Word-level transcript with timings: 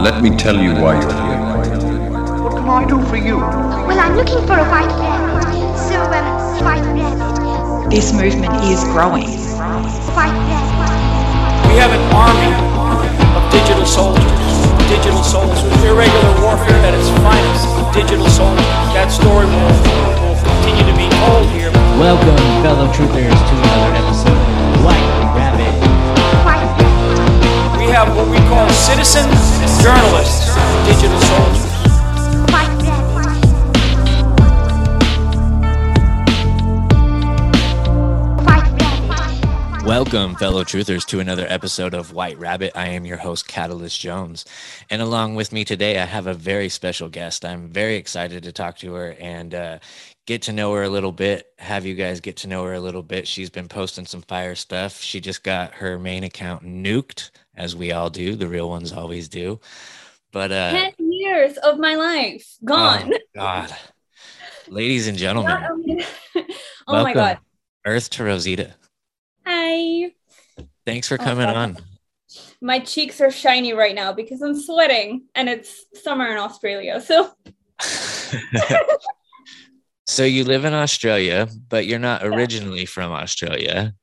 Let 0.00 0.22
me 0.22 0.30
tell 0.34 0.56
you 0.56 0.72
why 0.80 0.96
you're 0.96 1.12
here. 1.12 2.40
What 2.40 2.56
can 2.56 2.64
I 2.64 2.88
do 2.88 3.04
for 3.04 3.20
you? 3.20 3.36
Well, 3.36 4.00
I'm 4.00 4.16
looking 4.16 4.40
for 4.48 4.56
a 4.56 4.64
white 4.72 4.88
rabbit. 4.96 5.52
So, 5.76 6.00
um, 6.00 6.24
white 6.64 6.80
rabbit. 6.96 7.90
This 7.92 8.08
movement 8.16 8.48
is 8.64 8.80
growing. 8.96 9.28
White 10.16 10.32
rabbit. 10.48 11.68
We 11.68 11.76
have 11.76 11.92
an 11.92 12.00
army 12.16 12.48
of 13.36 13.44
digital 13.52 13.84
soldiers. 13.84 14.24
Digital 14.88 15.20
soldiers. 15.20 15.68
Irregular 15.84 16.32
warfare 16.40 16.80
at 16.80 16.96
its 16.96 17.12
finest. 17.20 17.68
Digital 17.92 18.24
soldiers. 18.32 18.64
That 18.96 19.12
story 19.12 19.44
will, 19.44 19.76
will 20.24 20.40
continue 20.40 20.88
to 20.88 20.96
be 20.96 21.12
told 21.28 21.44
here. 21.52 21.68
Welcome, 22.00 22.40
fellow 22.64 22.88
truthers, 22.88 23.36
to 23.36 23.54
another 23.68 24.00
episode 24.00 24.09
what 28.20 28.30
we 28.30 28.48
call 28.48 28.68
citizen 28.68 29.24
journalists, 29.82 30.54
digital 30.84 31.18
soldiers. 31.20 31.70
Welcome, 39.86 40.36
fellow 40.36 40.64
truthers, 40.64 41.06
to 41.06 41.20
another 41.20 41.46
episode 41.48 41.94
of 41.94 42.12
White 42.12 42.38
Rabbit. 42.38 42.72
I 42.74 42.88
am 42.88 43.06
your 43.06 43.16
host, 43.16 43.48
Catalyst 43.48 43.98
Jones. 43.98 44.44
And 44.90 45.00
along 45.00 45.34
with 45.34 45.50
me 45.52 45.64
today, 45.64 45.98
I 45.98 46.04
have 46.04 46.26
a 46.26 46.34
very 46.34 46.68
special 46.68 47.08
guest. 47.08 47.44
I'm 47.44 47.68
very 47.68 47.96
excited 47.96 48.42
to 48.42 48.52
talk 48.52 48.76
to 48.78 48.92
her 48.94 49.16
and 49.18 49.54
uh, 49.54 49.78
get 50.26 50.42
to 50.42 50.52
know 50.52 50.72
her 50.74 50.84
a 50.84 50.88
little 50.88 51.10
bit, 51.10 51.52
have 51.58 51.84
you 51.84 51.96
guys 51.96 52.20
get 52.20 52.36
to 52.36 52.46
know 52.46 52.62
her 52.62 52.74
a 52.74 52.80
little 52.80 53.02
bit. 53.02 53.26
She's 53.26 53.50
been 53.50 53.66
posting 53.66 54.06
some 54.06 54.22
fire 54.22 54.54
stuff. 54.54 55.00
She 55.00 55.20
just 55.20 55.42
got 55.42 55.74
her 55.74 55.98
main 55.98 56.22
account 56.22 56.62
nuked, 56.62 57.30
as 57.60 57.76
we 57.76 57.92
all 57.92 58.08
do. 58.08 58.34
The 58.36 58.48
real 58.48 58.68
ones 58.70 58.92
always 58.92 59.28
do. 59.28 59.60
But 60.32 60.50
uh, 60.50 60.70
10 60.70 60.92
years 61.12 61.56
of 61.58 61.78
my 61.78 61.94
life 61.94 62.56
gone. 62.64 63.12
Oh, 63.12 63.18
God. 63.34 63.76
Ladies 64.68 65.08
and 65.08 65.18
gentlemen, 65.18 65.58
oh 66.88 67.02
my 67.02 67.12
god. 67.12 67.38
Earth 67.84 68.08
to 68.10 68.24
Rosita. 68.24 68.74
Hi. 69.44 70.12
Thanks 70.86 71.08
for 71.08 71.14
Oh, 71.20 71.24
coming 71.24 71.46
God. 71.46 71.56
on. 71.56 71.78
My 72.62 72.78
cheeks 72.78 73.20
are 73.20 73.30
shiny 73.30 73.72
right 73.72 73.94
now 73.94 74.12
because 74.12 74.40
I'm 74.42 74.58
sweating 74.58 75.24
and 75.34 75.48
it's 75.48 75.84
summer 75.94 76.28
in 76.30 76.36
Australia. 76.38 77.00
So 77.00 77.32
so 80.06 80.24
you 80.24 80.44
live 80.44 80.64
in 80.64 80.72
Australia, 80.72 81.48
but 81.68 81.86
you're 81.86 81.98
not 81.98 82.24
originally 82.24 82.86
from 82.86 83.10
Australia. 83.12 83.94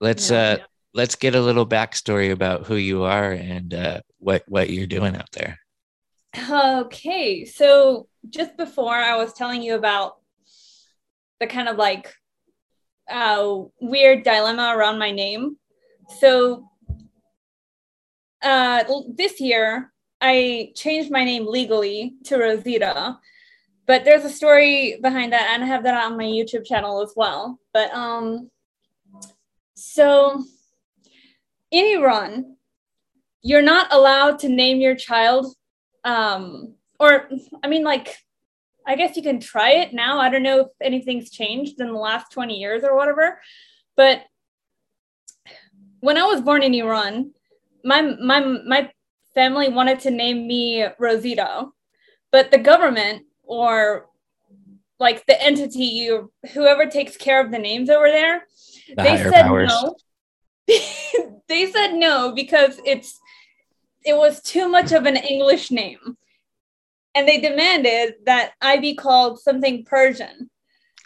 Let's 0.00 0.30
No, 0.30 0.36
uh 0.36 0.56
no. 0.56 0.64
Let's 0.96 1.14
get 1.14 1.34
a 1.34 1.40
little 1.40 1.66
backstory 1.66 2.32
about 2.32 2.66
who 2.66 2.76
you 2.76 3.02
are 3.02 3.30
and 3.30 3.74
uh, 3.74 4.00
what 4.18 4.42
what 4.48 4.70
you're 4.70 4.86
doing 4.86 5.14
out 5.14 5.30
there. 5.32 5.58
okay. 6.50 7.44
So 7.44 8.08
just 8.28 8.56
before 8.56 8.94
I 8.94 9.16
was 9.16 9.32
telling 9.34 9.62
you 9.62 9.74
about 9.74 10.16
the 11.38 11.46
kind 11.46 11.68
of 11.68 11.76
like 11.76 12.12
uh 13.08 13.62
weird 13.80 14.24
dilemma 14.24 14.74
around 14.74 14.98
my 14.98 15.12
name. 15.12 15.58
So 16.18 16.68
uh 18.42 18.84
this 19.14 19.40
year 19.40 19.92
I 20.20 20.72
changed 20.74 21.10
my 21.10 21.24
name 21.24 21.46
legally 21.46 22.14
to 22.24 22.38
Rosita. 22.38 23.18
But 23.86 24.04
there's 24.04 24.24
a 24.24 24.30
story 24.30 24.98
behind 25.00 25.32
that 25.32 25.50
and 25.52 25.62
I 25.62 25.66
have 25.66 25.84
that 25.84 26.04
on 26.04 26.16
my 26.16 26.24
YouTube 26.24 26.64
channel 26.64 27.02
as 27.02 27.12
well. 27.14 27.60
But 27.72 27.92
um 27.92 28.50
so 29.74 30.42
in 31.70 31.98
Iran, 31.98 32.56
you're 33.42 33.62
not 33.62 33.92
allowed 33.92 34.38
to 34.40 34.48
name 34.48 34.80
your 34.80 34.94
child 34.96 35.54
um 36.04 36.74
or 37.00 37.28
I 37.62 37.68
mean 37.68 37.84
like 37.84 38.16
I 38.86 38.94
guess 38.94 39.16
you 39.16 39.22
can 39.22 39.40
try 39.40 39.70
it 39.72 39.92
now. 39.92 40.20
I 40.20 40.28
don't 40.28 40.44
know 40.44 40.60
if 40.60 40.68
anything's 40.80 41.30
changed 41.30 41.80
in 41.80 41.88
the 41.88 41.98
last 41.98 42.30
20 42.30 42.54
years 42.56 42.84
or 42.84 42.96
whatever. 42.96 43.40
But 43.96 44.22
when 45.98 46.16
I 46.16 46.22
was 46.22 46.40
born 46.40 46.62
in 46.62 46.72
Iran, 46.74 47.32
my 47.84 48.02
my 48.02 48.40
my 48.40 48.90
family 49.34 49.68
wanted 49.68 50.00
to 50.00 50.10
name 50.10 50.46
me 50.46 50.86
Rosita, 51.00 51.66
but 52.30 52.50
the 52.52 52.58
government 52.58 53.24
or 53.42 54.06
like 55.00 55.26
the 55.26 55.40
entity 55.42 55.84
you 55.84 56.32
whoever 56.54 56.86
takes 56.86 57.16
care 57.16 57.44
of 57.44 57.50
the 57.50 57.58
names 57.58 57.90
over 57.90 58.08
there, 58.08 58.44
The 58.96 59.02
they 59.02 59.16
said 59.18 59.42
powers. 59.42 59.68
no. 59.68 59.96
they 61.48 61.70
said 61.70 61.94
no 61.94 62.32
because 62.34 62.80
it's 62.84 63.18
it 64.04 64.16
was 64.16 64.40
too 64.40 64.68
much 64.68 64.92
of 64.92 65.04
an 65.04 65.16
English 65.16 65.70
name. 65.70 66.16
And 67.14 67.26
they 67.26 67.40
demanded 67.40 68.14
that 68.26 68.52
I 68.60 68.78
be 68.78 68.94
called 68.94 69.40
something 69.40 69.84
Persian. 69.84 70.50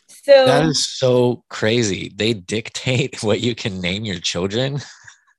So 0.07 0.45
That 0.45 0.67
is 0.67 0.85
so 0.85 1.45
crazy. 1.49 2.13
They 2.15 2.35
dictate 2.35 3.23
what 3.23 3.41
you 3.41 3.55
can 3.55 3.81
name 3.81 4.05
your 4.05 4.21
children. 4.21 4.81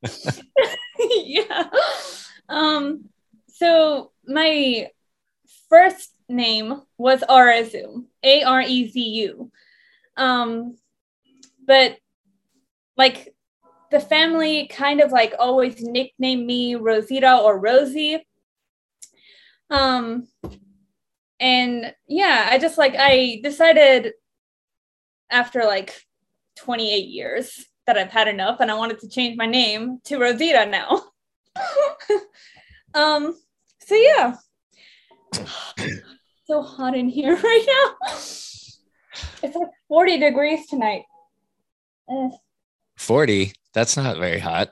yeah. 1.00 1.70
Um, 2.50 3.10
so 3.48 4.12
my 4.26 4.90
first 5.70 6.14
name 6.28 6.82
was 6.98 7.22
Arezu, 7.22 8.06
A 8.24 8.44
R 8.44 8.62
E 8.62 8.90
Z 8.90 9.00
U. 9.00 9.52
Um, 10.18 10.78
but 11.66 11.98
like 12.98 13.34
the 13.92 14.00
family 14.00 14.68
kind 14.68 15.02
of 15.02 15.12
like 15.12 15.34
always 15.38 15.82
nicknamed 15.82 16.46
me 16.46 16.76
Rosita 16.76 17.38
or 17.38 17.60
Rosie. 17.60 18.26
Um, 19.70 20.28
and 21.40 21.94
yeah, 22.08 22.48
I 22.50 22.58
just 22.58 22.78
like 22.78 22.96
I 22.98 23.42
decided 23.44 24.14
after 25.30 25.64
like 25.64 26.06
28 26.58 27.08
years 27.08 27.66
that 27.86 27.98
I've 27.98 28.12
had 28.12 28.28
enough 28.28 28.62
and 28.62 28.72
I 28.72 28.76
wanted 28.76 29.00
to 29.00 29.10
change 29.10 29.38
my 29.38 29.46
name 29.46 30.00
to 30.06 30.18
Rosita 30.18 30.66
now. 30.66 31.04
um, 32.94 33.36
so 33.80 33.96
yeah. 33.96 34.36
so 36.46 36.62
hot 36.62 36.96
in 36.96 37.10
here 37.10 37.36
right 37.44 37.66
now. 37.68 38.14
It's 38.14 39.56
like 39.56 39.70
40 39.90 40.18
degrees 40.20 40.68
tonight. 40.68 41.04
Eh, 42.10 42.30
40. 42.98 43.54
That's 43.74 43.98
not 43.98 44.18
very 44.18 44.40
hot. 44.40 44.70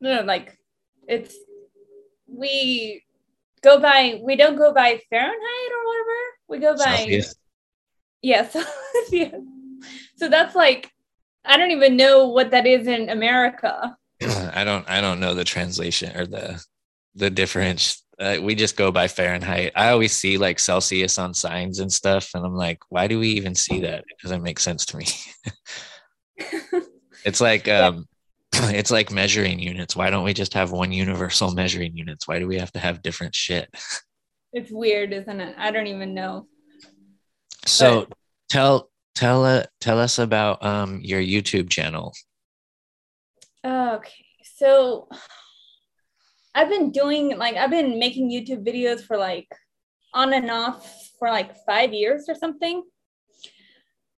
no, 0.00 0.16
no, 0.16 0.22
like 0.22 0.58
it's 1.08 1.34
we 2.26 3.02
go 3.62 3.80
by 3.80 4.20
we 4.22 4.36
don't 4.36 4.56
go 4.56 4.72
by 4.72 5.00
Fahrenheit 5.10 5.70
or 5.72 5.86
whatever. 5.86 6.20
We 6.48 6.58
go 6.58 6.76
by 6.76 6.96
Celsius. 6.96 7.34
Yes. 8.22 8.56
yes. 9.10 9.34
So 10.16 10.28
that's 10.28 10.54
like 10.54 10.90
I 11.44 11.56
don't 11.56 11.72
even 11.72 11.96
know 11.96 12.28
what 12.28 12.52
that 12.52 12.66
is 12.66 12.86
in 12.86 13.08
America. 13.08 13.96
I 14.22 14.64
don't 14.64 14.88
I 14.88 15.00
don't 15.00 15.20
know 15.20 15.34
the 15.34 15.44
translation 15.44 16.16
or 16.16 16.26
the 16.26 16.62
the 17.14 17.30
difference. 17.30 18.02
Uh, 18.18 18.36
we 18.40 18.54
just 18.54 18.76
go 18.76 18.92
by 18.92 19.08
Fahrenheit. 19.08 19.72
I 19.74 19.90
always 19.90 20.12
see 20.12 20.38
like 20.38 20.60
Celsius 20.60 21.18
on 21.18 21.34
signs 21.34 21.80
and 21.80 21.92
stuff, 21.92 22.30
and 22.34 22.46
I'm 22.46 22.54
like, 22.54 22.78
why 22.88 23.08
do 23.08 23.18
we 23.18 23.30
even 23.30 23.56
see 23.56 23.80
that? 23.80 24.00
It 24.00 24.18
doesn't 24.22 24.42
make 24.42 24.60
sense 24.60 24.86
to 24.86 24.96
me. 24.96 25.06
it's 27.24 27.40
like 27.40 27.68
um, 27.68 28.06
it's 28.52 28.90
like 28.90 29.10
measuring 29.10 29.58
units. 29.58 29.96
Why 29.96 30.10
don't 30.10 30.24
we 30.24 30.34
just 30.34 30.54
have 30.54 30.70
one 30.70 30.92
universal 30.92 31.50
measuring 31.54 31.96
units? 31.96 32.28
Why 32.28 32.38
do 32.38 32.46
we 32.46 32.58
have 32.58 32.72
to 32.72 32.78
have 32.78 33.02
different 33.02 33.34
shit? 33.34 33.68
It's 34.52 34.70
weird, 34.70 35.12
isn't 35.12 35.40
it? 35.40 35.54
I 35.58 35.70
don't 35.70 35.88
even 35.88 36.14
know. 36.14 36.46
So 37.66 38.06
tell 38.50 38.90
tell 39.14 39.44
uh, 39.44 39.64
tell 39.80 39.98
us 39.98 40.18
about 40.18 40.64
um 40.64 41.00
your 41.02 41.20
YouTube 41.20 41.70
channel. 41.70 42.12
Okay. 43.64 44.24
So 44.56 45.08
I've 46.54 46.68
been 46.68 46.92
doing 46.92 47.36
like 47.36 47.56
I've 47.56 47.70
been 47.70 47.98
making 47.98 48.30
YouTube 48.30 48.64
videos 48.64 49.02
for 49.04 49.16
like 49.16 49.48
on 50.12 50.32
and 50.32 50.50
off 50.50 51.10
for 51.18 51.28
like 51.28 51.56
5 51.66 51.92
years 51.92 52.26
or 52.28 52.36
something. 52.36 52.84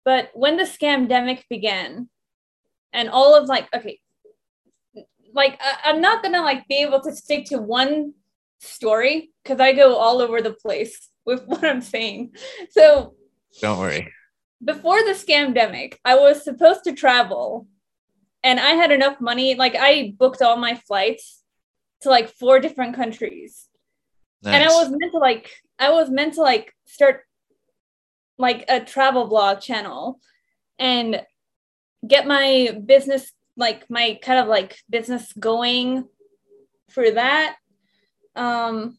But 0.05 0.31
when 0.35 0.59
the 0.59 0.65
scamdemic 0.65 1.45
began 1.49 2.11
and 2.93 3.09
all 3.09 3.35
of 3.35 3.49
like 3.49 3.69
okay 3.75 4.01
like 5.33 5.61
I, 5.61 5.91
I'm 5.91 6.01
not 6.01 6.23
gonna 6.23 6.43
like 6.43 6.67
be 6.67 6.83
able 6.83 7.01
to 7.01 7.15
stick 7.15 7.47
to 7.47 7.59
one 7.59 8.15
story 8.59 9.31
because 9.43 9.61
I 9.61 9.73
go 9.73 9.97
all 9.97 10.21
over 10.21 10.41
the 10.41 10.53
place 10.55 11.09
with 11.27 11.45
what 11.47 11.65
I'm 11.65 11.83
saying. 11.83 12.33
So 12.71 13.15
Don't 13.61 13.79
worry. 13.79 14.13
before 14.65 14.99
the 15.03 15.11
scamdemic, 15.11 15.97
I 16.05 16.17
was 16.17 16.45
supposed 16.45 16.85
to 16.85 16.93
travel 16.93 17.67
and 18.43 18.61
I 18.61 18.71
had 18.71 18.93
enough 18.93 19.21
money. 19.21 19.55
Like 19.55 19.75
I 19.77 20.15
booked 20.17 20.41
all 20.43 20.57
my 20.57 20.75
flights 20.75 21.43
to 22.03 22.11
like 22.11 22.29
four 22.29 22.61
different 22.61 22.95
countries. 22.95 23.69
And 24.45 24.63
I 24.63 24.69
was 24.69 24.89
meant 24.91 25.13
to 25.13 25.19
like 25.19 25.51
I 25.79 25.91
was 25.91 26.09
meant 26.09 26.35
to 26.35 26.43
like 26.43 26.73
start 26.87 27.23
like 28.39 28.65
a 28.69 28.81
travel 28.81 29.27
blog 29.27 29.61
channel 29.61 30.21
and 30.79 31.23
get 32.07 32.27
my 32.27 32.79
business 32.85 33.33
like 33.57 33.89
my 33.89 34.19
kind 34.23 34.39
of 34.41 34.49
like 34.49 34.79
business 34.91 35.33
going 35.33 36.07
for 36.91 37.11
that 37.11 37.57
um 38.35 38.99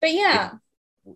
but 0.00 0.12
yeah, 0.12 0.50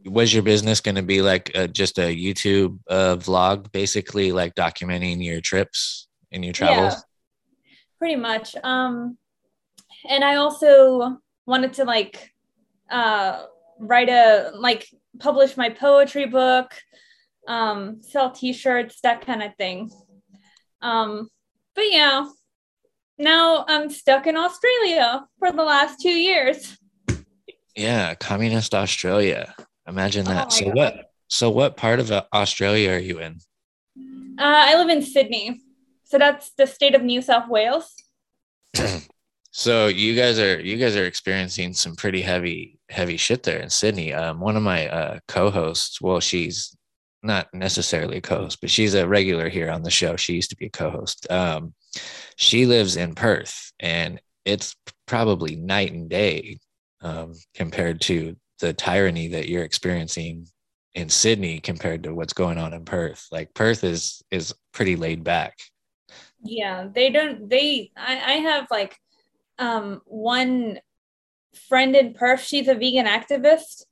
was 0.04 0.32
your 0.32 0.42
business 0.42 0.80
going 0.80 0.94
to 0.96 1.02
be 1.02 1.22
like 1.22 1.50
uh 1.54 1.66
just 1.66 1.98
a 1.98 2.14
YouTube 2.14 2.78
uh, 2.88 3.16
vlog, 3.16 3.70
basically 3.72 4.32
like 4.32 4.54
documenting 4.54 5.24
your 5.24 5.40
trips 5.40 6.08
and 6.32 6.44
your 6.44 6.52
travels? 6.52 6.94
Yeah, 6.94 7.72
pretty 7.98 8.16
much. 8.16 8.56
Um, 8.62 9.18
and 10.08 10.24
I 10.24 10.36
also 10.36 11.18
wanted 11.46 11.74
to 11.74 11.84
like 11.84 12.32
uh, 12.90 13.44
write 13.78 14.08
a 14.08 14.50
like 14.54 14.88
publish 15.20 15.56
my 15.56 15.68
poetry 15.68 16.26
book, 16.26 16.72
um, 17.46 18.02
sell 18.02 18.30
T-shirts, 18.32 19.00
that 19.02 19.24
kind 19.24 19.42
of 19.42 19.54
thing. 19.56 19.90
Um, 20.82 21.28
but 21.74 21.84
yeah, 21.90 22.28
now 23.18 23.64
I'm 23.68 23.88
stuck 23.90 24.26
in 24.26 24.36
Australia 24.36 25.26
for 25.38 25.52
the 25.52 25.62
last 25.62 26.00
two 26.00 26.10
years. 26.10 26.76
Yeah, 27.74 28.14
communist 28.14 28.74
Australia. 28.74 29.54
Imagine 29.88 30.26
Oh 30.28 30.30
that. 30.30 30.48
my 30.48 30.54
so 30.54 30.64
God. 30.66 30.74
what? 30.74 30.94
So 31.28 31.50
what 31.50 31.76
part 31.76 31.98
of 32.00 32.10
uh, 32.10 32.24
Australia 32.34 32.90
are 32.92 32.98
you 32.98 33.18
in? 33.20 33.38
Uh, 34.38 34.42
I 34.68 34.76
live 34.76 34.90
in 34.90 35.02
Sydney, 35.02 35.60
so 36.04 36.18
that's 36.18 36.52
the 36.58 36.66
state 36.66 36.94
of 36.94 37.02
New 37.02 37.22
South 37.22 37.48
Wales. 37.48 37.94
So 39.54 39.88
you 39.88 40.16
guys 40.16 40.38
are 40.38 40.58
you 40.60 40.78
guys 40.78 40.96
are 40.96 41.04
experiencing 41.04 41.74
some 41.74 41.94
pretty 41.94 42.22
heavy 42.22 42.78
heavy 42.88 43.18
shit 43.18 43.42
there 43.42 43.58
in 43.58 43.68
Sydney. 43.68 44.14
Um, 44.14 44.40
one 44.40 44.56
of 44.56 44.62
my 44.62 44.88
uh, 44.88 45.18
co-hosts, 45.28 46.00
well, 46.00 46.20
she's 46.20 46.74
not 47.22 47.52
necessarily 47.52 48.18
a 48.18 48.22
co-host, 48.22 48.60
but 48.60 48.70
she's 48.70 48.94
a 48.94 49.06
regular 49.06 49.48
here 49.48 49.70
on 49.70 49.82
the 49.82 49.90
show. 49.90 50.16
She 50.16 50.34
used 50.34 50.50
to 50.50 50.56
be 50.56 50.66
a 50.66 50.70
co-host. 50.70 51.30
Um, 51.30 51.74
she 52.36 52.66
lives 52.66 52.96
in 52.96 53.14
Perth, 53.14 53.72
and 53.78 54.20
it's 54.44 54.74
probably 55.06 55.56
night 55.56 55.92
and 55.92 56.08
day 56.08 56.58
um, 57.00 57.34
compared 57.54 58.00
to 58.02 58.36
the 58.60 58.72
tyranny 58.72 59.28
that 59.28 59.48
you're 59.48 59.64
experiencing 59.64 60.46
in 60.94 61.08
Sydney 61.08 61.60
compared 61.60 62.02
to 62.04 62.14
what's 62.14 62.32
going 62.32 62.58
on 62.58 62.72
in 62.72 62.84
Perth. 62.84 63.26
Like 63.30 63.54
Perth 63.54 63.84
is 63.84 64.22
is 64.30 64.54
pretty 64.72 64.96
laid 64.96 65.24
back. 65.24 65.58
Yeah, 66.42 66.88
they 66.92 67.10
don't. 67.10 67.48
They 67.48 67.92
I, 67.96 68.12
I 68.12 68.32
have 68.38 68.66
like 68.70 68.96
um 69.58 70.00
one 70.06 70.80
friend 71.68 71.94
in 71.94 72.14
Perth. 72.14 72.42
She's 72.42 72.68
a 72.68 72.74
vegan 72.74 73.06
activist. 73.06 73.84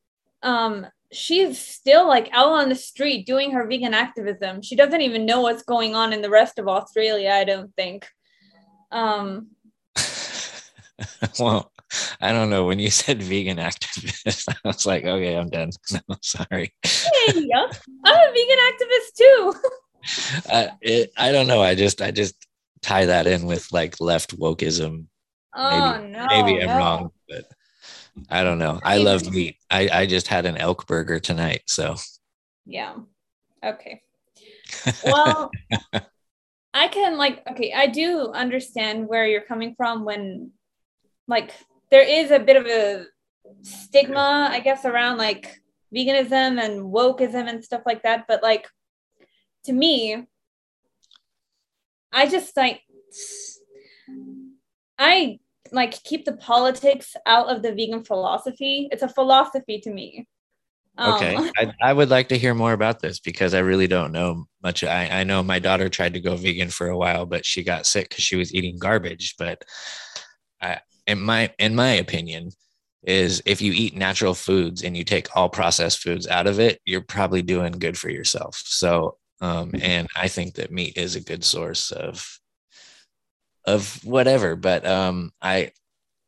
Um, 0.43 0.87
she's 1.13 1.59
still 1.59 2.07
like 2.07 2.29
out 2.33 2.53
on 2.53 2.69
the 2.69 2.75
street 2.75 3.27
doing 3.27 3.53
her 3.53 3.67
vegan 3.67 3.95
activism. 3.95 4.63
She 4.63 4.77
doesn't 4.77 5.01
even 5.01 5.27
know 5.27 5.41
what's 5.41 5.63
going 5.63 5.95
on 5.95 6.13
in 6.13 6.23
the 6.23 6.31
rest 6.31 6.59
of 6.59 6.69
Australia. 6.69 7.31
I 7.31 7.45
don't 7.45 7.75
think. 7.77 8.07
Um, 8.91 9.49
well, 11.39 11.73
I 12.21 12.33
don't 12.33 12.51
know. 12.51 12.67
When 12.67 12.79
you 12.79 12.91
said 12.91 13.23
vegan 13.23 13.59
activist, 13.59 14.49
I 14.65 14.69
was 14.69 14.87
like, 14.87 15.05
okay, 15.05 15.37
I'm 15.37 15.49
done. 15.49 15.71
No, 16.09 16.17
sorry. 16.23 16.73
hey, 16.85 17.35
yeah, 17.35 17.67
I'm 18.05 18.17
a 18.17 18.33
vegan 18.33 18.59
activist 18.71 19.17
too. 19.17 19.55
I, 20.51 20.71
it, 20.81 21.13
I 21.17 21.33
don't 21.33 21.47
know. 21.47 21.61
I 21.61 21.75
just, 21.75 22.01
I 22.01 22.11
just 22.11 22.35
tie 22.83 23.07
that 23.07 23.27
in 23.27 23.47
with 23.47 23.67
like 23.73 24.01
left 24.01 24.39
wokeism. 24.39 25.07
Oh 25.55 25.99
Maybe, 25.99 26.13
no, 26.13 26.27
maybe 26.31 26.63
I'm 26.63 26.69
no. 26.69 26.77
wrong, 26.77 27.11
but 27.29 27.45
I 28.29 28.43
don't 28.43 28.59
know. 28.59 28.81
I 28.83 28.99
love 28.99 29.31
meat. 29.33 29.57
I, 29.71 29.89
I 29.93 30.07
just 30.07 30.29
had 30.29 30.47
an 30.47 30.57
elk 30.57 30.87
burger 30.87 31.21
tonight. 31.21 31.63
So 31.67 31.97
Yeah. 32.67 32.95
Okay. 33.65 34.03
Well, 35.05 35.51
I 36.75 36.89
can 36.89 37.17
like 37.17 37.43
okay, 37.51 37.73
I 37.73 37.87
do 37.87 38.31
understand 38.33 39.09
where 39.09 39.27
you're 39.27 39.41
coming 39.41 39.75
from 39.77 40.05
when 40.05 40.53
like 41.27 41.53
there 41.91 42.03
is 42.03 42.31
a 42.31 42.39
bit 42.39 42.57
of 42.57 42.67
a 42.67 43.07
stigma, 43.63 44.49
I 44.51 44.61
guess, 44.61 44.85
around 44.85 45.19
like 45.19 45.61
veganism 45.95 46.63
and 46.63 46.83
wokeism 46.83 47.49
and 47.49 47.65
stuff 47.65 47.83
like 47.85 48.03
that, 48.03 48.27
but 48.29 48.43
like 48.43 48.69
to 49.65 49.73
me 49.73 50.27
I 52.13 52.27
just 52.27 52.57
like 52.57 52.83
I 54.99 55.39
like 55.73 56.03
keep 56.03 56.25
the 56.25 56.37
politics 56.37 57.15
out 57.27 57.49
of 57.49 57.63
the 57.63 57.73
vegan 57.73 58.05
philosophy. 58.05 58.89
It's 58.91 59.03
a 59.03 59.09
philosophy 59.09 59.81
to 59.81 59.91
me. 59.91 60.27
Um, 60.99 61.15
Okay. 61.15 61.37
I, 61.57 61.73
I 61.83 61.93
would 61.93 62.11
like 62.11 62.29
to 62.29 62.39
hear 62.39 62.55
more 62.55 62.73
about 62.73 63.01
this 63.01 63.21
because 63.21 63.55
I 63.55 63.61
really 63.61 63.87
don't 63.87 64.13
know 64.13 64.47
much. 64.63 64.85
I, 64.85 65.21
I 65.21 65.25
know 65.25 65.43
my 65.43 65.59
daughter 65.59 65.89
tried 65.89 66.15
to 66.15 66.21
go 66.21 66.37
vegan 66.37 66.71
for 66.71 66.89
a 66.89 66.99
while, 66.99 67.27
but 67.27 67.47
she 67.47 67.63
got 67.63 67.87
sick 67.87 68.09
because 68.09 68.25
she 68.25 68.37
was 68.37 68.55
eating 68.55 68.79
garbage. 68.79 69.35
But 69.39 69.65
I, 70.61 70.81
in 71.07 71.21
my 71.21 71.53
in 71.59 71.75
my 71.75 71.93
opinion, 71.93 72.51
is 73.03 73.43
if 73.47 73.63
you 73.63 73.73
eat 73.73 73.97
natural 73.97 74.35
foods 74.35 74.83
and 74.83 74.97
you 74.97 75.05
take 75.05 75.35
all 75.35 75.49
processed 75.49 76.01
foods 76.01 76.27
out 76.27 76.47
of 76.47 76.61
it, 76.61 76.81
you're 76.85 77.01
probably 77.01 77.43
doing 77.43 77.73
good 77.73 77.97
for 77.97 78.11
yourself. 78.11 78.61
So 78.65 79.17
um, 79.41 79.73
and 79.81 80.07
I 80.17 80.29
think 80.29 80.55
that 80.55 80.73
meat 80.73 80.97
is 80.97 81.17
a 81.17 81.21
good 81.21 81.45
source 81.45 81.93
of 81.93 82.40
of 83.65 84.05
whatever, 84.05 84.57
but 84.57 84.87
um 84.87 85.33
I 85.41 85.73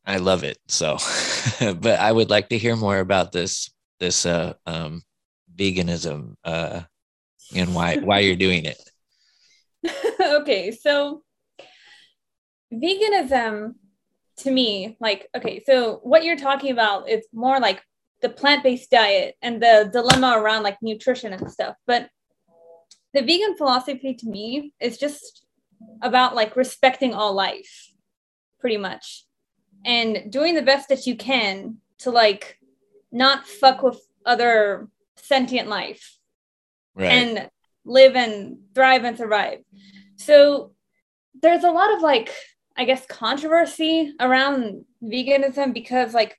I 0.05 0.17
love 0.17 0.45
it. 0.45 0.59
So 0.69 0.99
but 1.61 2.01
I 2.01 2.11
would 2.11 2.31
like 2.31 2.49
to 2.51 2.59
hear 2.59 2.77
more 2.77 2.99
about 2.99 3.33
this 3.33 3.71
this 4.01 4.27
uh 4.27 4.55
um 4.67 5.03
veganism 5.55 6.35
uh 6.45 6.83
and 7.55 7.75
why 7.75 7.97
why 7.99 8.21
you're 8.21 8.37
doing 8.37 8.65
it. 8.65 8.81
okay, 10.21 10.71
so 10.71 11.23
veganism 12.73 13.75
to 14.39 14.51
me, 14.51 14.97
like, 15.01 15.29
okay, 15.37 15.63
so 15.65 16.01
what 16.03 16.25
you're 16.25 16.37
talking 16.37 16.73
about 16.73 17.09
is 17.09 17.27
more 17.33 17.61
like 17.61 17.83
the 18.23 18.29
plant 18.29 18.63
based 18.63 18.91
diet 18.91 19.37
and 19.43 19.63
the 19.63 19.91
dilemma 19.93 20.35
around 20.39 20.63
like 20.63 20.79
nutrition 20.81 21.33
and 21.33 21.51
stuff. 21.51 21.77
But 21.87 22.09
the 23.15 23.21
vegan 23.21 23.57
philosophy 23.57 24.15
to 24.15 24.27
me 24.27 24.73
is 24.81 24.97
just 24.97 25.42
about 26.01 26.35
like 26.35 26.57
respecting 26.57 27.15
all 27.15 27.33
life, 27.35 27.93
pretty 28.61 28.77
much, 28.77 29.25
and 29.85 30.31
doing 30.31 30.55
the 30.55 30.63
best 30.63 30.89
that 30.89 31.07
you 31.07 31.17
can 31.17 31.79
to 31.99 32.11
like 32.11 32.59
not 33.11 33.47
fuck 33.47 33.83
with 33.83 34.01
other 34.25 34.89
sentient 35.17 35.69
life 35.69 36.19
Right. 36.95 37.07
and 37.11 37.51
live 37.85 38.17
and 38.17 38.59
thrive 38.75 39.05
and 39.05 39.17
survive. 39.17 39.61
So 40.17 40.73
there's 41.41 41.65
a 41.65 41.71
lot 41.71 41.95
of 41.95 42.03
like, 42.03 42.31
I 42.77 42.85
guess, 42.85 43.07
controversy 43.07 44.15
around 44.21 44.85
veganism 45.03 45.73
because 45.73 46.13
like 46.15 46.39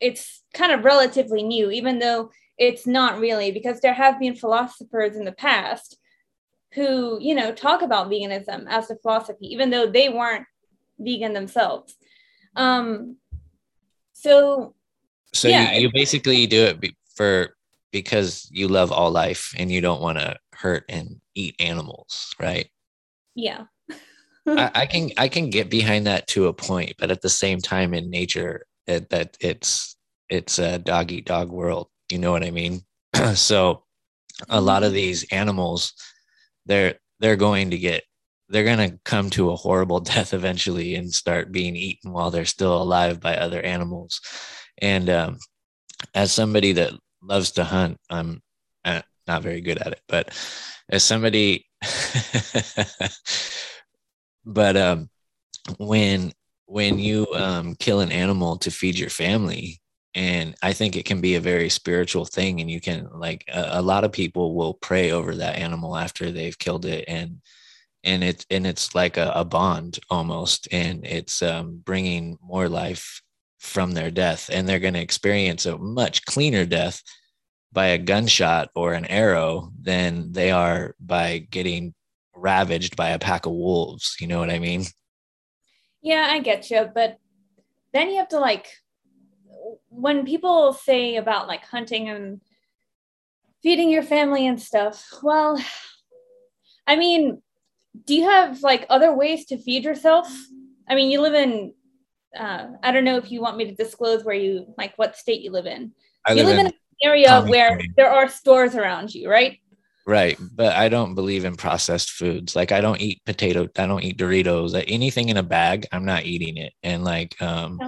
it's 0.00 0.42
kind 0.54 0.72
of 0.72 0.84
relatively 0.84 1.42
new, 1.42 1.70
even 1.70 1.98
though 1.98 2.30
it's 2.58 2.86
not 2.86 3.18
really, 3.18 3.50
because 3.50 3.80
there 3.80 3.94
have 3.94 4.18
been 4.20 4.34
philosophers 4.34 5.16
in 5.16 5.24
the 5.24 5.32
past 5.32 5.98
who, 6.74 7.18
you 7.20 7.34
know, 7.34 7.52
talk 7.52 7.82
about 7.82 8.08
veganism 8.08 8.66
as 8.68 8.90
a 8.90 8.96
philosophy, 8.96 9.46
even 9.52 9.70
though 9.70 9.90
they 9.90 10.08
weren't 10.08 10.46
vegan 10.98 11.32
themselves. 11.32 11.94
Um, 12.56 13.16
so 14.12 14.74
so 15.32 15.48
yeah, 15.48 15.72
you, 15.72 15.82
you 15.82 15.90
basically 15.92 16.46
do 16.46 16.64
it 16.64 16.80
be, 16.80 16.96
for 17.14 17.54
because 17.92 18.48
you 18.50 18.68
love 18.68 18.92
all 18.92 19.10
life 19.10 19.54
and 19.56 19.70
you 19.70 19.80
don't 19.80 20.00
want 20.00 20.18
to 20.18 20.36
hurt 20.52 20.84
and 20.88 21.20
eat 21.34 21.54
animals, 21.58 22.34
right? 22.40 22.68
yeah, 23.34 23.64
I, 24.46 24.70
I 24.74 24.86
can 24.90 25.10
I 25.16 25.28
can 25.28 25.50
get 25.50 25.70
behind 25.70 26.06
that 26.06 26.26
to 26.28 26.48
a 26.48 26.52
point, 26.52 26.94
but 26.98 27.10
at 27.10 27.22
the 27.22 27.28
same 27.28 27.60
time, 27.60 27.94
in 27.94 28.10
nature, 28.10 28.66
it, 28.86 29.10
that 29.10 29.36
it's 29.40 29.96
it's 30.28 30.58
a 30.58 30.78
dog 30.78 31.12
eat 31.12 31.26
dog 31.26 31.50
world. 31.50 31.88
You 32.10 32.18
know 32.18 32.32
what 32.32 32.44
I 32.44 32.50
mean? 32.50 32.82
so 33.34 33.84
a 34.48 34.60
lot 34.60 34.82
of 34.82 34.92
these 34.92 35.24
animals, 35.30 35.92
they're 36.66 36.94
they're 37.18 37.36
going 37.36 37.70
to 37.70 37.78
get 37.78 38.04
they're 38.48 38.64
going 38.64 38.90
to 38.90 38.98
come 39.04 39.30
to 39.30 39.50
a 39.50 39.56
horrible 39.56 40.00
death 40.00 40.34
eventually 40.34 40.94
and 40.94 41.12
start 41.12 41.52
being 41.52 41.76
eaten 41.76 42.12
while 42.12 42.30
they're 42.30 42.44
still 42.44 42.82
alive 42.82 43.20
by 43.20 43.36
other 43.36 43.62
animals. 43.62 44.20
And 44.78 45.08
um, 45.08 45.38
as 46.14 46.32
somebody 46.32 46.72
that 46.72 46.92
loves 47.22 47.52
to 47.52 47.64
hunt, 47.64 47.98
I'm 48.10 48.42
uh, 48.84 49.02
not 49.26 49.42
very 49.42 49.60
good 49.60 49.78
at 49.78 49.92
it, 49.92 50.00
but 50.08 50.28
as 50.88 51.04
somebody, 51.04 51.66
but 54.44 54.76
um, 54.76 55.08
when 55.78 56.32
when 56.66 56.98
you 56.98 57.26
um, 57.34 57.74
kill 57.74 58.00
an 58.00 58.12
animal 58.12 58.56
to 58.58 58.70
feed 58.70 58.98
your 58.98 59.10
family, 59.10 59.80
and 60.14 60.56
I 60.62 60.72
think 60.72 60.96
it 60.96 61.04
can 61.04 61.20
be 61.20 61.36
a 61.36 61.40
very 61.40 61.68
spiritual 61.68 62.24
thing, 62.24 62.60
and 62.60 62.70
you 62.70 62.80
can 62.80 63.08
like 63.12 63.44
a, 63.48 63.78
a 63.78 63.82
lot 63.82 64.04
of 64.04 64.12
people 64.12 64.54
will 64.54 64.74
pray 64.74 65.10
over 65.12 65.34
that 65.36 65.56
animal 65.56 65.96
after 65.96 66.30
they've 66.30 66.58
killed 66.58 66.84
it, 66.84 67.04
and 67.08 67.40
and 68.02 68.24
it's 68.24 68.46
and 68.50 68.66
it's 68.66 68.94
like 68.94 69.16
a, 69.16 69.32
a 69.34 69.44
bond 69.44 70.00
almost, 70.10 70.68
and 70.72 71.06
it's 71.06 71.42
um, 71.42 71.80
bringing 71.84 72.38
more 72.42 72.68
life 72.68 73.22
from 73.58 73.92
their 73.92 74.10
death, 74.10 74.50
and 74.52 74.68
they're 74.68 74.78
going 74.80 74.94
to 74.94 75.00
experience 75.00 75.66
a 75.66 75.78
much 75.78 76.24
cleaner 76.24 76.64
death 76.64 77.02
by 77.72 77.88
a 77.88 77.98
gunshot 77.98 78.70
or 78.74 78.94
an 78.94 79.04
arrow 79.06 79.70
than 79.80 80.32
they 80.32 80.50
are 80.50 80.96
by 80.98 81.38
getting 81.38 81.94
ravaged 82.34 82.96
by 82.96 83.10
a 83.10 83.18
pack 83.18 83.46
of 83.46 83.52
wolves. 83.52 84.16
You 84.18 84.26
know 84.26 84.40
what 84.40 84.50
I 84.50 84.58
mean? 84.58 84.84
Yeah, 86.02 86.26
I 86.30 86.40
get 86.40 86.70
you, 86.70 86.90
but 86.92 87.18
then 87.92 88.10
you 88.10 88.16
have 88.16 88.28
to 88.28 88.40
like 88.40 88.68
when 89.90 90.24
people 90.24 90.72
say 90.72 91.16
about 91.16 91.48
like 91.48 91.64
hunting 91.64 92.08
and 92.08 92.40
feeding 93.62 93.90
your 93.90 94.02
family 94.02 94.46
and 94.46 94.60
stuff, 94.60 95.06
well, 95.22 95.62
I 96.86 96.96
mean, 96.96 97.42
do 98.06 98.14
you 98.14 98.24
have 98.28 98.62
like 98.62 98.86
other 98.88 99.14
ways 99.14 99.46
to 99.46 99.58
feed 99.58 99.84
yourself? 99.84 100.28
I 100.88 100.94
mean, 100.94 101.10
you 101.10 101.20
live 101.20 101.34
in, 101.34 101.74
uh, 102.38 102.68
I 102.82 102.92
don't 102.92 103.04
know 103.04 103.16
if 103.16 103.30
you 103.30 103.40
want 103.40 103.56
me 103.56 103.66
to 103.66 103.74
disclose 103.74 104.24
where 104.24 104.34
you, 104.34 104.72
like 104.78 104.94
what 104.96 105.16
state 105.16 105.42
you 105.42 105.50
live 105.50 105.66
in. 105.66 105.92
I 106.26 106.32
you 106.32 106.44
live 106.44 106.46
live 106.46 106.58
in, 106.60 106.66
in 106.66 106.72
an 106.72 106.78
area 107.02 107.28
Tommy 107.28 107.50
where 107.50 107.70
County. 107.70 107.92
there 107.96 108.10
are 108.10 108.28
stores 108.28 108.76
around 108.76 109.14
you, 109.14 109.28
right? 109.28 109.58
Right. 110.06 110.38
But 110.54 110.74
I 110.74 110.88
don't 110.88 111.14
believe 111.14 111.44
in 111.44 111.56
processed 111.56 112.10
foods. 112.10 112.56
Like 112.56 112.72
I 112.72 112.80
don't 112.80 113.00
eat 113.00 113.22
potato, 113.26 113.68
I 113.76 113.86
don't 113.86 114.02
eat 114.02 114.18
Doritos, 114.18 114.82
anything 114.88 115.28
in 115.28 115.36
a 115.36 115.42
bag, 115.42 115.86
I'm 115.92 116.04
not 116.04 116.24
eating 116.24 116.56
it. 116.56 116.72
And 116.82 117.04
like 117.04 117.40
um. 117.42 117.78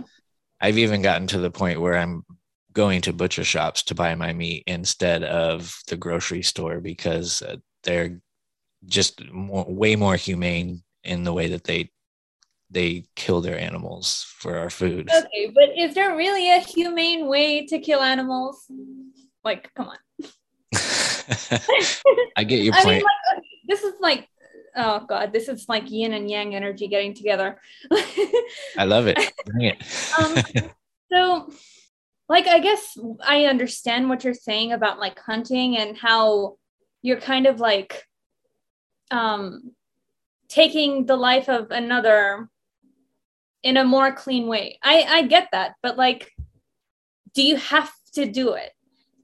I've 0.62 0.78
even 0.78 1.02
gotten 1.02 1.26
to 1.28 1.38
the 1.38 1.50
point 1.50 1.80
where 1.80 1.98
I'm 1.98 2.24
going 2.72 3.02
to 3.02 3.12
butcher 3.12 3.44
shops 3.44 3.82
to 3.82 3.94
buy 3.94 4.14
my 4.14 4.32
meat 4.32 4.62
instead 4.66 5.24
of 5.24 5.76
the 5.88 5.96
grocery 5.96 6.42
store 6.42 6.80
because 6.80 7.42
uh, 7.42 7.56
they're 7.82 8.20
just 8.86 9.28
more, 9.30 9.66
way 9.68 9.96
more 9.96 10.16
humane 10.16 10.82
in 11.04 11.24
the 11.24 11.32
way 11.32 11.48
that 11.48 11.64
they 11.64 11.90
they 12.70 13.04
kill 13.16 13.42
their 13.42 13.58
animals 13.58 14.24
for 14.38 14.56
our 14.56 14.70
food. 14.70 15.10
Okay, 15.14 15.52
but 15.54 15.76
is 15.76 15.94
there 15.94 16.16
really 16.16 16.50
a 16.50 16.60
humane 16.60 17.26
way 17.26 17.66
to 17.66 17.78
kill 17.78 18.00
animals? 18.00 18.64
Like, 19.44 19.70
come 19.74 19.88
on. 19.88 19.98
I 22.36 22.44
get 22.44 22.62
your 22.62 22.72
I 22.78 22.82
point. 22.82 22.96
mean, 22.96 23.04
like, 23.34 23.44
this 23.68 23.82
is 23.82 23.92
like, 24.00 24.26
oh 24.76 25.04
god, 25.08 25.32
this 25.32 25.48
is 25.48 25.68
like 25.68 25.90
yin 25.90 26.12
and 26.12 26.30
yang 26.30 26.54
energy 26.54 26.88
getting 26.88 27.14
together. 27.14 27.60
I 28.78 28.84
love 28.84 29.06
it. 29.06 29.18
Bring 29.46 29.66
it. 29.66 29.82
um, 30.18 30.64
so, 31.12 31.52
like, 32.28 32.46
I 32.46 32.58
guess 32.58 32.96
I 33.22 33.44
understand 33.46 34.08
what 34.08 34.24
you're 34.24 34.34
saying 34.34 34.72
about 34.72 34.98
like 34.98 35.18
hunting 35.18 35.76
and 35.76 35.96
how 35.96 36.56
you're 37.02 37.20
kind 37.20 37.46
of 37.46 37.60
like, 37.60 38.04
um, 39.10 39.72
taking 40.48 41.06
the 41.06 41.16
life 41.16 41.48
of 41.48 41.70
another 41.70 42.48
in 43.62 43.76
a 43.76 43.84
more 43.84 44.12
clean 44.12 44.46
way. 44.46 44.78
I 44.82 45.02
I 45.02 45.22
get 45.22 45.48
that, 45.52 45.74
but 45.82 45.96
like, 45.96 46.30
do 47.34 47.42
you 47.42 47.56
have 47.56 47.90
to 48.14 48.26
do 48.26 48.52
it? 48.52 48.70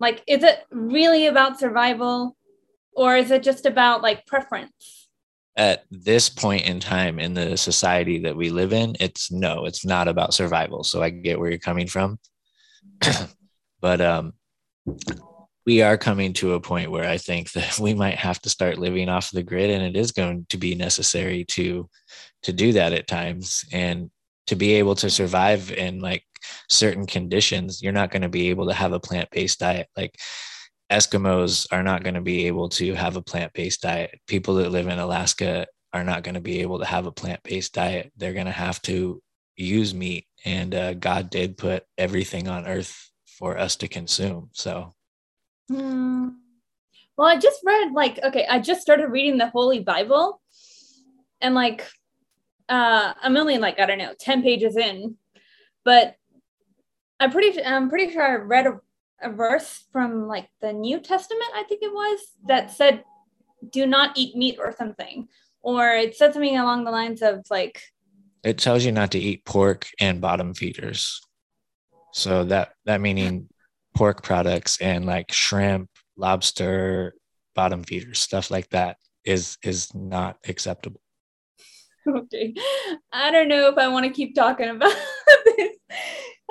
Like, 0.00 0.22
is 0.26 0.42
it 0.42 0.64
really 0.70 1.26
about 1.26 1.58
survival, 1.58 2.36
or 2.92 3.16
is 3.16 3.30
it 3.30 3.42
just 3.42 3.66
about 3.66 4.02
like 4.02 4.26
preference? 4.26 5.07
At 5.58 5.84
this 5.90 6.30
point 6.30 6.66
in 6.66 6.78
time 6.78 7.18
in 7.18 7.34
the 7.34 7.56
society 7.56 8.20
that 8.20 8.36
we 8.36 8.48
live 8.48 8.72
in, 8.72 8.96
it's 9.00 9.32
no, 9.32 9.66
it's 9.66 9.84
not 9.84 10.06
about 10.06 10.32
survival. 10.32 10.84
So 10.84 11.02
I 11.02 11.10
get 11.10 11.38
where 11.38 11.50
you're 11.50 11.58
coming 11.58 11.88
from. 11.88 12.18
but 13.80 14.00
um 14.00 14.32
we 15.66 15.82
are 15.82 15.98
coming 15.98 16.32
to 16.32 16.54
a 16.54 16.60
point 16.60 16.90
where 16.90 17.06
I 17.06 17.18
think 17.18 17.52
that 17.52 17.78
we 17.78 17.92
might 17.92 18.16
have 18.16 18.40
to 18.42 18.48
start 18.48 18.78
living 18.78 19.08
off 19.08 19.32
the 19.32 19.42
grid 19.42 19.68
and 19.68 19.82
it 19.82 20.00
is 20.00 20.12
going 20.12 20.46
to 20.48 20.56
be 20.56 20.74
necessary 20.74 21.44
to 21.46 21.88
to 22.44 22.52
do 22.52 22.72
that 22.72 22.92
at 22.92 23.08
times 23.08 23.64
and 23.72 24.10
to 24.46 24.54
be 24.54 24.74
able 24.74 24.94
to 24.94 25.10
survive 25.10 25.72
in 25.72 26.00
like 26.00 26.24
certain 26.70 27.04
conditions 27.04 27.82
you're 27.82 27.92
not 27.92 28.10
going 28.12 28.22
to 28.22 28.28
be 28.28 28.48
able 28.48 28.68
to 28.68 28.72
have 28.72 28.92
a 28.92 29.00
plant-based 29.00 29.58
diet 29.58 29.88
like 29.96 30.14
Eskimos 30.90 31.66
are 31.70 31.82
not 31.82 32.02
going 32.02 32.14
to 32.14 32.20
be 32.20 32.46
able 32.46 32.68
to 32.70 32.94
have 32.94 33.16
a 33.16 33.22
plant 33.22 33.52
based 33.52 33.82
diet. 33.82 34.18
People 34.26 34.54
that 34.56 34.70
live 34.70 34.88
in 34.88 34.98
Alaska 34.98 35.66
are 35.92 36.04
not 36.04 36.22
going 36.22 36.34
to 36.34 36.40
be 36.40 36.60
able 36.60 36.78
to 36.78 36.84
have 36.84 37.06
a 37.06 37.12
plant 37.12 37.42
based 37.42 37.74
diet. 37.74 38.12
They're 38.16 38.32
going 38.32 38.46
to 38.46 38.52
have 38.52 38.80
to 38.82 39.22
use 39.56 39.92
meat. 39.92 40.26
And 40.44 40.74
uh, 40.74 40.94
God 40.94 41.30
did 41.30 41.58
put 41.58 41.84
everything 41.98 42.48
on 42.48 42.66
earth 42.66 43.10
for 43.26 43.58
us 43.58 43.76
to 43.76 43.88
consume. 43.88 44.50
So, 44.52 44.94
Hmm. 45.68 46.28
Well, 47.16 47.28
I 47.28 47.36
just 47.36 47.60
read 47.64 47.92
like 47.92 48.18
okay, 48.22 48.46
I 48.48 48.58
just 48.58 48.80
started 48.80 49.08
reading 49.08 49.38
the 49.38 49.50
Holy 49.50 49.80
Bible, 49.80 50.40
and 51.40 51.54
like, 51.54 51.86
uh, 52.68 53.12
I'm 53.20 53.36
only 53.36 53.58
like 53.58 53.78
I 53.78 53.86
don't 53.86 53.98
know 53.98 54.14
ten 54.18 54.42
pages 54.42 54.76
in, 54.76 55.16
but 55.84 56.14
I'm 57.20 57.30
pretty 57.30 57.62
I'm 57.62 57.90
pretty 57.90 58.12
sure 58.12 58.22
I 58.22 58.36
read 58.36 58.66
a, 58.66 58.80
a 59.22 59.30
verse 59.30 59.84
from 59.92 60.26
like 60.26 60.48
the 60.60 60.72
New 60.72 61.00
Testament, 61.00 61.50
I 61.54 61.64
think 61.64 61.82
it 61.82 61.92
was, 61.92 62.20
that 62.46 62.70
said, 62.70 63.04
"Do 63.70 63.86
not 63.86 64.16
eat 64.16 64.36
meat" 64.36 64.58
or 64.58 64.74
something, 64.76 65.28
or 65.62 65.90
it 65.90 66.16
said 66.16 66.32
something 66.32 66.56
along 66.56 66.84
the 66.84 66.90
lines 66.90 67.22
of 67.22 67.46
like, 67.50 67.82
it 68.44 68.58
tells 68.58 68.84
you 68.84 68.92
not 68.92 69.10
to 69.12 69.18
eat 69.18 69.44
pork 69.44 69.88
and 70.00 70.20
bottom 70.20 70.54
feeders. 70.54 71.20
So 72.12 72.44
that 72.44 72.72
that 72.84 73.00
meaning 73.00 73.48
pork 73.94 74.22
products 74.22 74.80
and 74.80 75.06
like 75.06 75.32
shrimp, 75.32 75.90
lobster, 76.16 77.14
bottom 77.54 77.82
feeders, 77.82 78.18
stuff 78.18 78.50
like 78.50 78.68
that 78.70 78.96
is 79.24 79.58
is 79.62 79.92
not 79.94 80.38
acceptable. 80.46 81.00
okay, 82.08 82.54
I 83.12 83.30
don't 83.30 83.48
know 83.48 83.68
if 83.68 83.76
I 83.78 83.88
want 83.88 84.06
to 84.06 84.12
keep 84.12 84.34
talking 84.34 84.68
about 84.68 84.94
this. 85.44 85.76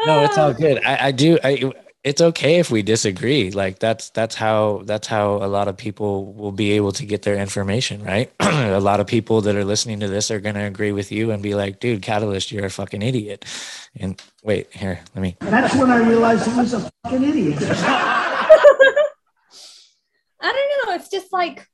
no 0.05 0.24
it's 0.24 0.38
all 0.38 0.53
good 0.53 0.83
i, 0.86 1.07
I 1.07 1.12
do 1.12 1.39
I, 1.43 1.71
it's 2.03 2.21
okay 2.21 2.59
if 2.59 2.71
we 2.71 2.81
disagree 2.81 3.51
like 3.51 3.79
that's 3.79 4.09
that's 4.11 4.35
how 4.35 4.81
that's 4.85 5.07
how 5.07 5.35
a 5.35 5.47
lot 5.47 5.67
of 5.67 5.75
people 5.75 6.31
will 6.33 6.51
be 6.51 6.71
able 6.71 6.91
to 6.91 7.05
get 7.05 7.23
their 7.23 7.35
information 7.35 8.03
right 8.03 8.31
a 8.39 8.79
lot 8.79 8.99
of 8.99 9.07
people 9.07 9.41
that 9.41 9.55
are 9.55 9.65
listening 9.65 9.99
to 9.99 10.07
this 10.07 10.31
are 10.31 10.39
going 10.39 10.55
to 10.55 10.63
agree 10.63 10.91
with 10.91 11.11
you 11.11 11.31
and 11.31 11.43
be 11.43 11.55
like 11.55 11.79
dude 11.79 12.01
catalyst 12.01 12.51
you're 12.51 12.65
a 12.65 12.69
fucking 12.69 13.01
idiot 13.01 13.43
and 13.99 14.21
wait 14.43 14.71
here 14.73 14.99
let 15.15 15.21
me 15.21 15.35
that's 15.67 15.75
when 15.75 15.91
I 15.91 15.97
realized 15.97 16.47
he 16.47 16.55
was 16.57 16.73
a 16.73 16.89
fucking 17.03 17.23
idiot. 17.23 17.57
I 20.39 20.53
don't 20.53 20.87
know. 20.87 20.95
It's 20.95 21.09
just 21.09 21.33
like 21.33 21.67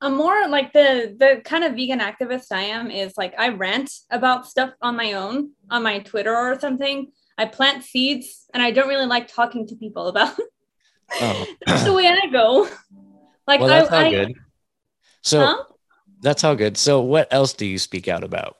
I'm 0.00 0.16
more 0.16 0.48
like 0.48 0.72
the 0.72 1.14
the 1.18 1.42
kind 1.44 1.64
of 1.64 1.74
vegan 1.74 2.00
activist 2.00 2.46
I 2.50 2.62
am 2.62 2.90
is 2.90 3.14
like 3.16 3.34
I 3.38 3.50
rant 3.50 3.90
about 4.10 4.46
stuff 4.46 4.70
on 4.82 4.96
my 4.96 5.12
own 5.12 5.50
on 5.70 5.82
my 5.82 6.00
Twitter 6.00 6.34
or 6.34 6.58
something. 6.58 7.12
I 7.38 7.46
plant 7.46 7.84
seeds 7.84 8.46
and 8.54 8.62
I 8.62 8.70
don't 8.70 8.88
really 8.88 9.06
like 9.06 9.28
talking 9.28 9.66
to 9.68 9.76
people 9.76 10.08
about. 10.08 10.36
oh 11.20 11.46
That's 11.66 11.84
the 11.84 11.92
way 11.92 12.06
I 12.06 12.26
go. 12.30 12.68
Like 13.46 13.60
well 13.60 13.68
that's 13.68 13.90
I, 13.90 13.98
all 13.98 14.04
I 14.06 14.10
good 14.10 14.34
so 15.22 15.44
Huh? 15.44 15.62
that's 16.20 16.44
all 16.44 16.56
good 16.56 16.76
so 16.76 17.00
what 17.00 17.32
else 17.32 17.52
do 17.52 17.66
you 17.66 17.78
speak 17.78 18.08
out 18.08 18.24
about 18.24 18.56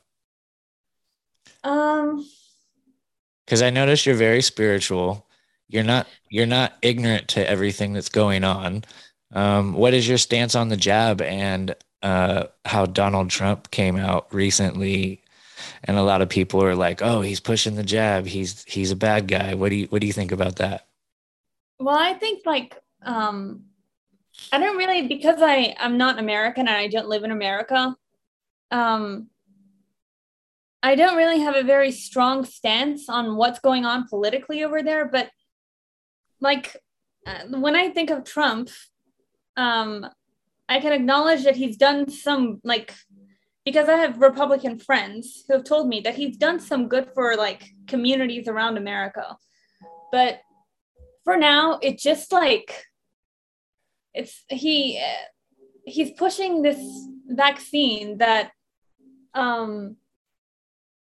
um 1.64 2.28
because 3.44 3.62
i 3.62 3.70
notice 3.70 4.04
you're 4.04 4.14
very 4.14 4.42
spiritual 4.42 5.26
you're 5.68 5.84
not 5.84 6.06
you're 6.28 6.46
not 6.46 6.74
ignorant 6.82 7.28
to 7.28 7.48
everything 7.48 7.92
that's 7.92 8.08
going 8.08 8.44
on 8.44 8.84
um, 9.32 9.72
what 9.72 9.92
is 9.92 10.08
your 10.08 10.18
stance 10.18 10.54
on 10.54 10.68
the 10.68 10.76
jab 10.76 11.20
and 11.20 11.74
uh, 12.02 12.44
how 12.64 12.86
donald 12.86 13.30
trump 13.30 13.70
came 13.70 13.96
out 13.96 14.32
recently 14.32 15.22
and 15.86 15.96
a 15.96 16.02
lot 16.02 16.22
of 16.22 16.28
people 16.28 16.62
are 16.62 16.74
like 16.74 17.02
oh 17.02 17.20
he's 17.20 17.40
pushing 17.40 17.76
the 17.76 17.84
jab. 17.84 18.26
He's 18.26 18.64
he's 18.64 18.90
a 18.90 18.96
bad 18.96 19.28
guy. 19.28 19.54
What 19.54 19.70
do 19.70 19.76
you 19.76 19.86
what 19.86 20.00
do 20.00 20.06
you 20.06 20.12
think 20.12 20.32
about 20.32 20.56
that? 20.56 20.86
Well 21.78 21.96
I 21.96 22.14
think 22.14 22.44
like 22.44 22.76
um 23.02 23.64
I 24.52 24.58
don't 24.58 24.76
really 24.76 25.06
because 25.06 25.40
I 25.40 25.74
I'm 25.78 25.96
not 25.96 26.18
American 26.18 26.68
and 26.68 26.76
I 26.76 26.88
don't 26.88 27.08
live 27.08 27.24
in 27.24 27.30
America. 27.30 27.96
Um 28.70 29.28
I 30.82 30.94
don't 30.94 31.16
really 31.16 31.40
have 31.40 31.56
a 31.56 31.64
very 31.64 31.90
strong 31.90 32.44
stance 32.44 33.08
on 33.08 33.36
what's 33.36 33.58
going 33.58 33.84
on 33.84 34.06
politically 34.06 34.62
over 34.62 34.82
there, 34.82 35.06
but 35.08 35.30
like 36.40 36.76
uh, 37.26 37.58
when 37.58 37.74
I 37.74 37.90
think 37.90 38.10
of 38.10 38.22
Trump, 38.22 38.70
um, 39.56 40.06
I 40.68 40.80
can 40.80 40.92
acknowledge 40.92 41.44
that 41.44 41.56
he's 41.56 41.76
done 41.76 42.08
some 42.08 42.60
like 42.62 42.94
because 43.66 43.88
I 43.88 43.96
have 43.96 44.20
Republican 44.20 44.78
friends 44.78 45.44
who 45.46 45.54
have 45.54 45.64
told 45.64 45.88
me 45.88 46.00
that 46.02 46.14
he's 46.14 46.36
done 46.36 46.60
some 46.60 46.86
good 46.86 47.08
for 47.12 47.34
like 47.36 47.68
communities 47.88 48.46
around 48.46 48.76
America, 48.78 49.36
but 50.12 50.38
for 51.24 51.36
now, 51.36 51.80
it 51.82 51.98
just 51.98 52.32
like 52.32 52.84
it's 54.14 54.44
he 54.48 55.02
he's 55.84 56.12
pushing 56.12 56.62
this 56.62 56.78
vaccine 57.26 58.18
that 58.18 58.52
um 59.34 59.96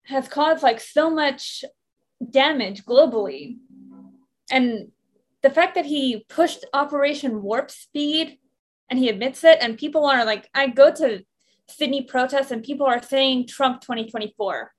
has 0.06 0.26
caused 0.26 0.62
like 0.62 0.80
so 0.80 1.10
much 1.10 1.62
damage 2.30 2.86
globally. 2.86 3.58
And 4.50 4.92
the 5.42 5.50
fact 5.50 5.74
that 5.74 5.84
he 5.84 6.24
pushed 6.30 6.64
operation 6.72 7.42
warp 7.42 7.70
speed 7.70 8.38
and 8.88 8.98
he 8.98 9.10
admits 9.10 9.44
it 9.44 9.58
and 9.60 9.76
people 9.76 10.06
are 10.06 10.24
like 10.24 10.48
i 10.54 10.68
go 10.68 10.92
to 10.92 11.24
sydney 11.68 12.02
protests 12.02 12.50
and 12.50 12.62
people 12.62 12.86
are 12.86 13.02
saying 13.02 13.46
trump 13.46 13.80
2024 13.80 14.72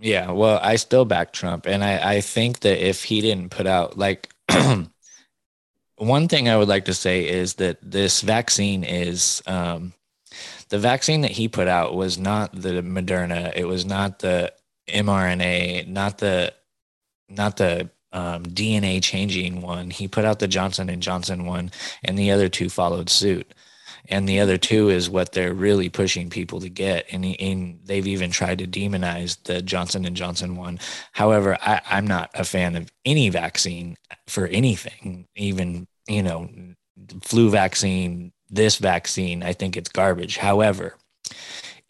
yeah 0.00 0.30
well 0.30 0.60
i 0.62 0.76
still 0.76 1.04
back 1.04 1.32
trump 1.32 1.66
and 1.66 1.82
i 1.82 2.16
i 2.16 2.20
think 2.20 2.60
that 2.60 2.86
if 2.86 3.04
he 3.04 3.20
didn't 3.20 3.50
put 3.50 3.66
out 3.66 3.98
like 3.98 4.28
one 5.96 6.28
thing 6.28 6.48
i 6.48 6.56
would 6.56 6.68
like 6.68 6.84
to 6.84 6.94
say 6.94 7.28
is 7.28 7.54
that 7.54 7.78
this 7.82 8.20
vaccine 8.22 8.84
is 8.84 9.42
um 9.46 9.92
the 10.68 10.78
vaccine 10.78 11.22
that 11.22 11.30
he 11.30 11.48
put 11.48 11.68
out 11.68 11.94
was 11.94 12.18
not 12.18 12.52
the 12.52 12.82
Moderna. 12.82 13.52
It 13.56 13.64
was 13.64 13.84
not 13.84 14.18
the 14.18 14.52
mRNA, 14.88 15.88
not 15.88 16.18
the 16.18 16.52
not 17.28 17.56
the 17.56 17.90
um, 18.12 18.44
DNA 18.44 19.02
changing 19.02 19.60
one. 19.60 19.90
He 19.90 20.08
put 20.08 20.24
out 20.24 20.38
the 20.38 20.48
Johnson 20.48 20.88
and 20.88 21.02
Johnson 21.02 21.44
one, 21.44 21.70
and 22.04 22.18
the 22.18 22.30
other 22.30 22.48
two 22.48 22.68
followed 22.68 23.10
suit. 23.10 23.52
And 24.08 24.28
the 24.28 24.40
other 24.40 24.56
two 24.56 24.88
is 24.88 25.10
what 25.10 25.32
they're 25.32 25.54
really 25.54 25.88
pushing 25.88 26.30
people 26.30 26.60
to 26.60 26.68
get, 26.68 27.06
and, 27.10 27.24
and 27.40 27.80
they've 27.84 28.06
even 28.06 28.30
tried 28.30 28.58
to 28.58 28.66
demonize 28.66 29.42
the 29.44 29.60
Johnson 29.60 30.04
and 30.04 30.16
Johnson 30.16 30.56
one. 30.56 30.80
However, 31.12 31.58
I, 31.60 31.82
I'm 31.88 32.06
not 32.06 32.30
a 32.34 32.44
fan 32.44 32.74
of 32.74 32.90
any 33.04 33.28
vaccine 33.28 33.96
for 34.26 34.46
anything, 34.46 35.26
even 35.36 35.86
you 36.08 36.22
know, 36.22 36.48
flu 37.22 37.50
vaccine, 37.50 38.32
this 38.48 38.78
vaccine. 38.78 39.42
I 39.42 39.52
think 39.52 39.76
it's 39.76 39.90
garbage. 39.90 40.38
However, 40.38 40.96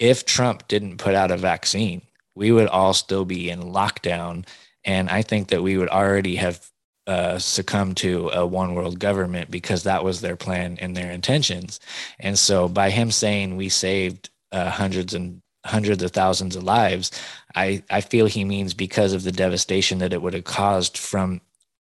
if 0.01 0.25
Trump 0.25 0.67
didn't 0.67 0.99
put 0.99 1.15
out 1.15 1.31
a 1.31 1.37
vaccine, 1.37 2.03
we 2.35 2.51
would 2.51 2.69
all 2.69 2.95
still 2.95 3.25
be 3.25 3.49
in 3.49 3.61
lockdown 3.63 4.45
and 4.89 5.11
I 5.11 5.21
think 5.21 5.49
that 5.49 5.63
we 5.63 5.77
would 5.77 5.89
already 5.91 6.37
have 6.37 6.67
uh, 7.09 7.39
succumbed 7.39 7.97
to 7.97 8.29
a 8.35 8.47
one 8.47 8.75
world 8.75 8.99
government 8.99 9.51
because 9.51 9.83
that 9.83 10.05
was 10.05 10.21
their 10.21 10.37
plan 10.37 10.77
and 10.79 10.95
their 10.95 11.11
intentions. 11.11 11.81
And 12.21 12.39
so 12.39 12.69
by 12.69 12.91
him 12.91 13.11
saying 13.11 13.57
we 13.57 13.71
saved 13.71 14.29
uh, 14.53 14.69
hundreds 14.69 15.15
and 15.15 15.41
hundreds 15.65 16.03
of 16.03 16.11
thousands 16.11 16.55
of 16.55 16.65
lives, 16.65 17.11
I, 17.55 17.83
I 17.89 18.03
feel 18.03 18.27
he 18.27 18.45
means 18.45 18.75
because 18.75 19.15
of 19.15 19.23
the 19.23 19.33
devastation 19.33 19.99
that 20.01 20.13
it 20.13 20.21
would 20.21 20.35
have 20.35 20.45
caused 20.45 20.99
from 20.99 21.41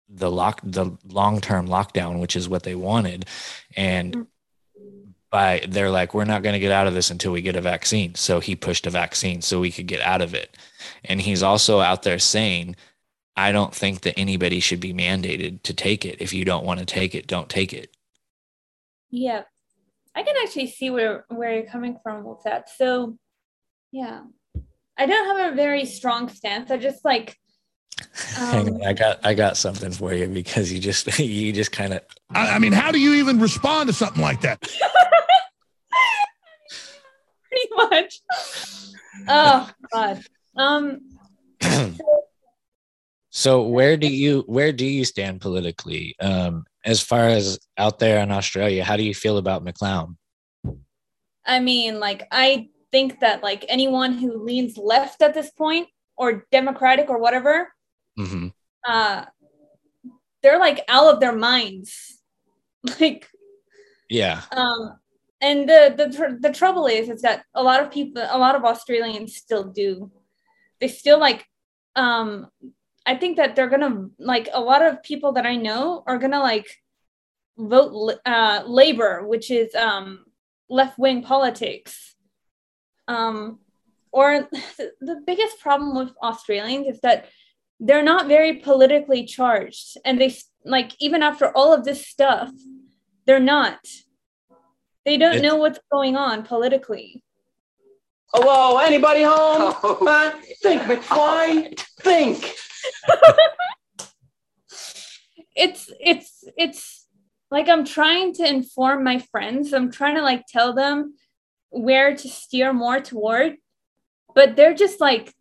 the 0.08 0.30
lock 0.30 0.60
the 0.62 0.96
long 1.08 1.40
term 1.40 1.66
lockdown, 1.66 2.20
which 2.20 2.36
is 2.36 2.48
what 2.48 2.62
they 2.62 2.76
wanted. 2.76 3.26
And 3.76 4.12
mm-hmm. 4.14 5.10
by 5.30 5.64
they're 5.66 5.90
like, 5.90 6.14
we're 6.14 6.24
not 6.24 6.44
going 6.44 6.52
to 6.52 6.60
get 6.60 6.70
out 6.70 6.86
of 6.86 6.94
this 6.94 7.10
until 7.10 7.32
we 7.32 7.42
get 7.42 7.56
a 7.56 7.60
vaccine. 7.60 8.14
So 8.14 8.38
he 8.38 8.54
pushed 8.54 8.86
a 8.86 8.90
vaccine 8.90 9.42
so 9.42 9.58
we 9.58 9.72
could 9.72 9.88
get 9.88 10.02
out 10.02 10.22
of 10.22 10.34
it. 10.34 10.56
And 11.04 11.20
he's 11.20 11.42
also 11.42 11.80
out 11.80 12.04
there 12.04 12.20
saying, 12.20 12.76
I 13.36 13.52
don't 13.52 13.74
think 13.74 14.02
that 14.02 14.18
anybody 14.18 14.60
should 14.60 14.80
be 14.80 14.94
mandated 14.94 15.62
to 15.64 15.74
take 15.74 16.04
it. 16.04 16.16
If 16.20 16.32
you 16.32 16.44
don't 16.44 16.64
want 16.64 16.80
to 16.80 16.86
take 16.86 17.14
it, 17.14 17.26
don't 17.26 17.48
take 17.48 17.72
it. 17.72 17.94
Yeah. 19.10 19.42
I 20.14 20.22
can 20.22 20.34
actually 20.42 20.68
see 20.68 20.88
where 20.90 21.26
where 21.28 21.52
you're 21.52 21.70
coming 21.70 21.98
from 22.02 22.24
with 22.24 22.42
that. 22.44 22.70
So, 22.70 23.18
yeah. 23.92 24.22
I 24.98 25.04
don't 25.04 25.36
have 25.38 25.52
a 25.52 25.56
very 25.56 25.84
strong 25.84 26.30
stance. 26.30 26.70
I 26.70 26.78
just 26.78 27.04
like 27.04 27.36
um, 28.00 28.06
Hang 28.36 28.74
on, 28.74 28.82
I 28.86 28.92
got 28.92 29.20
I 29.24 29.34
got 29.34 29.56
something 29.56 29.90
for 29.90 30.12
you 30.14 30.26
because 30.28 30.72
you 30.72 30.78
just 30.78 31.18
you 31.18 31.52
just 31.52 31.72
kind 31.72 31.92
of 31.94 32.00
I, 32.30 32.52
I 32.52 32.58
mean, 32.58 32.72
how 32.72 32.92
do 32.92 32.98
you 32.98 33.14
even 33.14 33.40
respond 33.40 33.88
to 33.88 33.92
something 33.92 34.22
like 34.22 34.40
that? 34.42 34.60
Pretty 37.48 37.68
much. 37.76 38.20
Oh 39.28 39.70
God. 39.92 40.22
Um 40.56 41.00
so 41.62 41.94
where 43.62 43.98
do 43.98 44.08
you 44.08 44.44
where 44.46 44.72
do 44.72 44.86
you 44.86 45.04
stand 45.04 45.42
politically? 45.42 46.16
Um, 46.20 46.64
as 46.86 47.02
far 47.02 47.28
as 47.28 47.58
out 47.76 47.98
there 47.98 48.22
in 48.22 48.30
Australia, 48.30 48.82
how 48.82 48.96
do 48.96 49.02
you 49.02 49.14
feel 49.14 49.36
about 49.36 49.62
McLeod? 49.62 50.16
I 51.44 51.60
mean, 51.60 52.00
like 52.00 52.26
I 52.32 52.70
think 52.90 53.20
that 53.20 53.42
like 53.42 53.66
anyone 53.68 54.14
who 54.14 54.42
leans 54.42 54.78
left 54.78 55.20
at 55.20 55.34
this 55.34 55.50
point 55.50 55.88
or 56.16 56.46
democratic 56.50 57.10
or 57.10 57.18
whatever, 57.18 57.70
mm-hmm. 58.18 58.48
uh, 58.88 59.26
they're 60.42 60.58
like 60.58 60.82
out 60.88 61.12
of 61.12 61.20
their 61.20 61.36
minds. 61.36 62.14
Like, 63.00 63.28
yeah. 64.08 64.42
Um, 64.52 65.00
and 65.40 65.68
the 65.68 65.92
the 65.96 66.38
the 66.40 66.54
trouble 66.54 66.86
is, 66.86 67.10
is 67.10 67.22
that 67.22 67.44
a 67.52 67.62
lot 67.62 67.82
of 67.82 67.90
people, 67.90 68.24
a 68.30 68.38
lot 68.38 68.54
of 68.54 68.64
Australians 68.64 69.36
still 69.36 69.64
do. 69.64 70.10
They 70.80 70.86
still 70.88 71.18
like 71.18 71.44
um 71.96 72.46
I 73.06 73.14
think 73.14 73.36
that 73.36 73.54
they're 73.54 73.68
gonna 73.68 74.08
like 74.18 74.48
a 74.52 74.60
lot 74.60 74.82
of 74.82 75.02
people 75.02 75.32
that 75.32 75.46
I 75.46 75.56
know 75.56 76.02
are 76.06 76.18
gonna 76.18 76.40
like 76.40 76.66
vote 77.56 78.18
uh, 78.26 78.64
labor, 78.66 79.26
which 79.26 79.50
is 79.50 79.74
um, 79.74 80.24
left 80.68 80.98
wing 80.98 81.22
politics. 81.22 82.16
Um, 83.08 83.60
or 84.12 84.48
the 85.00 85.22
biggest 85.26 85.60
problem 85.60 85.96
with 85.96 86.12
Australians 86.22 86.88
is 86.88 87.00
that 87.02 87.28
they're 87.78 88.02
not 88.02 88.26
very 88.26 88.54
politically 88.54 89.24
charged, 89.24 89.96
and 90.04 90.20
they 90.20 90.34
like 90.64 90.92
even 90.98 91.22
after 91.22 91.56
all 91.56 91.72
of 91.72 91.84
this 91.84 92.06
stuff, 92.06 92.50
they're 93.26 93.38
not. 93.38 93.78
They 95.04 95.16
don't 95.16 95.40
know 95.40 95.54
what's 95.54 95.78
going 95.92 96.16
on 96.16 96.42
politically. 96.42 97.22
Hello, 98.34 98.78
anybody 98.78 99.22
home? 99.22 99.74
Uh, 100.06 100.32
think, 100.62 100.82
McFly. 100.82 101.78
Think. 102.00 102.56
it's 105.56 105.90
it's 106.00 106.44
it's 106.56 107.06
like 107.50 107.68
I'm 107.68 107.84
trying 107.84 108.34
to 108.34 108.48
inform 108.48 109.04
my 109.04 109.18
friends. 109.18 109.72
I'm 109.72 109.90
trying 109.90 110.16
to 110.16 110.22
like 110.22 110.46
tell 110.46 110.74
them 110.74 111.14
where 111.70 112.14
to 112.14 112.28
steer 112.28 112.72
more 112.72 113.00
toward, 113.00 113.56
but 114.34 114.56
they're 114.56 114.74
just 114.74 115.00
like 115.00 115.32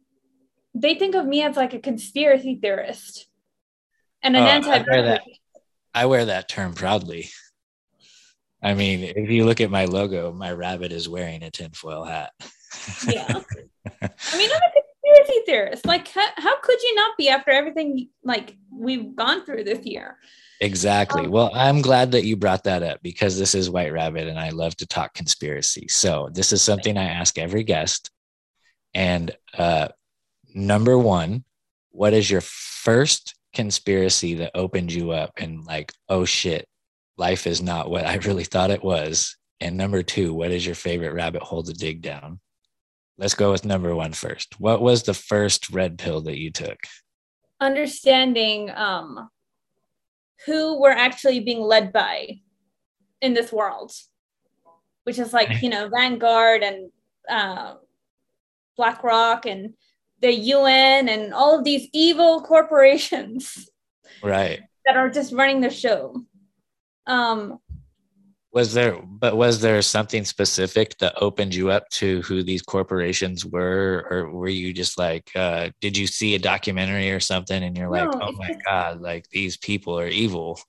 they 0.74 0.96
think 0.96 1.16
of 1.16 1.26
me 1.26 1.42
as 1.42 1.56
like 1.56 1.74
a 1.74 1.80
conspiracy 1.80 2.60
theorist 2.62 3.28
and 4.22 4.36
an 4.36 4.44
oh, 4.44 4.48
anti. 4.48 4.70
I 4.70 4.84
wear, 4.88 5.02
that, 5.04 5.22
I 5.94 6.06
wear 6.06 6.26
that 6.26 6.50
term 6.50 6.74
proudly. 6.74 7.30
I 8.62 8.74
mean, 8.74 9.04
if 9.04 9.30
you 9.30 9.46
look 9.46 9.62
at 9.62 9.70
my 9.70 9.86
logo, 9.86 10.32
my 10.32 10.52
rabbit 10.52 10.92
is 10.92 11.08
wearing 11.08 11.44
a 11.44 11.52
tinfoil 11.52 12.04
hat. 12.04 12.32
yeah. 13.08 13.28
I 14.02 14.38
mean, 14.38 14.50
I'm 14.52 14.62
a 14.62 14.72
conspiracy 15.06 15.42
theorist. 15.46 15.86
Like, 15.86 16.08
how, 16.08 16.28
how 16.38 16.60
could 16.60 16.82
you 16.82 16.96
not 16.96 17.18
be 17.18 17.30
after 17.30 17.52
everything 17.52 18.10
like 18.24 18.56
we've 18.72 19.16
gone 19.16 19.46
through 19.46 19.64
this 19.64 19.86
year? 19.86 20.18
Exactly. 20.62 21.26
Um, 21.26 21.32
well, 21.32 21.52
I'm 21.54 21.82
glad 21.82 22.12
that 22.14 22.26
you 22.26 22.38
brought 22.38 22.64
that 22.64 22.82
up 22.84 23.02
because 23.02 23.38
this 23.38 23.56
is 23.56 23.70
White 23.70 23.92
Rabbit 23.92 24.28
and 24.28 24.40
I 24.40 24.50
love 24.50 24.76
to 24.78 24.88
talk 24.88 25.14
conspiracy. 25.14 25.88
So, 25.90 26.30
this 26.32 26.54
is 26.54 26.62
something 26.62 26.98
I 26.98 27.06
ask 27.06 27.38
every 27.38 27.64
guest. 27.64 28.10
And 28.94 29.36
uh, 29.58 29.90
number 30.54 30.98
one, 30.98 31.44
what 31.92 32.14
is 32.14 32.30
your 32.30 32.42
first 32.42 33.36
conspiracy 33.54 34.36
that 34.36 34.52
opened 34.56 34.92
you 34.92 35.12
up 35.12 35.32
and 35.38 35.66
like, 35.66 35.92
oh 36.10 36.26
shit, 36.26 36.68
life 37.18 37.48
is 37.48 37.62
not 37.62 37.90
what 37.90 38.06
I 38.06 38.16
really 38.26 38.46
thought 38.46 38.72
it 38.72 38.84
was? 38.84 39.38
And 39.60 39.78
number 39.78 40.04
two, 40.04 40.34
what 40.34 40.52
is 40.52 40.66
your 40.66 40.76
favorite 40.76 41.14
rabbit 41.14 41.42
hole 41.42 41.64
to 41.64 41.74
dig 41.74 42.02
down? 42.02 42.40
Let's 43.18 43.34
go 43.34 43.52
with 43.52 43.66
number 43.66 43.96
one 43.96 44.12
first. 44.12 44.60
What 44.60 44.82
was 44.82 45.04
the 45.04 45.14
first 45.14 45.70
red 45.70 45.98
pill 45.98 46.22
that 46.22 46.38
you 46.38 46.52
took? 46.52 46.78
Understanding 47.62 48.70
um, 48.72 49.30
who 50.46 50.80
we're 50.80 50.92
actually 50.92 51.40
being 51.40 51.62
led 51.62 51.94
by 51.94 52.40
in 53.22 53.34
this 53.34 53.54
world, 53.54 53.94
which 55.04 55.18
is 55.18 55.32
like, 55.32 55.62
you 55.62 55.70
know, 55.70 55.88
Vanguard 55.88 56.62
and 56.62 56.92
uh, 57.30 57.76
BlackRock 58.76 59.46
and 59.46 59.76
the 60.22 60.34
UN 60.34 61.08
and 61.08 61.34
all 61.34 61.58
of 61.58 61.64
these 61.64 61.88
evil 61.94 62.42
corporations. 62.42 63.70
Right. 64.22 64.62
That 64.86 64.98
are 64.98 65.10
just 65.10 65.34
running 65.34 65.62
the 65.62 65.70
show. 65.70 66.26
Um, 67.08 67.60
was 68.56 68.74
there 68.74 68.98
but 69.04 69.36
was 69.36 69.60
there 69.60 69.82
something 69.82 70.24
specific 70.24 70.98
that 71.00 71.22
opened 71.22 71.54
you 71.54 71.70
up 71.70 71.88
to 71.90 72.22
who 72.22 72.42
these 72.42 72.62
corporations 72.62 73.46
were? 73.46 74.08
Or 74.10 74.32
were 74.32 74.48
you 74.48 74.74
just 74.74 74.98
like 74.98 75.30
uh, 75.36 75.70
did 75.82 75.98
you 75.98 76.08
see 76.08 76.34
a 76.34 76.40
documentary 76.40 77.12
or 77.12 77.20
something 77.20 77.62
and 77.62 77.78
you're 77.78 77.90
like 77.90 78.10
oh 78.22 78.32
my 78.32 78.56
god 78.66 79.02
like 79.02 79.28
these 79.30 79.58
people 79.58 80.00
are 80.00 80.08
evil 80.08 80.60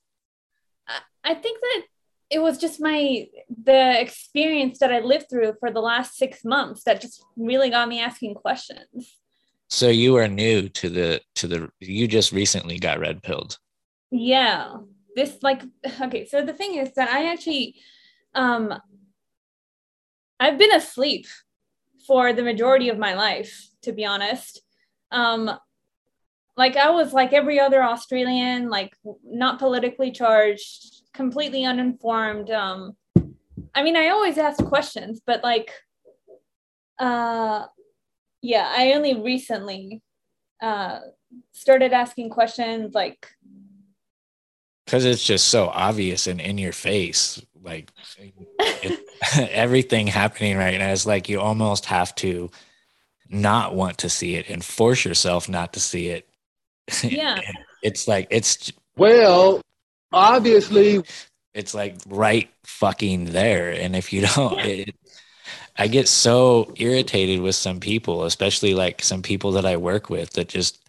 i 1.23 1.33
think 1.33 1.59
that 1.61 1.83
it 2.29 2.39
was 2.39 2.57
just 2.57 2.81
my 2.81 3.25
the 3.63 4.01
experience 4.01 4.79
that 4.79 4.91
i 4.91 4.99
lived 4.99 5.29
through 5.29 5.53
for 5.59 5.71
the 5.71 5.79
last 5.79 6.17
six 6.17 6.43
months 6.43 6.83
that 6.83 6.99
just 6.99 7.23
really 7.37 7.69
got 7.69 7.87
me 7.87 8.01
asking 8.01 8.33
questions. 8.33 9.15
So 9.69 9.87
you 9.89 10.17
are 10.17 10.27
new 10.27 10.69
to 10.69 10.89
the 10.89 11.21
to 11.35 11.47
the 11.47 11.69
you 11.79 12.07
just 12.07 12.31
recently 12.31 12.79
got 12.79 12.99
red 12.99 13.23
pilled. 13.23 13.57
Yeah 14.11 14.77
this 15.17 15.37
like 15.41 15.63
okay 16.01 16.25
so 16.25 16.45
the 16.45 16.53
thing 16.53 16.75
is 16.75 16.93
that 16.93 17.09
i 17.09 17.25
actually 17.25 17.75
um 18.35 18.73
i've 20.39 20.57
been 20.57 20.73
asleep 20.73 21.25
for 22.05 22.31
the 22.31 22.43
majority 22.43 22.87
of 22.87 22.97
my 22.97 23.13
life 23.15 23.69
to 23.81 23.91
be 23.91 24.05
honest. 24.05 24.61
Um 25.11 25.51
like 26.57 26.75
i 26.75 26.89
was 26.89 27.13
like 27.13 27.31
every 27.33 27.59
other 27.59 27.81
australian 27.83 28.69
like 28.69 28.91
not 29.23 29.59
politically 29.59 30.11
charged 30.11 31.03
completely 31.13 31.63
uninformed 31.63 32.49
um 32.49 32.97
i 33.75 33.83
mean 33.83 33.95
i 33.95 34.09
always 34.09 34.37
ask 34.37 34.63
questions 34.65 35.21
but 35.25 35.43
like 35.43 35.71
uh 36.99 37.65
yeah 38.41 38.73
i 38.75 38.93
only 38.93 39.21
recently 39.21 40.01
uh 40.61 40.99
started 41.51 41.93
asking 41.93 42.29
questions 42.29 42.93
like 42.93 43.27
because 44.87 45.03
it's 45.03 45.23
just 45.23 45.49
so 45.49 45.67
obvious 45.67 46.27
and 46.27 46.39
in 46.39 46.57
your 46.57 46.71
face 46.71 47.41
like 47.61 47.91
it, 48.57 48.99
everything 49.51 50.07
happening 50.07 50.57
right 50.57 50.79
now 50.79 50.91
is 50.91 51.05
like 51.05 51.27
you 51.27 51.41
almost 51.41 51.85
have 51.85 52.15
to 52.15 52.49
not 53.29 53.75
want 53.75 53.97
to 53.97 54.09
see 54.09 54.35
it 54.35 54.49
and 54.49 54.63
force 54.63 55.03
yourself 55.03 55.49
not 55.49 55.73
to 55.73 55.81
see 55.81 56.07
it. 56.07 56.27
Yeah. 57.03 57.39
It's 57.83 58.07
like 58.07 58.27
it's 58.31 58.71
Well, 58.97 59.61
obviously, 60.11 61.03
it's 61.53 61.75
like 61.75 61.95
right 62.07 62.49
fucking 62.63 63.25
there 63.25 63.71
and 63.71 63.95
if 63.95 64.13
you 64.13 64.21
don't 64.21 64.59
it, 64.59 64.95
i 65.77 65.87
get 65.87 66.07
so 66.07 66.71
irritated 66.75 67.41
with 67.41 67.55
some 67.55 67.79
people 67.79 68.23
especially 68.25 68.73
like 68.73 69.01
some 69.01 69.21
people 69.21 69.53
that 69.53 69.65
i 69.65 69.75
work 69.75 70.09
with 70.09 70.31
that 70.33 70.47
just 70.47 70.83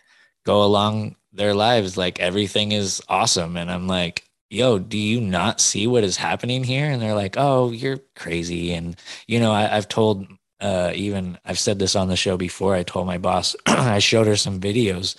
go 0.45 0.63
along 0.63 1.17
their 1.33 1.55
lives 1.55 1.97
like 1.97 2.21
everything 2.21 2.73
is 2.73 3.03
awesome 3.09 3.57
and 3.57 3.71
i'm 3.71 3.87
like 3.87 4.25
yo 4.51 4.79
do 4.79 4.97
you 4.97 5.21
not 5.21 5.61
see 5.61 5.87
what 5.87 6.05
is 6.05 6.17
happening 6.17 6.65
here 6.65 6.91
and 6.91 7.03
they're 7.03 7.15
like 7.15 7.37
oh 7.37 7.71
you're 7.71 8.01
crazy 8.17 8.73
and 8.73 8.97
you 9.27 9.39
know 9.39 9.53
I, 9.53 9.77
i've 9.77 9.89
told 9.89 10.27
uh, 10.61 10.91
even 10.95 11.39
i've 11.45 11.59
said 11.59 11.79
this 11.79 11.95
on 11.95 12.09
the 12.09 12.17
show 12.17 12.37
before 12.37 12.75
i 12.75 12.83
told 12.83 13.07
my 13.07 13.19
boss 13.19 13.55
i 13.67 13.99
showed 13.99 14.27
her 14.27 14.37
some 14.37 14.59
videos 14.59 15.17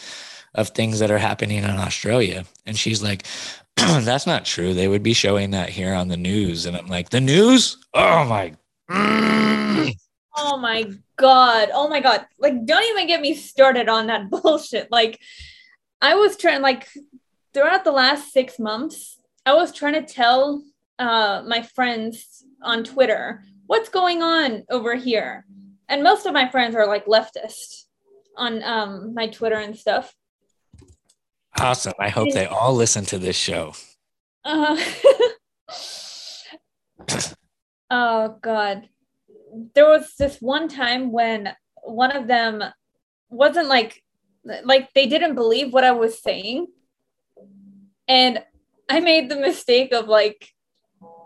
of 0.56 0.70
things 0.70 1.00
that 1.00 1.12
are 1.12 1.20
happening 1.20 1.60
in 1.60 1.70
australia 1.70 2.46
and 2.66 2.78
she's 2.78 3.02
like 3.04 3.26
that's 4.02 4.28
not 4.28 4.46
true. 4.46 4.74
They 4.74 4.88
would 4.88 5.04
be 5.04 5.14
showing 5.14 5.52
that 5.52 5.70
here 5.70 5.94
on 5.94 6.08
the 6.08 6.18
news. 6.18 6.66
And 6.66 6.76
I'm 6.76 6.88
like, 6.88 7.10
the 7.10 7.22
news? 7.22 7.78
Oh 7.94 8.26
my. 8.26 8.56
Oh 10.42 10.58
my 10.58 10.90
god. 11.18 11.70
Oh 11.74 11.90
my 11.90 12.00
god. 12.00 12.26
Like 12.40 12.66
don't 12.66 12.86
even 12.92 13.08
get 13.08 13.20
me 13.20 13.34
started 13.34 13.90
on 13.90 14.08
that 14.08 14.30
bullshit. 14.30 14.90
Like 14.90 15.20
I 16.02 16.16
was 16.16 16.38
trying 16.38 16.62
like 16.62 16.88
throughout 17.54 17.84
the 17.84 17.92
last 17.92 18.32
6 18.32 18.60
months, 18.60 19.18
I 19.46 19.54
was 19.54 19.74
trying 19.74 19.94
to 19.94 20.14
tell 20.14 20.64
uh 20.98 21.44
my 21.48 21.62
friends 21.62 22.44
on 22.62 22.84
Twitter 22.84 23.44
what's 23.68 23.90
going 23.90 24.22
on 24.22 24.64
over 24.70 24.96
here. 24.96 25.46
And 25.88 26.04
most 26.04 26.26
of 26.26 26.34
my 26.34 26.50
friends 26.50 26.76
are 26.76 26.88
like 26.88 27.06
leftist 27.06 27.86
on 28.38 28.64
um 28.64 29.14
my 29.14 29.28
Twitter 29.28 29.58
and 29.58 29.78
stuff. 29.78 30.14
Awesome. 31.60 31.94
I 32.00 32.10
hope 32.10 32.32
they 32.34 32.46
all 32.46 32.74
listen 32.74 33.06
to 33.06 33.18
this 33.18 33.36
show. 33.36 33.74
Uh, 34.46 34.78
oh 37.90 38.38
god. 38.42 38.88
There 39.74 39.90
was 39.90 40.14
this 40.18 40.38
one 40.40 40.68
time 40.68 41.12
when 41.12 41.54
one 41.84 42.16
of 42.16 42.28
them 42.28 42.64
wasn't 43.30 43.68
like 43.68 44.04
like 44.44 44.94
they 44.94 45.06
didn't 45.06 45.36
believe 45.36 45.74
what 45.74 45.84
I 45.84 45.92
was 45.92 46.22
saying. 46.22 46.68
And 48.08 48.44
I 48.90 49.00
made 49.00 49.30
the 49.30 49.36
mistake 49.36 49.92
of 49.94 50.08
like 50.08 50.50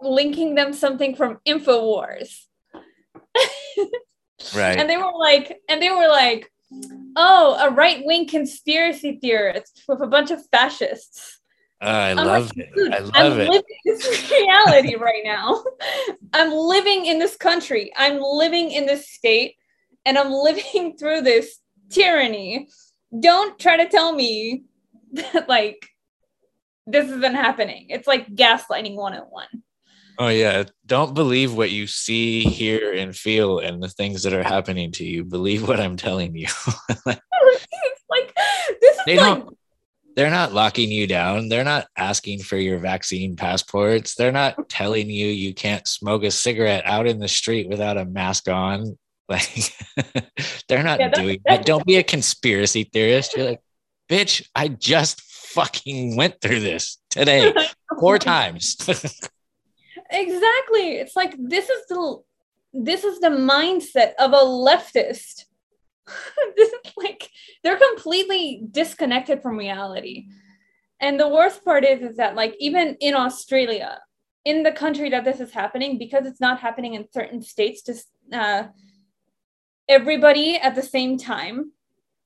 linking 0.02 0.56
them 0.56 0.74
something 0.74 1.16
from 1.16 1.40
InfoWars. 1.48 2.46
right. 4.56 4.78
And 4.78 4.90
they 4.90 4.98
were 4.98 5.14
like 5.18 5.62
and 5.70 5.82
they 5.82 5.90
were 5.90 6.10
like 6.10 6.52
oh, 7.16 7.58
a 7.60 7.70
right 7.70 8.04
wing 8.06 8.28
conspiracy 8.28 9.20
theorist 9.22 9.84
with 9.88 10.02
a 10.02 10.08
bunch 10.08 10.32
of 10.32 10.46
fascists. 10.50 11.40
Oh, 11.82 11.88
I 11.88 12.12
I'm 12.12 12.18
love 12.18 12.52
like, 12.56 12.70
it. 12.76 12.94
I 12.94 13.00
love 13.00 13.12
I'm 13.14 13.40
it. 13.40 13.50
living 13.50 13.78
this 13.86 14.32
reality 14.32 14.96
right 14.96 15.24
now. 15.24 15.64
I'm 16.34 16.52
living 16.52 17.06
in 17.06 17.20
this 17.20 17.36
country. 17.36 17.92
I'm 17.98 18.20
living 18.22 18.72
in 18.72 18.86
this 18.86 19.10
state, 19.10 19.56
and 20.06 20.18
I'm 20.18 20.32
living 20.32 20.96
through 20.98 21.22
this 21.22 21.60
tyranny. 21.90 22.70
Don't 23.20 23.60
try 23.60 23.78
to 23.78 23.88
tell 23.88 24.14
me 24.14 24.64
that 25.14 25.48
like 25.48 25.88
this 26.86 27.10
isn't 27.10 27.36
happening. 27.36 27.88
It's 27.90 28.08
like 28.08 28.28
gaslighting 28.28 28.96
101. 28.96 29.48
Oh 30.20 30.28
yeah. 30.28 30.64
Don't 30.86 31.14
believe 31.14 31.56
what 31.56 31.72
you 31.72 31.88
see, 31.88 32.42
hear, 32.42 32.94
and 32.94 33.16
feel 33.16 33.60
and 33.60 33.82
the 33.82 33.90
things 33.90 34.24
that 34.24 34.34
are 34.34 34.44
happening 34.44 34.92
to 34.94 35.06
you. 35.06 35.24
Believe 35.24 35.68
what 35.68 35.80
I'm 35.80 35.98
telling 35.98 36.36
you. 36.36 36.48
like 37.06 38.34
this 38.82 38.98
is 38.98 39.02
they 39.06 39.18
like 39.18 39.44
don't 39.44 39.58
they're 40.16 40.30
not 40.30 40.54
locking 40.54 40.92
you 40.92 41.08
down. 41.08 41.50
They're 41.50 41.64
not 41.64 41.88
asking 41.98 42.40
for 42.40 42.58
your 42.58 42.78
vaccine 42.78 43.36
passports. 43.36 44.16
They're 44.16 44.32
not 44.32 44.70
telling 44.70 45.10
you 45.10 45.28
you 45.28 45.54
can't 45.54 45.88
smoke 45.88 46.24
a 46.24 46.32
cigarette 46.32 46.86
out 46.86 47.08
in 47.08 47.20
the 47.20 47.28
street 47.28 47.68
without 47.68 47.98
a 47.98 48.06
mask 48.06 48.48
on. 48.48 48.98
Like 49.30 49.48
they're 50.68 50.84
not 50.84 51.00
Yeah, 51.00 51.08
that's- 51.08 51.20
doing 51.22 51.40
that. 51.46 51.66
Don't 51.66 51.86
be 51.86 51.96
a 51.98 52.04
conspiracy 52.04 52.84
theorist. 52.84 53.36
You're 53.36 53.46
like, 53.52 53.62
bitch, 54.10 54.46
I 54.54 54.68
just 54.68 55.22
fucking 55.22 56.16
went 56.18 56.42
through 56.42 56.60
this 56.60 56.98
today 57.10 57.54
four 58.00 58.18
times. 58.20 58.76
exactly 60.10 60.98
it's 60.98 61.16
like 61.16 61.36
this 61.40 61.70
is 61.70 61.86
the 61.88 62.18
this 62.74 63.04
is 63.04 63.20
the 63.20 63.30
mindset 63.30 64.14
of 64.20 64.32
a 64.34 64.38
leftist 64.38 65.46
this 66.58 66.70
is 66.70 66.92
like 66.98 67.30
they're 67.64 67.78
completely 67.94 68.64
disconnected 68.72 69.42
from 69.42 69.58
reality 69.58 70.26
and 71.00 71.20
the 71.20 71.28
worst 71.28 71.64
part 71.64 71.84
is 71.84 72.02
is 72.02 72.18
that 72.18 72.36
like 72.36 72.54
even 72.60 72.96
in 73.00 73.16
australia 73.16 74.00
in 74.46 74.64
the 74.64 74.72
country 74.72 75.10
that 75.10 75.24
this 75.24 75.40
is 75.40 75.52
happening 75.52 75.98
because 75.98 76.26
it's 76.26 76.42
not 76.42 76.60
happening 76.60 76.94
in 76.96 77.06
certain 77.14 77.42
states 77.42 77.82
just 77.82 78.08
uh, 78.34 78.64
everybody 79.88 80.56
at 80.56 80.76
the 80.76 80.82
same 80.82 81.18
time 81.18 81.72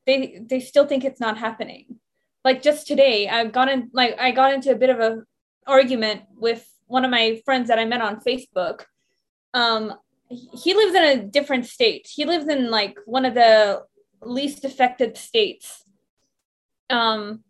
they 0.06 0.40
they 0.46 0.60
still 0.60 0.86
think 0.86 1.04
it's 1.04 1.20
not 1.20 1.38
happening 1.38 2.00
like 2.46 2.62
just 2.62 2.88
today 2.88 3.28
i 3.28 3.44
got 3.46 3.70
in 3.70 3.90
like 3.94 4.16
i 4.20 4.32
got 4.32 4.54
into 4.54 4.72
a 4.72 4.76
bit 4.76 4.90
of 4.90 5.00
a 5.00 5.24
argument 5.68 6.22
with 6.36 6.68
one 6.88 7.06
of 7.06 7.12
my 7.12 7.42
friends 7.46 7.68
that 7.68 7.78
I 7.78 7.86
met 7.86 8.02
on 8.02 8.22
Facebook. 8.22 8.86
Um, 9.54 9.94
he 10.30 10.74
lives 10.74 10.96
in 10.96 11.04
a 11.04 11.24
different 11.24 11.68
state. 11.68 12.08
He 12.10 12.26
lives 12.26 12.48
in 12.48 12.72
like 12.72 12.98
one 13.06 13.26
of 13.26 13.34
the 13.34 13.84
least 14.22 14.66
affected 14.66 15.18
states. 15.18 15.84
Um, 16.90 17.44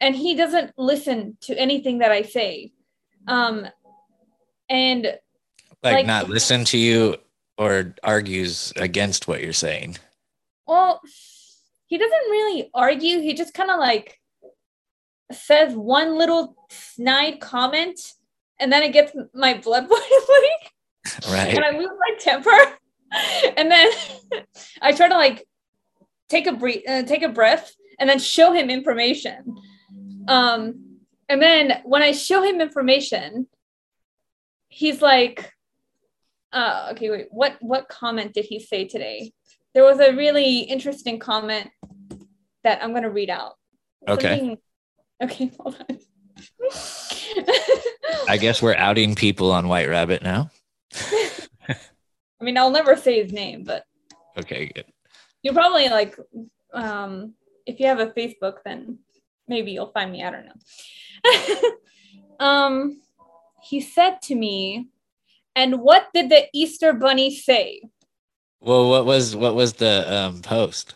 and 0.00 0.16
he 0.16 0.34
doesn't 0.34 0.72
listen 0.76 1.36
to 1.42 1.58
anything 1.58 1.98
that 1.98 2.10
I 2.10 2.22
say. 2.22 2.72
Um, 3.28 3.66
and 4.68 5.04
like, 5.82 5.94
Like- 5.94 6.06
not 6.06 6.28
listen 6.28 6.64
to 6.66 6.78
you 6.78 7.16
or 7.58 7.94
argues 8.02 8.72
against 8.76 9.28
what 9.28 9.42
you're 9.42 9.52
saying. 9.52 9.98
well, 10.66 11.00
he 11.88 11.98
doesn't 11.98 12.30
really 12.30 12.68
argue. 12.74 13.20
He 13.20 13.32
just 13.34 13.54
kind 13.54 13.70
of 13.70 13.78
like 13.78 14.18
says 15.32 15.74
one 15.74 16.18
little 16.18 16.56
snide 16.70 17.40
comment, 17.40 18.00
and 18.58 18.72
then 18.72 18.82
it 18.82 18.92
gets 18.92 19.12
my 19.34 19.54
blood 19.54 19.88
boiling. 19.88 20.58
Right. 21.30 21.54
and 21.54 21.64
I 21.64 21.78
lose 21.78 21.90
my 21.98 22.16
temper. 22.18 22.50
and 23.56 23.70
then 23.70 23.88
I 24.82 24.92
try 24.92 25.08
to 25.08 25.14
like 25.14 25.46
take 26.28 26.48
a 26.48 26.52
breath, 26.52 26.82
uh, 26.88 27.02
take 27.04 27.22
a 27.22 27.28
breath, 27.28 27.72
and 28.00 28.10
then 28.10 28.18
show 28.18 28.52
him 28.52 28.68
information. 28.68 29.56
Um, 30.26 30.98
and 31.28 31.40
then 31.40 31.80
when 31.84 32.02
I 32.02 32.10
show 32.12 32.42
him 32.42 32.60
information, 32.60 33.46
he's 34.68 35.00
like, 35.00 35.52
uh, 36.52 36.88
"Okay, 36.92 37.10
wait. 37.10 37.26
What 37.30 37.56
what 37.60 37.88
comment 37.88 38.32
did 38.34 38.44
he 38.46 38.58
say 38.60 38.84
today? 38.86 39.32
There 39.74 39.84
was 39.84 40.00
a 40.00 40.14
really 40.14 40.60
interesting 40.60 41.18
comment 41.18 41.68
that 42.64 42.82
I'm 42.82 42.92
gonna 42.94 43.10
read 43.10 43.30
out. 43.30 43.54
Okay. 44.08 44.38
Something- 44.38 44.58
Okay, 45.22 45.50
hold 45.60 45.82
on. 45.88 45.98
I 48.28 48.36
guess 48.36 48.60
we're 48.60 48.74
outing 48.74 49.14
people 49.14 49.50
on 49.50 49.66
White 49.68 49.88
Rabbit 49.88 50.22
now. 50.22 50.50
I 51.68 52.44
mean, 52.44 52.58
I'll 52.58 52.70
never 52.70 52.96
say 52.96 53.22
his 53.22 53.32
name, 53.32 53.64
but 53.64 53.84
Okay, 54.36 54.66
good. 54.74 54.84
you 55.42 55.52
probably 55.52 55.88
like 55.88 56.16
um 56.74 57.32
if 57.64 57.80
you 57.80 57.86
have 57.86 58.00
a 58.00 58.08
facebook 58.08 58.56
then 58.64 58.98
maybe 59.48 59.70
you'll 59.72 59.92
find 59.92 60.10
me 60.12 60.22
i 60.22 60.30
don't 60.30 60.44
know 60.44 62.40
um 62.44 63.00
he 63.62 63.80
said 63.80 64.20
to 64.20 64.34
me 64.34 64.88
and 65.56 65.80
what 65.80 66.06
did 66.14 66.28
the 66.30 66.46
easter 66.52 66.92
bunny 66.92 67.34
say 67.34 67.80
Well, 68.60 68.88
what 68.88 69.04
was 69.06 69.34
what 69.34 69.54
was 69.54 69.72
the 69.74 69.94
um, 70.16 70.42
post? 70.42 70.94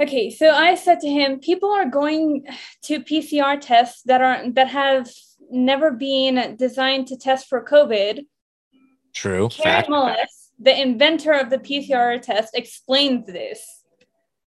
okay 0.00 0.30
so 0.30 0.50
i 0.50 0.74
said 0.74 0.98
to 1.00 1.08
him 1.08 1.38
people 1.38 1.70
are 1.70 1.88
going 2.00 2.44
to 2.82 3.00
pcr 3.00 3.60
tests 3.60 4.02
that 4.06 4.20
are 4.22 4.50
that 4.50 4.68
have 4.68 5.08
never 5.50 5.90
been 5.90 6.56
designed 6.56 7.06
to 7.08 7.16
test 7.16 7.46
for 7.48 7.64
covid 7.64 8.24
True. 9.14 9.48
Kary 9.48 9.82
Mullis, 9.84 10.50
the 10.58 10.80
inventor 10.80 11.32
of 11.32 11.50
the 11.50 11.58
PCR 11.58 12.20
test, 12.20 12.54
explains 12.54 13.26
this. 13.26 13.84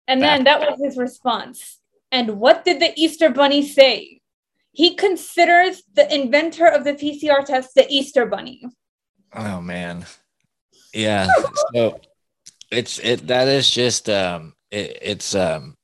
And 0.07 0.21
then 0.23 0.45
that 0.45 0.61
was 0.61 0.81
his 0.83 0.97
response. 0.97 1.81
And 2.11 2.39
what 2.39 2.65
did 2.65 2.81
the 2.81 2.93
Easter 2.97 3.31
Bunny 3.31 3.67
say? 3.67 4.21
He 4.73 4.95
considers 4.95 5.83
the 5.95 6.13
inventor 6.15 6.67
of 6.67 6.85
the 6.85 6.95
PCR 6.95 7.45
test 7.45 7.75
the 7.75 7.87
Easter 7.89 8.27
Bunny. 8.27 8.63
Oh 9.35 9.61
man. 9.61 10.07
Yeah. 10.93 11.29
So 11.75 12.01
it's 12.71 12.99
it 12.99 13.27
that 13.29 13.49
is 13.49 13.71
just 13.71 14.09
um 14.09 14.55
it, 14.71 14.99
it's 15.01 15.35
um 15.35 15.75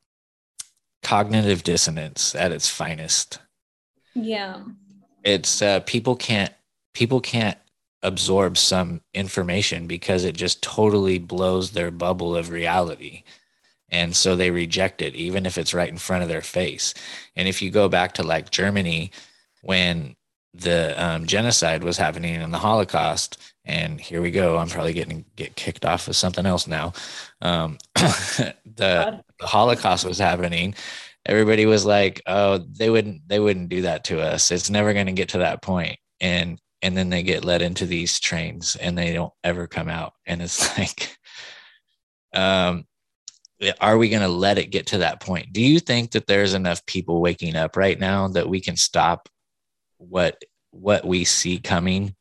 cognitive 1.02 1.62
dissonance 1.62 2.34
at 2.34 2.52
its 2.52 2.68
finest. 2.68 3.38
Yeah. 4.14 4.62
It's 5.24 5.62
uh 5.62 5.80
people 5.80 6.16
can't 6.16 6.52
people 6.94 7.20
can't 7.20 7.58
absorb 8.02 8.56
some 8.56 9.00
information 9.14 9.86
because 9.86 10.24
it 10.24 10.36
just 10.36 10.62
totally 10.62 11.18
blows 11.18 11.72
their 11.72 11.90
bubble 11.90 12.36
of 12.36 12.50
reality. 12.50 13.24
And 13.90 14.14
so 14.14 14.36
they 14.36 14.50
reject 14.50 15.00
it, 15.00 15.14
even 15.14 15.46
if 15.46 15.56
it's 15.56 15.72
right 15.72 15.88
in 15.88 15.98
front 15.98 16.22
of 16.22 16.28
their 16.28 16.42
face. 16.42 16.92
And 17.34 17.48
if 17.48 17.62
you 17.62 17.70
go 17.70 17.88
back 17.88 18.12
to 18.14 18.22
like 18.22 18.50
Germany, 18.50 19.10
when 19.62 20.14
the 20.54 20.94
um, 21.02 21.26
genocide 21.26 21.84
was 21.84 21.96
happening 21.96 22.34
in 22.34 22.50
the 22.50 22.58
Holocaust, 22.58 23.38
and 23.64 24.00
here 24.00 24.22
we 24.22 24.30
go. 24.30 24.56
I'm 24.56 24.68
probably 24.68 24.92
getting 24.92 25.24
get 25.36 25.56
kicked 25.56 25.84
off 25.84 26.08
with 26.08 26.16
something 26.16 26.46
else 26.46 26.66
now. 26.66 26.92
Um, 27.42 27.78
the, 27.94 28.54
the 28.76 29.22
Holocaust 29.46 30.04
was 30.04 30.18
happening. 30.18 30.74
Everybody 31.26 31.66
was 31.66 31.84
like, 31.84 32.22
"Oh, 32.26 32.58
they 32.58 32.90
wouldn't 32.90 33.28
they 33.28 33.40
wouldn't 33.40 33.68
do 33.68 33.82
that 33.82 34.04
to 34.04 34.20
us. 34.20 34.50
It's 34.50 34.70
never 34.70 34.94
going 34.94 35.06
to 35.06 35.12
get 35.12 35.30
to 35.30 35.38
that 35.38 35.62
point." 35.62 35.98
And 36.20 36.58
and 36.82 36.96
then 36.96 37.10
they 37.10 37.22
get 37.22 37.44
led 37.44 37.62
into 37.62 37.86
these 37.86 38.20
trains 38.20 38.76
and 38.76 38.96
they 38.96 39.12
don't 39.12 39.32
ever 39.42 39.66
come 39.66 39.88
out. 39.88 40.14
And 40.26 40.40
it's 40.40 40.78
like, 40.78 41.16
um, 42.34 42.84
are 43.80 43.98
we 43.98 44.08
going 44.08 44.22
to 44.22 44.28
let 44.28 44.58
it 44.58 44.70
get 44.70 44.86
to 44.88 44.98
that 44.98 45.20
point? 45.20 45.52
Do 45.52 45.60
you 45.60 45.80
think 45.80 46.12
that 46.12 46.26
there's 46.26 46.54
enough 46.54 46.84
people 46.86 47.20
waking 47.20 47.56
up 47.56 47.76
right 47.76 47.98
now 47.98 48.28
that 48.28 48.48
we 48.48 48.60
can 48.60 48.76
stop 48.76 49.28
what 49.98 50.42
what 50.70 51.04
we 51.04 51.24
see 51.24 51.58
coming? 51.58 52.14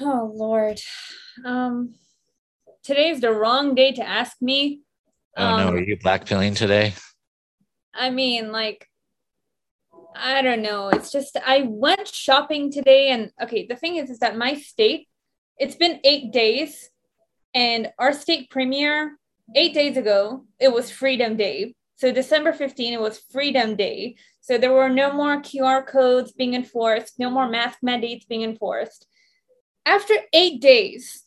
Oh 0.00 0.30
Lord. 0.34 0.80
Um 1.44 1.94
today's 2.82 3.20
the 3.20 3.32
wrong 3.32 3.74
day 3.74 3.92
to 3.92 4.06
ask 4.06 4.36
me. 4.40 4.82
Oh 5.36 5.44
Um, 5.44 5.56
no, 5.58 5.72
are 5.72 5.82
you 5.82 5.96
blackpilling 5.96 6.56
today? 6.56 6.94
I 7.94 8.10
mean, 8.10 8.50
like, 8.52 8.88
I 10.16 10.42
don't 10.42 10.62
know. 10.62 10.88
It's 10.88 11.10
just 11.10 11.36
I 11.44 11.62
went 11.68 12.08
shopping 12.08 12.70
today, 12.70 13.08
and 13.10 13.30
okay, 13.40 13.66
the 13.66 13.76
thing 13.76 13.96
is, 13.96 14.10
is 14.10 14.18
that 14.18 14.36
my 14.36 14.54
state, 14.54 15.08
it's 15.58 15.76
been 15.76 16.00
eight 16.04 16.32
days, 16.32 16.90
and 17.54 17.90
our 17.98 18.12
state 18.12 18.50
premier 18.50 19.16
eight 19.54 19.74
days 19.74 19.96
ago, 19.96 20.44
it 20.58 20.72
was 20.72 20.90
Freedom 20.90 21.36
Day. 21.36 21.74
So 22.04 22.12
December 22.12 22.52
15, 22.52 22.92
it 22.92 23.00
was 23.00 23.18
Freedom 23.32 23.76
Day. 23.76 24.16
So 24.42 24.58
there 24.58 24.74
were 24.74 24.90
no 24.90 25.10
more 25.10 25.40
QR 25.40 25.86
codes 25.86 26.32
being 26.32 26.52
enforced, 26.52 27.18
no 27.18 27.30
more 27.30 27.48
mask 27.48 27.78
mandates 27.80 28.26
being 28.26 28.42
enforced. 28.42 29.06
After 29.86 30.12
eight 30.34 30.60
days, 30.60 31.22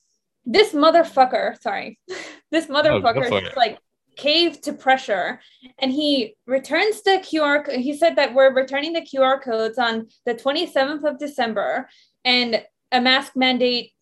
this 0.46 0.74
motherfucker, 0.74 1.60
sorry, 1.60 2.00
this 2.52 2.68
Oh, 2.70 2.74
motherfucker 2.74 3.32
it. 3.42 3.58
like 3.58 3.80
caved 4.18 4.62
to 4.66 4.74
pressure 4.74 5.40
and 5.80 5.92
he 5.92 6.36
returns 6.46 7.02
the 7.02 7.24
QR 7.24 7.76
he 7.76 7.98
said 7.98 8.16
that 8.18 8.36
we're 8.36 8.54
returning 8.54 8.94
the 8.94 9.02
QR 9.02 9.42
codes 9.42 9.80
on 9.80 10.08
the 10.28 10.36
27th 10.36 11.04
of 11.04 11.18
December 11.18 11.90
and 12.24 12.64
a 12.92 13.02
mask 13.02 13.32
mandate 13.36 13.94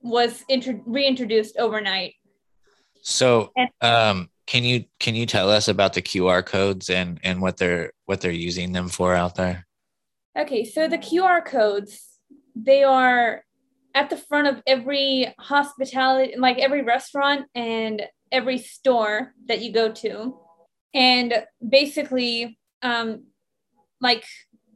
was 0.00 0.42
intro- 0.48 0.82
reintroduced 0.86 1.58
overnight. 1.58 2.14
So, 3.02 3.52
um, 3.82 4.30
can 4.46 4.64
you 4.64 4.84
can 5.00 5.14
you 5.14 5.26
tell 5.26 5.50
us 5.50 5.68
about 5.68 5.94
the 5.94 6.02
QR 6.02 6.44
codes 6.44 6.90
and 6.90 7.18
and 7.22 7.40
what 7.40 7.56
they're 7.56 7.92
what 8.06 8.20
they're 8.20 8.30
using 8.30 8.72
them 8.72 8.88
for 8.88 9.14
out 9.14 9.36
there? 9.36 9.66
Okay, 10.36 10.64
so 10.64 10.88
the 10.88 10.98
QR 10.98 11.44
codes, 11.44 12.18
they 12.54 12.82
are 12.82 13.44
at 13.94 14.10
the 14.10 14.16
front 14.16 14.48
of 14.48 14.62
every 14.66 15.32
hospitality, 15.38 16.34
like 16.36 16.58
every 16.58 16.82
restaurant 16.82 17.46
and 17.54 18.02
every 18.32 18.58
store 18.58 19.32
that 19.46 19.62
you 19.62 19.72
go 19.72 19.92
to. 19.92 20.36
And 20.92 21.44
basically, 21.66 22.58
um, 22.82 23.26
like 24.00 24.24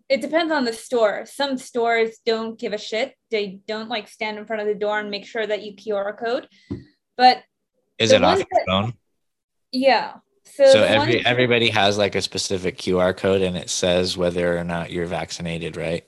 it 0.09 0.21
depends 0.21 0.53
on 0.53 0.65
the 0.65 0.73
store. 0.73 1.27
Some 1.27 1.59
stores 1.59 2.19
don't 2.25 2.59
give 2.59 2.73
a 2.73 2.79
shit. 2.79 3.15
They 3.31 3.61
don't 3.67 3.89
like 3.89 4.09
stand 4.09 4.39
in 4.39 4.47
front 4.47 4.63
of 4.63 4.69
the 4.69 4.75
door 4.75 4.99
and 4.99 5.11
make 5.11 5.27
sure 5.27 5.47
that 5.47 5.63
you 5.63 5.75
QR 5.75 6.17
code. 6.17 6.49
But 7.17 7.43
Is 7.99 8.13
it 8.13 8.25
off 8.25 8.39
your 8.39 8.47
phone? 8.67 8.95
Yeah. 9.73 10.15
So, 10.45 10.65
So 10.73 10.83
every 10.83 11.17
ones- 11.17 11.27
everybody 11.27 11.69
has 11.71 11.99
like 11.99 12.15
a 12.15 12.23
specific 12.23 12.79
QR 12.79 13.15
code 13.17 13.43
and 13.43 13.57
it 13.57 13.69
says 13.71 14.17
whether 14.17 14.57
or 14.59 14.65
not 14.65 14.91
you're 14.91 15.07
vaccinated, 15.07 15.77
right? 15.77 16.05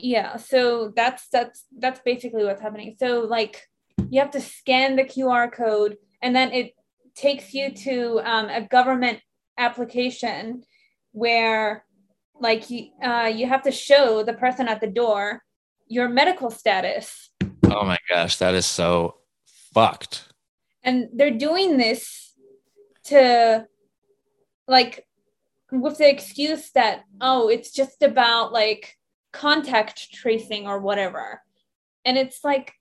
yeah 0.00 0.36
so 0.36 0.92
that's 0.94 1.26
that's 1.32 1.64
that's 1.76 1.98
basically 2.04 2.44
what's 2.44 2.62
happening 2.62 2.94
so 3.00 3.22
like 3.22 3.66
you 4.10 4.20
have 4.20 4.30
to 4.30 4.40
scan 4.40 4.94
the 4.94 5.02
qr 5.02 5.50
code 5.52 5.96
and 6.22 6.36
then 6.36 6.52
it 6.52 6.72
takes 7.16 7.52
you 7.52 7.72
to 7.74 8.20
um, 8.22 8.48
a 8.48 8.60
government 8.60 9.18
application 9.58 10.62
where 11.10 11.84
like 12.40 12.70
you, 12.70 12.90
uh, 13.02 13.24
you 13.34 13.48
have 13.48 13.62
to 13.62 13.72
show 13.72 14.22
the 14.22 14.34
person 14.34 14.68
at 14.68 14.80
the 14.80 14.86
door 14.86 15.42
your 15.88 16.08
medical 16.08 16.48
status 16.50 17.30
Oh 17.64 17.84
my 17.84 17.98
gosh, 18.08 18.36
that 18.36 18.54
is 18.54 18.66
so 18.66 19.16
fucked. 19.74 20.28
and 20.84 21.08
they're 21.12 21.36
doing 21.36 21.76
this 21.76 22.27
to 23.08 23.66
like 24.66 25.06
with 25.70 25.98
the 25.98 26.08
excuse 26.08 26.70
that 26.72 27.04
oh 27.20 27.48
it's 27.48 27.70
just 27.72 28.02
about 28.02 28.52
like 28.52 28.96
contact 29.32 30.12
tracing 30.12 30.66
or 30.66 30.78
whatever 30.80 31.42
and 32.04 32.16
it's 32.16 32.42
like 32.42 32.72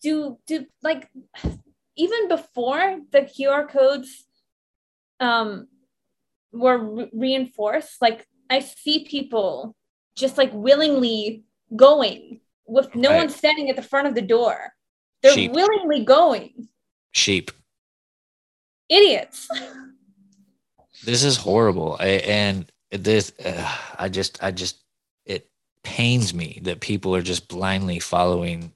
do 0.00 0.38
do 0.46 0.64
like 0.82 1.08
even 1.96 2.28
before 2.28 3.00
the 3.10 3.22
qr 3.22 3.68
codes 3.68 4.26
um 5.20 5.66
were 6.52 6.78
re- 6.78 7.10
reinforced 7.12 8.00
like 8.00 8.26
i 8.48 8.60
see 8.60 9.04
people 9.04 9.74
just 10.14 10.38
like 10.38 10.50
willingly 10.52 11.42
going 11.74 12.40
with 12.66 12.94
no 12.94 13.10
Right. 13.10 13.16
one 13.18 13.28
standing 13.28 13.68
at 13.70 13.76
the 13.76 13.82
front 13.82 14.06
of 14.06 14.14
the 14.14 14.22
door 14.22 14.72
they're 15.22 15.32
Sheep. 15.32 15.52
willingly 15.52 16.04
going 16.04 16.68
Sheep. 17.12 17.50
Idiots 18.92 19.48
This 21.04 21.24
is 21.24 21.36
horrible. 21.36 21.96
I, 21.98 22.06
and 22.06 22.70
this 22.90 23.32
uh, 23.44 23.76
I 23.98 24.08
just 24.08 24.42
I 24.42 24.50
just 24.52 24.84
it 25.26 25.48
pains 25.82 26.32
me 26.34 26.60
that 26.64 26.80
people 26.80 27.14
are 27.16 27.22
just 27.22 27.48
blindly 27.48 27.98
following 27.98 28.72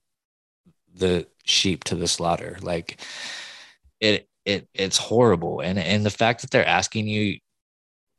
the 0.94 1.26
sheep 1.44 1.85
to 1.85 1.94
the 1.94 2.09
slaughter. 2.09 2.57
Like 2.62 3.00
it 4.00 4.29
it 4.44 4.68
it's 4.74 4.96
horrible. 4.98 5.61
And 5.61 5.79
and 5.79 6.05
the 6.05 6.11
fact 6.11 6.40
that 6.40 6.50
they're 6.50 6.66
asking 6.66 7.07
you 7.07 7.38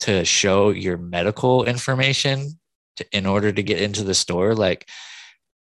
to 0.02 0.24
show 0.24 0.70
your 0.70 0.98
medical 0.98 1.66
information 1.66 2.60
to, 2.98 3.06
in 3.12 3.26
order 3.26 3.52
to 3.52 3.64
get 3.64 3.82
into 3.82 4.04
the 4.04 4.14
store 4.14 4.54
like 4.56 4.88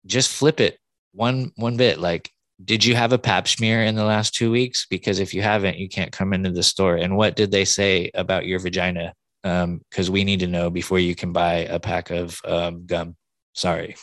just 0.07 0.31
flip 0.31 0.61
it 0.61 0.79
one 1.13 1.53
one 1.57 1.77
bit 1.77 1.99
like 2.01 2.34
did 2.63 2.85
you 2.85 2.95
have 2.95 3.13
a 3.13 3.19
pap 3.19 3.49
smear 3.49 3.83
in 3.83 3.95
the 3.95 4.05
last 4.05 4.35
two 4.35 4.51
weeks? 4.51 4.87
Because 4.87 5.19
if 5.19 5.35
you 5.35 5.43
haven't 5.43 5.79
you 5.79 5.89
can't 5.89 6.13
come 6.13 6.33
into 6.33 6.51
the 6.51 6.63
store. 6.63 6.97
And 6.97 7.17
what 7.17 7.37
did 7.37 7.51
they 7.51 7.65
say 7.65 8.11
about 8.15 8.47
your 8.47 8.59
vagina? 8.59 9.15
Because 9.43 10.11
we 10.11 10.25
need 10.25 10.41
to 10.41 10.47
know 10.47 10.71
before 10.71 10.99
you 10.99 11.15
can 11.15 11.33
buy 11.33 11.55
a 11.65 11.81
pack 11.81 12.11
of 12.11 12.41
um, 12.45 12.87
gum. 12.87 13.17
Sorry. 13.55 13.97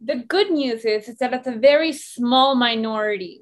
The 0.00 0.16
good 0.16 0.50
news 0.50 0.84
is, 0.84 1.08
is 1.08 1.18
that 1.18 1.32
it's 1.32 1.48
a 1.48 1.52
very 1.52 1.92
small 1.92 2.54
minority, 2.54 3.40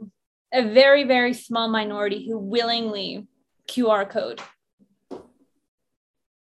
a 0.55 0.63
very, 0.63 1.05
very 1.05 1.35
small 1.35 1.69
minority 1.69 2.27
who 2.27 2.39
willingly 2.39 3.27
QR 3.69 4.09
code. 4.09 4.41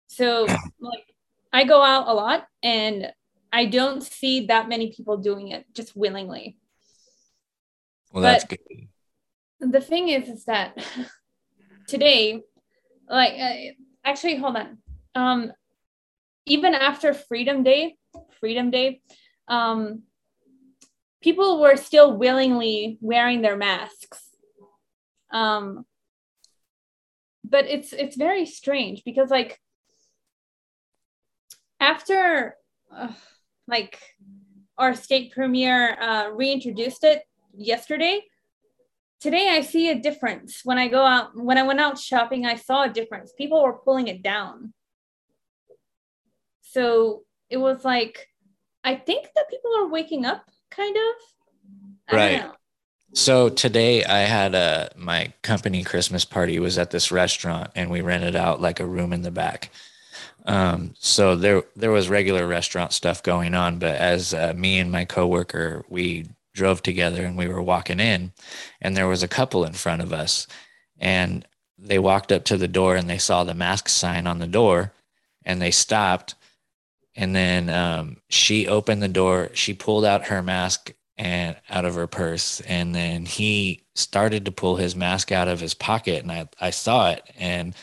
So, 0.07 0.45
like, 0.79 1.03
I 1.51 1.65
go 1.65 1.81
out 1.81 2.07
a 2.07 2.13
lot 2.13 2.47
and 2.63 3.11
I 3.51 3.65
don't 3.65 4.01
see 4.01 4.45
that 4.47 4.69
many 4.69 4.93
people 4.93 5.17
doing 5.17 5.49
it 5.49 5.65
just 5.73 5.95
willingly. 5.95 6.57
Well 8.15 8.23
that's 8.23 8.45
But- 8.45 8.59
good 9.59 9.69
The 9.73 9.81
thing 9.81 10.09
is, 10.09 10.27
is 10.29 10.45
that 10.45 10.75
today, 11.87 12.41
like, 13.09 13.33
uh, 13.39 13.73
actually, 14.03 14.37
hold 14.37 14.55
on. 14.57 14.77
Um, 15.13 15.51
even 16.45 16.73
after 16.73 17.13
Freedom 17.13 17.61
Day, 17.63 17.95
Freedom 18.39 18.71
Day, 18.71 19.01
um, 19.47 20.03
people 21.21 21.59
were 21.59 21.75
still 21.77 22.15
willingly 22.17 22.97
wearing 23.01 23.41
their 23.41 23.57
masks. 23.57 24.21
Um, 25.31 25.85
but 27.43 27.65
it's 27.65 27.93
it's 27.93 28.15
very 28.15 28.45
strange 28.45 29.03
because 29.05 29.29
like 29.29 29.59
after 31.79 32.55
uh, 32.95 33.13
like 33.67 33.99
our 34.77 34.93
state 34.95 35.31
premier 35.33 35.97
uh, 35.99 36.29
reintroduced 36.29 37.03
it 37.03 37.23
yesterday. 37.57 38.23
Today 39.19 39.49
i 39.49 39.61
see 39.61 39.89
a 39.89 39.99
difference. 39.99 40.61
When 40.63 40.77
i 40.77 40.87
go 40.87 41.05
out 41.05 41.35
when 41.35 41.57
i 41.57 41.63
went 41.63 41.79
out 41.79 41.99
shopping 41.99 42.45
i 42.45 42.55
saw 42.55 42.83
a 42.83 42.89
difference. 42.89 43.33
People 43.37 43.63
were 43.63 43.73
pulling 43.73 44.07
it 44.07 44.21
down. 44.21 44.73
So 46.61 47.23
it 47.49 47.57
was 47.57 47.85
like 47.85 48.27
i 48.83 48.95
think 48.95 49.27
that 49.35 49.49
people 49.49 49.71
are 49.77 49.87
waking 49.87 50.25
up 50.25 50.45
kind 50.69 50.95
of. 50.95 52.13
Right. 52.13 52.51
So 53.13 53.47
today 53.47 54.03
I 54.03 54.19
had 54.19 54.55
a 54.55 54.91
my 54.97 55.31
company 55.41 55.83
Christmas 55.83 56.25
party 56.25 56.59
was 56.59 56.77
at 56.77 56.91
this 56.91 57.13
restaurant 57.13 57.71
and 57.73 57.89
we 57.89 58.01
rented 58.01 58.35
out 58.35 58.61
like 58.61 58.81
a 58.81 58.85
room 58.85 59.13
in 59.13 59.21
the 59.21 59.31
back. 59.31 59.69
Um, 60.45 60.93
so 60.99 61.35
there 61.35 61.63
there 61.77 61.91
was 61.91 62.09
regular 62.09 62.45
restaurant 62.45 62.91
stuff 62.91 63.23
going 63.23 63.55
on, 63.55 63.79
but 63.79 63.95
as 63.95 64.33
uh, 64.33 64.53
me 64.55 64.79
and 64.79 64.91
my 64.91 65.05
coworker 65.05 65.85
we 65.87 66.25
drove 66.55 66.81
together 66.81 67.23
and 67.23 67.37
we 67.37 67.47
were 67.47 67.61
walking 67.61 67.99
in, 67.99 68.31
and 68.81 68.97
there 68.97 69.07
was 69.07 69.21
a 69.21 69.27
couple 69.27 69.63
in 69.63 69.73
front 69.73 70.01
of 70.01 70.11
us, 70.11 70.47
and 70.97 71.45
they 71.77 71.99
walked 71.99 72.31
up 72.31 72.45
to 72.45 72.57
the 72.57 72.67
door 72.67 72.95
and 72.95 73.09
they 73.09 73.17
saw 73.17 73.43
the 73.43 73.53
mask 73.53 73.89
sign 73.89 74.27
on 74.27 74.39
the 74.39 74.47
door 74.47 74.93
and 75.43 75.61
they 75.61 75.71
stopped 75.71 76.35
and 77.15 77.35
then 77.35 77.69
um, 77.69 78.17
she 78.29 78.67
opened 78.67 79.01
the 79.01 79.07
door 79.07 79.49
she 79.53 79.73
pulled 79.73 80.05
out 80.05 80.27
her 80.27 80.41
mask 80.41 80.93
and 81.17 81.55
out 81.69 81.85
of 81.85 81.95
her 81.95 82.07
purse 82.07 82.61
and 82.61 82.95
then 82.95 83.25
he 83.25 83.81
started 83.93 84.45
to 84.45 84.51
pull 84.51 84.75
his 84.77 84.95
mask 84.95 85.31
out 85.31 85.47
of 85.47 85.59
his 85.59 85.73
pocket 85.73 86.23
and 86.23 86.31
I, 86.31 86.47
I 86.59 86.69
saw 86.69 87.11
it 87.11 87.29
and 87.37 87.75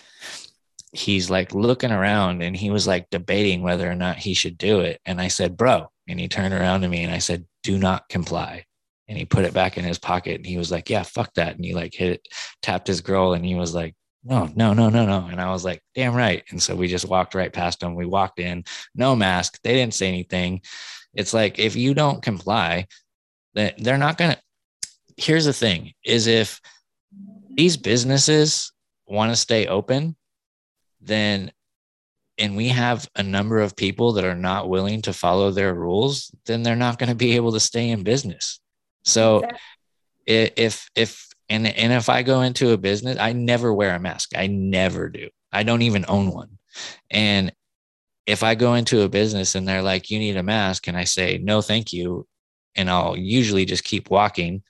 he's 0.93 1.31
like 1.31 1.55
looking 1.55 1.91
around 1.91 2.43
and 2.43 2.55
he 2.55 2.71
was 2.71 2.87
like 2.87 3.09
debating 3.11 3.63
whether 3.63 3.91
or 3.91 3.95
not 3.95 4.19
he 4.19 4.35
should 4.35 4.59
do 4.59 4.81
it. 4.81 5.01
And 5.07 5.21
i 5.21 5.29
said 5.29 5.57
bro 5.57 5.91
and 6.07 6.21
he 6.21 6.29
turned 6.29 6.55
around 6.55 6.83
to 6.83 6.89
me 6.89 7.03
and 7.03 7.13
i 7.13 7.19
said 7.19 7.47
do 7.63 7.79
not 7.79 8.09
comply. 8.09 8.65
And 9.09 9.19
he 9.19 9.25
put 9.25 9.45
it 9.45 9.53
back 9.53 9.77
in 9.77 9.85
his 9.85 9.99
pocket 9.99 10.37
and 10.37 10.47
he 10.47 10.59
was 10.59 10.71
like 10.71 10.91
yeah 10.91 11.03
fuck 11.03 11.33
that. 11.35 11.57
And 11.57 11.65
he 11.65 11.75
like 11.75 11.95
hit 11.95 12.13
it 12.13 12.29
tapped 12.61 12.87
his 12.87 13.01
girl 13.01 13.33
and 13.33 13.45
he 13.45 13.55
was 13.55 13.75
like 13.75 13.95
no 14.25 14.51
no 14.55 14.75
no 14.75 14.91
no 14.91 15.07
no. 15.07 15.27
And 15.31 15.41
i 15.41 15.51
was 15.51 15.65
like 15.65 15.83
damn 15.95 16.15
right. 16.15 16.45
And 16.51 16.63
so 16.63 16.77
we 16.77 16.89
just 16.89 17.09
walked 17.09 17.35
right 17.35 17.53
past 17.53 17.83
him. 17.83 17.95
We 17.95 18.07
walked 18.07 18.39
in 18.39 18.65
no 18.95 19.17
mask. 19.17 19.59
They 19.65 19.75
didn't 19.75 19.95
say 19.95 20.09
anything. 20.09 20.61
It's 21.15 21.35
like 21.35 21.59
if 21.59 21.75
you 21.75 21.95
don't 21.95 22.23
comply 22.23 22.87
that 23.55 23.83
they're 23.83 23.99
not 23.99 24.19
gonna 24.19 24.39
here's 25.17 25.45
the 25.45 25.53
thing 25.53 25.93
is 26.05 26.27
if 26.27 26.61
these 27.55 27.77
businesses 27.77 28.73
want 29.07 29.31
to 29.31 29.37
stay 29.37 29.67
open 29.67 30.17
then 31.03 31.53
and 32.39 32.57
we 32.57 32.69
have 32.69 33.09
a 33.17 33.23
number 33.23 33.61
of 33.61 33.77
people 33.77 34.13
that 34.13 34.25
are 34.25 34.35
not 34.35 34.69
willing 34.69 35.03
to 35.03 35.13
follow 35.13 35.51
their 35.51 35.75
rules 35.75 36.31
then 36.47 36.63
they're 36.63 36.77
not 36.77 36.99
going 36.99 37.09
to 37.09 37.15
be 37.15 37.37
able 37.37 37.53
to 37.53 37.61
stay 37.61 37.91
in 37.91 38.03
business. 38.03 38.61
So 39.05 39.39
Exactly. 39.39 39.59
if 40.27 40.91
if 40.95 41.29
and 41.49 41.67
and 41.67 41.93
if 41.93 42.09
i 42.09 42.23
go 42.23 42.43
into 42.43 42.71
a 42.71 42.79
business 42.79 43.19
i 43.19 43.33
never 43.33 43.73
wear 43.73 43.95
a 43.95 44.01
mask. 44.01 44.31
I 44.37 44.47
never 44.47 45.09
do. 45.09 45.29
I 45.53 45.63
don't 45.63 45.83
even 45.83 46.05
own 46.09 46.31
one. 46.31 46.59
And 47.11 47.53
if 48.27 48.43
i 48.43 48.55
go 48.55 48.75
into 48.75 49.03
a 49.03 49.09
business 49.09 49.55
and 49.55 49.67
they're 49.67 49.83
like 49.83 50.11
you 50.11 50.19
need 50.19 50.37
a 50.37 50.43
mask 50.43 50.89
and 50.89 50.97
i 50.97 51.05
say 51.05 51.39
no 51.43 51.61
thank 51.61 51.93
you 51.93 52.27
and 52.77 52.89
i'll 52.89 53.17
usually 53.17 53.65
just 53.65 53.85
keep 53.85 54.11
walking. 54.11 54.63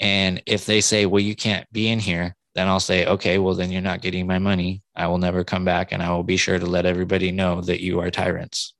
And 0.00 0.42
if 0.46 0.66
they 0.66 0.80
say 0.80 1.06
well 1.06 1.20
you 1.20 1.36
can't 1.36 1.70
be 1.72 1.88
in 1.88 1.98
here 1.98 2.34
then 2.54 2.68
i'll 2.68 2.80
say 2.80 3.06
okay 3.06 3.38
well 3.38 3.54
then 3.54 3.70
you're 3.70 3.80
not 3.80 4.02
getting 4.02 4.26
my 4.26 4.38
money 4.38 4.82
i 4.96 5.06
will 5.06 5.18
never 5.18 5.44
come 5.44 5.64
back 5.64 5.92
and 5.92 6.02
i 6.02 6.10
will 6.10 6.22
be 6.22 6.36
sure 6.36 6.58
to 6.58 6.66
let 6.66 6.86
everybody 6.86 7.30
know 7.30 7.60
that 7.60 7.82
you 7.82 8.00
are 8.00 8.10
tyrants 8.10 8.74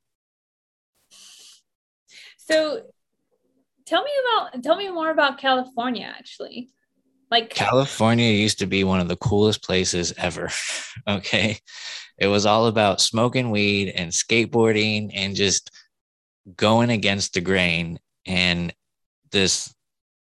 So 2.46 2.82
tell 3.86 4.02
me 4.02 4.10
about 4.22 4.62
tell 4.62 4.76
me 4.76 4.88
more 4.90 5.10
about 5.10 5.38
California 5.38 6.12
actually. 6.16 6.68
Like 7.30 7.50
California 7.50 8.30
used 8.30 8.58
to 8.58 8.66
be 8.66 8.84
one 8.84 9.00
of 9.00 9.08
the 9.08 9.16
coolest 9.16 9.62
places 9.62 10.12
ever. 10.16 10.50
okay. 11.08 11.58
It 12.18 12.28
was 12.28 12.46
all 12.46 12.66
about 12.66 13.00
smoking 13.00 13.50
weed 13.50 13.90
and 13.90 14.12
skateboarding 14.12 15.10
and 15.14 15.34
just 15.34 15.70
going 16.54 16.90
against 16.90 17.34
the 17.34 17.40
grain. 17.40 17.98
And 18.26 18.72
this 19.32 19.74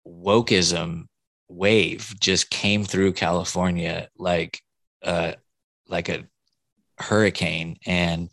wokeism 0.06 1.06
wave 1.52 2.14
just 2.20 2.50
came 2.50 2.84
through 2.84 3.12
California 3.12 4.08
like 4.16 4.62
uh 5.02 5.32
like 5.88 6.08
a 6.08 6.24
hurricane 6.98 7.76
and 7.86 8.28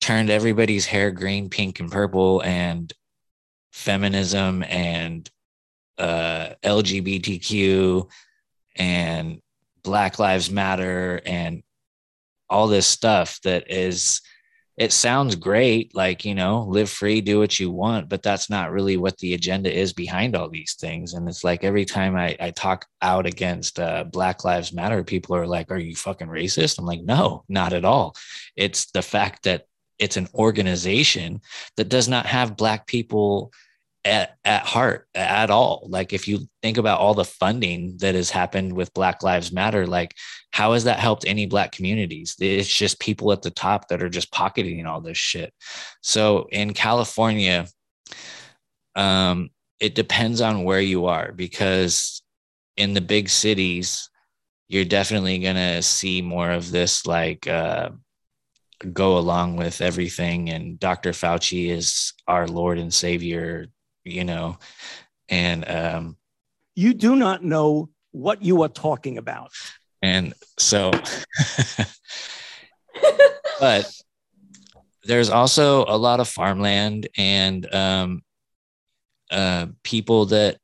turned 0.00 0.30
everybody's 0.30 0.86
hair 0.86 1.10
green, 1.10 1.48
pink, 1.48 1.80
and 1.80 1.90
purple 1.90 2.42
and 2.42 2.92
feminism 3.72 4.64
and 4.64 5.30
uh, 5.98 6.50
LGBTQ 6.62 8.08
and 8.76 9.40
Black 9.82 10.18
Lives 10.18 10.50
Matter 10.50 11.20
and 11.24 11.62
all 12.48 12.66
this 12.66 12.86
stuff 12.86 13.40
that 13.44 13.70
is, 13.70 14.22
it 14.80 14.92
sounds 14.94 15.36
great, 15.36 15.94
like, 15.94 16.24
you 16.24 16.34
know, 16.34 16.62
live 16.62 16.88
free, 16.88 17.20
do 17.20 17.38
what 17.38 17.60
you 17.60 17.70
want, 17.70 18.08
but 18.08 18.22
that's 18.22 18.48
not 18.48 18.72
really 18.72 18.96
what 18.96 19.18
the 19.18 19.34
agenda 19.34 19.70
is 19.70 19.92
behind 19.92 20.34
all 20.34 20.48
these 20.48 20.72
things. 20.72 21.12
And 21.12 21.28
it's 21.28 21.44
like 21.44 21.64
every 21.64 21.84
time 21.84 22.16
I, 22.16 22.34
I 22.40 22.50
talk 22.50 22.86
out 23.02 23.26
against 23.26 23.78
uh, 23.78 24.04
Black 24.04 24.42
Lives 24.42 24.72
Matter, 24.72 25.04
people 25.04 25.36
are 25.36 25.46
like, 25.46 25.70
Are 25.70 25.76
you 25.76 25.94
fucking 25.94 26.28
racist? 26.28 26.78
I'm 26.78 26.86
like, 26.86 27.02
No, 27.02 27.44
not 27.46 27.74
at 27.74 27.84
all. 27.84 28.16
It's 28.56 28.90
the 28.92 29.02
fact 29.02 29.42
that 29.42 29.66
it's 29.98 30.16
an 30.16 30.28
organization 30.34 31.42
that 31.76 31.90
does 31.90 32.08
not 32.08 32.24
have 32.24 32.56
Black 32.56 32.86
people 32.86 33.52
at, 34.04 34.38
at 34.44 34.64
heart 34.64 35.06
at 35.14 35.50
all. 35.50 35.86
Like 35.88 36.12
if 36.12 36.26
you 36.26 36.40
think 36.62 36.78
about 36.78 37.00
all 37.00 37.14
the 37.14 37.24
funding 37.24 37.96
that 37.98 38.14
has 38.14 38.30
happened 38.30 38.72
with 38.72 38.94
Black 38.94 39.22
Lives 39.22 39.52
Matter, 39.52 39.86
like 39.86 40.14
how 40.52 40.72
has 40.72 40.84
that 40.84 40.98
helped 40.98 41.26
any 41.26 41.46
Black 41.46 41.72
communities? 41.72 42.36
It's 42.40 42.68
just 42.68 43.00
people 43.00 43.32
at 43.32 43.42
the 43.42 43.50
top 43.50 43.88
that 43.88 44.02
are 44.02 44.08
just 44.08 44.32
pocketing 44.32 44.86
all 44.86 45.00
this 45.00 45.18
shit. 45.18 45.52
So 46.00 46.48
in 46.50 46.72
California, 46.72 47.66
um, 48.96 49.50
it 49.78 49.94
depends 49.94 50.40
on 50.40 50.64
where 50.64 50.80
you 50.80 51.06
are 51.06 51.32
because 51.32 52.22
in 52.76 52.94
the 52.94 53.00
big 53.00 53.28
cities, 53.28 54.08
you're 54.68 54.84
definitely 54.84 55.38
gonna 55.38 55.82
see 55.82 56.22
more 56.22 56.50
of 56.50 56.70
this 56.70 57.06
like 57.06 57.46
uh, 57.46 57.90
go 58.92 59.18
along 59.18 59.56
with 59.56 59.80
everything. 59.80 60.50
And 60.50 60.78
Dr. 60.78 61.10
Fauci 61.10 61.70
is 61.70 62.12
our 62.26 62.46
Lord 62.46 62.78
and 62.78 62.92
Savior 62.92 63.66
you 64.10 64.24
know 64.24 64.58
and 65.28 65.68
um 65.68 66.16
You 66.74 66.94
do 66.94 67.16
not 67.16 67.44
know 67.44 67.90
what 68.12 68.42
you 68.42 68.62
are 68.62 68.68
talking 68.68 69.18
about. 69.18 69.50
and 70.02 70.34
so 70.58 70.90
but 73.60 73.90
there's 75.04 75.30
also 75.30 75.84
a 75.86 75.96
lot 75.96 76.20
of 76.20 76.28
farmland 76.28 77.08
and 77.16 77.72
um 77.74 78.22
uh 79.30 79.66
people 79.82 80.26
that 80.26 80.58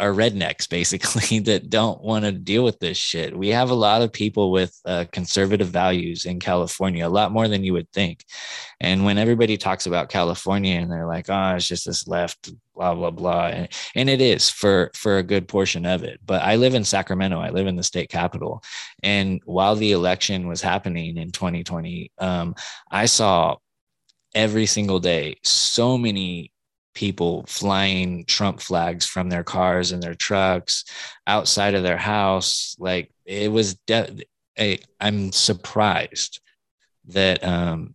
are 0.00 0.12
rednecks 0.12 0.68
basically 0.68 1.38
that 1.40 1.68
don't 1.68 2.02
want 2.02 2.24
to 2.24 2.32
deal 2.32 2.64
with 2.64 2.78
this 2.78 2.96
shit. 2.96 3.36
We 3.36 3.48
have 3.48 3.70
a 3.70 3.74
lot 3.74 4.00
of 4.00 4.12
people 4.12 4.50
with 4.50 4.76
uh, 4.86 5.04
conservative 5.12 5.68
values 5.68 6.24
in 6.24 6.40
California, 6.40 7.06
a 7.06 7.08
lot 7.08 7.32
more 7.32 7.48
than 7.48 7.62
you 7.62 7.74
would 7.74 7.92
think. 7.92 8.24
And 8.80 9.04
when 9.04 9.18
everybody 9.18 9.58
talks 9.58 9.86
about 9.86 10.08
California 10.08 10.76
and 10.76 10.90
they're 10.90 11.06
like, 11.06 11.26
oh, 11.28 11.54
it's 11.54 11.68
just 11.68 11.84
this 11.84 12.08
left, 12.08 12.50
blah, 12.74 12.94
blah, 12.94 13.10
blah. 13.10 13.48
And, 13.48 13.68
and 13.94 14.08
it 14.08 14.22
is 14.22 14.48
for, 14.48 14.90
for 14.94 15.18
a 15.18 15.22
good 15.22 15.46
portion 15.46 15.84
of 15.84 16.02
it. 16.02 16.18
But 16.24 16.42
I 16.42 16.56
live 16.56 16.74
in 16.74 16.84
Sacramento, 16.84 17.38
I 17.38 17.50
live 17.50 17.66
in 17.66 17.76
the 17.76 17.82
state 17.82 18.08
capital. 18.08 18.62
And 19.02 19.40
while 19.44 19.76
the 19.76 19.92
election 19.92 20.48
was 20.48 20.62
happening 20.62 21.18
in 21.18 21.30
2020, 21.30 22.10
um, 22.18 22.54
I 22.90 23.04
saw 23.04 23.56
every 24.34 24.64
single 24.64 25.00
day 25.00 25.36
so 25.42 25.98
many 25.98 26.52
people 27.00 27.42
flying 27.48 28.26
Trump 28.26 28.60
flags 28.60 29.06
from 29.06 29.30
their 29.30 29.42
cars 29.42 29.90
and 29.90 30.02
their 30.02 30.14
trucks 30.14 30.84
outside 31.26 31.74
of 31.74 31.82
their 31.82 31.96
house. 31.96 32.76
Like 32.78 33.10
it 33.24 33.50
was, 33.50 33.76
de- 33.86 34.26
I, 34.58 34.80
I'm 35.00 35.32
surprised 35.32 36.42
that 37.06 37.42
um, 37.42 37.94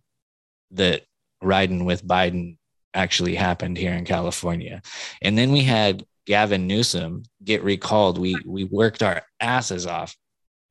that 0.72 1.04
riding 1.40 1.84
with 1.84 2.04
Biden 2.04 2.56
actually 2.94 3.36
happened 3.36 3.78
here 3.78 3.92
in 3.92 4.04
California. 4.04 4.82
And 5.22 5.38
then 5.38 5.52
we 5.52 5.62
had 5.62 6.04
Gavin 6.26 6.66
Newsom 6.66 7.22
get 7.44 7.62
recalled. 7.62 8.18
We 8.18 8.34
we 8.44 8.64
worked 8.64 9.04
our 9.04 9.22
asses 9.38 9.86
off. 9.86 10.16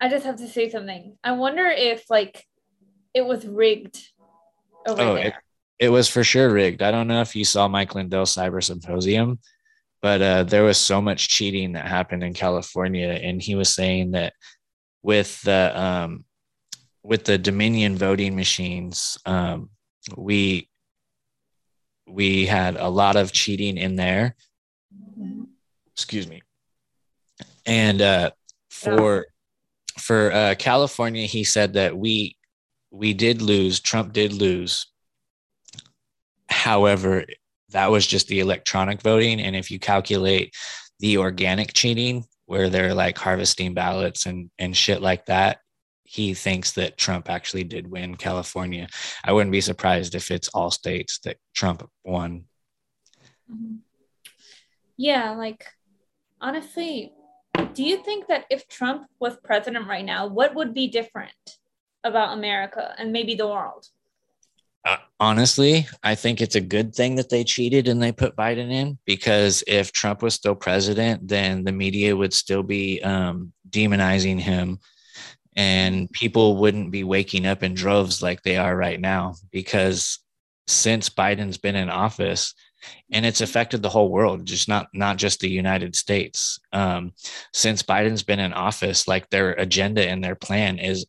I 0.02 0.10
just 0.10 0.26
have 0.26 0.36
to 0.38 0.50
say 0.50 0.70
something. 0.70 1.18
I 1.24 1.32
wonder 1.32 1.68
if 1.68 2.10
like 2.10 2.44
it 3.14 3.26
was 3.26 3.48
rigged 3.48 3.98
over 4.86 5.02
Oh, 5.02 5.16
there. 5.16 5.42
It, 5.80 5.90
was 5.90 6.08
for 6.08 6.24
sure 6.24 6.50
rigged. 6.50 6.82
I 6.82 6.92
don't 6.92 7.08
know 7.08 7.22
if 7.22 7.36
you 7.36 7.46
saw 7.46 7.68
Mike 7.68 7.96
Lindell 7.96 8.26
Cyber 8.26 8.64
Symposium, 8.64 9.40
but 10.02 10.22
uh, 10.22 10.44
there 10.44 10.64
was 10.64 10.78
so 10.78 11.02
much 11.02 11.30
cheating 11.30 11.74
that 11.74 11.88
happened 11.88 12.24
in 12.24 12.34
California, 12.34 13.08
and 13.08 13.42
he 13.42 13.56
was 13.56 13.74
saying 13.74 14.12
that 14.12 14.34
with 15.02 15.42
the 15.42 15.72
um, 15.76 16.26
with 17.04 17.24
the 17.24 17.38
Dominion 17.38 17.98
voting 17.98 18.36
machines, 18.36 19.18
um, 19.26 19.70
we 20.18 20.70
we 22.08 22.46
had 22.46 22.76
a 22.76 22.88
lot 22.88 23.16
of 23.16 23.32
cheating 23.32 23.78
in 23.78 23.96
there. 23.96 24.36
Excuse 25.94 26.28
me, 26.28 26.42
and 27.66 28.02
uh, 28.02 28.32
for 28.70 29.26
for 30.00 30.32
uh, 30.32 30.56
California, 30.58 31.26
he 31.26 31.44
said 31.44 31.74
that 31.74 31.98
we 31.98 32.36
we 32.92 33.14
did 33.14 33.42
lose. 33.42 33.80
Trump 33.80 34.14
did 34.14 34.34
lose. 34.34 34.88
However, 36.50 37.26
that 37.70 37.92
was 37.92 38.06
just 38.06 38.28
the 38.28 38.40
electronic 38.40 39.02
voting, 39.02 39.40
and 39.42 39.56
if 39.56 39.72
you 39.72 39.80
calculate 39.80 40.56
the 41.00 41.18
organic 41.18 41.74
cheating, 41.74 42.26
where 42.46 42.70
they're 42.70 42.94
like 42.94 43.18
harvesting 43.18 43.74
ballots 43.74 44.26
and 44.26 44.50
and 44.60 44.78
shit 44.78 45.02
like 45.02 45.26
that, 45.26 45.60
he 46.04 46.34
thinks 46.34 46.74
that 46.74 46.98
Trump 46.98 47.30
actually 47.30 47.64
did 47.64 47.90
win 47.90 48.16
California. 48.16 48.88
I 49.24 49.34
wouldn't 49.34 49.52
be 49.52 49.62
surprised 49.62 50.16
if 50.16 50.32
it's 50.32 50.50
all 50.50 50.72
states 50.72 51.20
that 51.24 51.38
Trump 51.54 51.90
won. 52.04 52.46
Mhm. 53.52 53.80
Yeah, 54.98 55.32
like 55.32 55.66
honestly, 56.40 57.14
do 57.74 57.84
you 57.84 57.98
think 57.98 58.28
that 58.28 58.46
if 58.50 58.68
Trump 58.68 59.08
was 59.20 59.36
president 59.44 59.88
right 59.88 60.06
now, 60.06 60.28
what 60.28 60.56
would 60.56 60.74
be 60.74 60.88
different 60.88 61.58
about 62.04 62.38
America 62.38 62.94
and 62.98 63.12
maybe 63.12 63.36
the 63.36 63.48
world? 63.48 63.88
Uh, 64.86 64.98
honestly, 65.20 65.88
I 66.04 66.14
think 66.14 66.42
it's 66.42 66.56
a 66.56 66.62
good 66.62 66.94
thing 66.94 67.16
that 67.16 67.30
they 67.30 67.44
cheated 67.44 67.88
and 67.88 68.02
they 68.02 68.12
put 68.12 68.36
Biden 68.36 68.72
in 68.72 69.00
because 69.06 69.64
if 69.66 69.92
Trump 69.92 70.22
was 70.22 70.36
still 70.36 70.56
president, 70.56 71.28
then 71.28 71.64
the 71.64 71.72
media 71.72 72.16
would 72.16 72.34
still 72.34 72.62
be 72.62 73.02
um, 73.02 73.52
demonizing 73.70 74.40
him 74.40 74.80
and 75.56 76.12
people 76.12 76.58
wouldn't 76.58 76.92
be 76.92 77.04
waking 77.04 77.48
up 77.48 77.64
in 77.64 77.74
droves 77.74 78.22
like 78.22 78.44
they 78.44 78.58
are 78.58 78.76
right 78.76 79.00
now 79.00 79.34
because 79.52 80.20
since 80.68 81.10
Biden's 81.10 81.58
been 81.58 81.76
in 81.76 81.90
office, 81.90 82.54
and 83.12 83.26
it's 83.26 83.42
affected 83.42 83.82
the 83.82 83.90
whole 83.90 84.10
world 84.10 84.46
just 84.46 84.68
not 84.68 84.88
not 84.94 85.18
just 85.18 85.40
the 85.40 85.50
united 85.50 85.96
states. 85.96 86.60
Um, 86.72 87.14
since 87.54 87.84
biden's 87.84 88.24
been 88.24 88.40
in 88.40 88.54
office 88.54 89.08
like 89.08 89.30
their 89.30 89.54
agenda 89.54 90.08
and 90.08 90.24
their 90.24 90.36
plan 90.36 90.78
is 90.78 91.06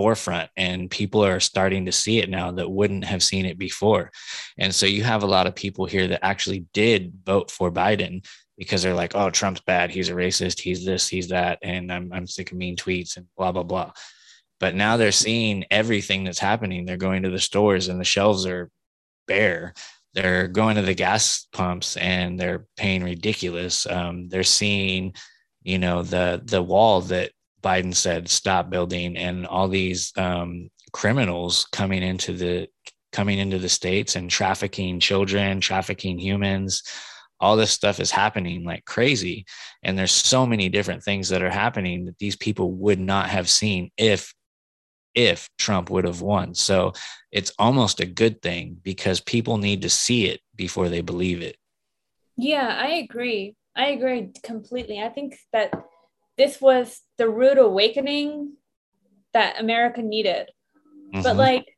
forefront 0.00 0.48
and 0.56 0.90
people 0.90 1.22
are 1.22 1.40
starting 1.40 1.84
to 1.84 1.92
see 1.92 2.20
it 2.20 2.30
now 2.30 2.50
that 2.50 2.70
wouldn't 2.70 3.04
have 3.04 3.22
seen 3.22 3.44
it 3.44 3.58
before. 3.58 4.10
And 4.56 4.74
so 4.74 4.86
you 4.86 5.04
have 5.04 5.22
a 5.22 5.26
lot 5.26 5.46
of 5.46 5.54
people 5.54 5.84
here 5.84 6.08
that 6.08 6.24
actually 6.24 6.64
did 6.72 7.12
vote 7.26 7.50
for 7.50 7.70
biden 7.70 8.24
because 8.56 8.82
they're 8.82 8.94
like 8.94 9.14
oh 9.14 9.28
trump's 9.28 9.60
bad. 9.60 9.90
He's 9.90 10.08
a 10.08 10.14
racist. 10.14 10.58
He's 10.58 10.86
this 10.86 11.06
he's 11.06 11.28
that 11.28 11.58
and 11.62 11.92
i'm, 11.92 12.10
I'm 12.14 12.26
sick 12.26 12.50
of 12.50 12.56
mean 12.56 12.76
tweets 12.76 13.18
and 13.18 13.26
blah 13.36 13.52
blah 13.52 13.62
blah. 13.62 13.92
But 14.58 14.74
now 14.74 14.96
they're 14.96 15.12
seeing 15.12 15.66
everything 15.70 16.24
that's 16.24 16.38
happening. 16.38 16.86
They're 16.86 16.96
going 16.96 17.24
to 17.24 17.30
the 17.30 17.38
stores 17.38 17.88
and 17.88 18.00
the 18.00 18.04
shelves 18.04 18.46
are 18.46 18.70
bare. 19.26 19.74
They're 20.14 20.48
going 20.48 20.76
to 20.76 20.82
the 20.82 20.94
gas 20.94 21.46
pumps 21.52 21.98
and 21.98 22.40
they're 22.40 22.64
paying 22.78 23.04
ridiculous. 23.04 23.86
Um, 23.86 24.30
they're 24.30 24.44
seeing, 24.44 25.12
you 25.62 25.78
know, 25.78 26.02
the 26.02 26.40
the 26.42 26.62
wall 26.62 27.02
that 27.02 27.32
Biden 27.62 27.94
said 27.94 28.28
stop 28.28 28.70
building, 28.70 29.16
and 29.16 29.46
all 29.46 29.68
these 29.68 30.12
um, 30.16 30.70
criminals 30.92 31.66
coming 31.72 32.02
into 32.02 32.32
the 32.32 32.68
coming 33.12 33.38
into 33.38 33.58
the 33.58 33.68
states 33.68 34.16
and 34.16 34.30
trafficking 34.30 35.00
children, 35.00 35.60
trafficking 35.60 36.18
humans. 36.18 36.82
All 37.40 37.56
this 37.56 37.70
stuff 37.70 38.00
is 38.00 38.10
happening 38.10 38.64
like 38.64 38.84
crazy, 38.84 39.46
and 39.82 39.98
there's 39.98 40.12
so 40.12 40.46
many 40.46 40.68
different 40.68 41.02
things 41.02 41.30
that 41.30 41.42
are 41.42 41.50
happening 41.50 42.04
that 42.04 42.18
these 42.18 42.36
people 42.36 42.72
would 42.72 43.00
not 43.00 43.28
have 43.30 43.48
seen 43.48 43.90
if 43.96 44.34
if 45.14 45.48
Trump 45.58 45.90
would 45.90 46.04
have 46.04 46.20
won. 46.20 46.54
So 46.54 46.92
it's 47.32 47.52
almost 47.58 48.00
a 48.00 48.06
good 48.06 48.42
thing 48.42 48.76
because 48.82 49.20
people 49.20 49.58
need 49.58 49.82
to 49.82 49.90
see 49.90 50.26
it 50.26 50.40
before 50.54 50.88
they 50.88 51.00
believe 51.00 51.42
it. 51.42 51.56
Yeah, 52.36 52.78
I 52.80 52.88
agree. 53.08 53.54
I 53.76 53.88
agree 53.88 54.30
completely. 54.42 55.00
I 55.00 55.08
think 55.08 55.36
that 55.52 55.72
this 56.36 56.60
was 56.60 57.00
the 57.18 57.28
rude 57.28 57.58
awakening 57.58 58.54
that 59.32 59.60
America 59.60 60.02
needed. 60.02 60.50
Mm-hmm. 61.12 61.22
But 61.22 61.36
like 61.36 61.76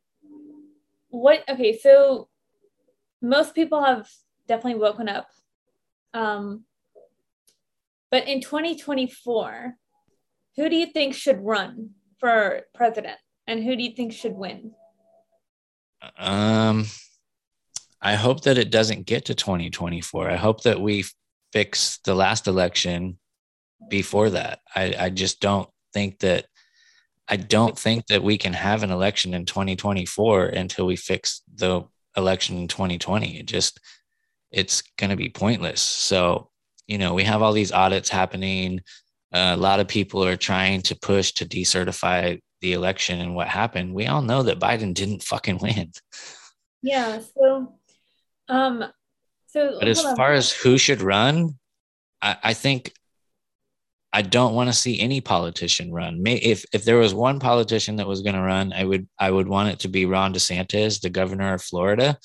what 1.09 1.43
okay, 1.47 1.77
so 1.77 2.29
most 3.21 3.55
people 3.55 3.83
have 3.83 4.09
definitely 4.47 4.79
woken 4.79 5.09
up. 5.09 5.27
Um 6.13 6.65
but 8.11 8.27
in 8.27 8.41
2024, 8.41 9.75
who 10.55 10.69
do 10.69 10.75
you 10.75 10.85
think 10.85 11.15
should 11.15 11.43
run 11.43 11.91
for 12.19 12.61
president? 12.75 13.17
And 13.47 13.63
who 13.63 13.75
do 13.75 13.83
you 13.83 13.95
think 13.95 14.13
should 14.13 14.33
win? 14.33 14.73
Um, 16.17 16.85
I 18.01 18.13
hope 18.15 18.41
that 18.43 18.57
it 18.57 18.69
doesn't 18.69 19.07
get 19.07 19.25
to 19.25 19.35
2024. 19.35 20.29
I 20.29 20.35
hope 20.35 20.61
that 20.63 20.79
we 20.79 21.05
fix 21.51 21.99
the 22.05 22.13
last 22.13 22.47
election 22.47 23.17
before 23.89 24.31
that. 24.31 24.59
I, 24.75 24.95
I 24.99 25.09
just 25.09 25.39
don't 25.39 25.69
think 25.93 26.19
that 26.19 26.45
I 27.27 27.37
don't 27.37 27.77
think 27.77 28.07
that 28.07 28.23
we 28.23 28.37
can 28.37 28.53
have 28.53 28.83
an 28.83 28.91
election 28.91 29.33
in 29.33 29.45
2024 29.45 30.47
until 30.47 30.85
we 30.85 30.95
fix 30.95 31.41
the 31.55 31.83
election 32.17 32.57
in 32.57 32.67
2020. 32.67 33.39
It 33.39 33.45
just 33.45 33.79
it's 34.51 34.83
going 34.97 35.09
to 35.09 35.15
be 35.15 35.29
pointless. 35.29 35.81
So, 35.81 36.49
you 36.85 36.97
know, 36.97 37.13
we 37.13 37.23
have 37.23 37.41
all 37.41 37.53
these 37.53 37.71
audits 37.71 38.09
happening. 38.09 38.81
Uh, 39.33 39.53
a 39.55 39.57
lot 39.57 39.79
of 39.79 39.87
people 39.87 40.23
are 40.23 40.35
trying 40.35 40.81
to 40.83 40.95
push 40.95 41.31
to 41.33 41.45
decertify 41.45 42.39
the 42.63 42.73
election 42.73 43.19
and 43.19 43.35
what 43.35 43.49
happened, 43.49 43.93
we 43.93 44.07
all 44.07 44.21
know 44.21 44.41
that 44.41 44.57
Biden 44.57 44.93
didn't 44.93 45.21
fucking 45.21 45.57
win. 45.61 45.91
Yeah. 46.81 47.19
So, 47.19 47.75
um, 48.47 48.85
so, 49.47 49.77
but 49.79 49.87
as 49.87 50.01
far 50.01 50.31
as 50.31 50.51
who 50.51 50.77
should 50.77 51.01
run, 51.01 51.59
I, 52.21 52.37
I 52.41 52.53
think 52.53 52.93
I 54.13 54.21
don't 54.21 54.53
want 54.53 54.69
to 54.69 54.73
see 54.73 54.99
any 54.99 55.21
politician 55.21 55.91
run. 55.91 56.21
If 56.25 56.65
if 56.71 56.85
there 56.85 56.97
was 56.97 57.13
one 57.13 57.39
politician 57.39 57.95
that 57.97 58.07
was 58.07 58.21
going 58.21 58.35
to 58.35 58.41
run, 58.41 58.71
I 58.71 58.83
would 58.85 59.07
I 59.19 59.31
would 59.31 59.47
want 59.47 59.69
it 59.69 59.79
to 59.79 59.87
be 59.87 60.05
Ron 60.05 60.33
DeSantis, 60.33 61.01
the 61.01 61.09
governor 61.09 61.53
of 61.53 61.63
Florida, 61.63 62.17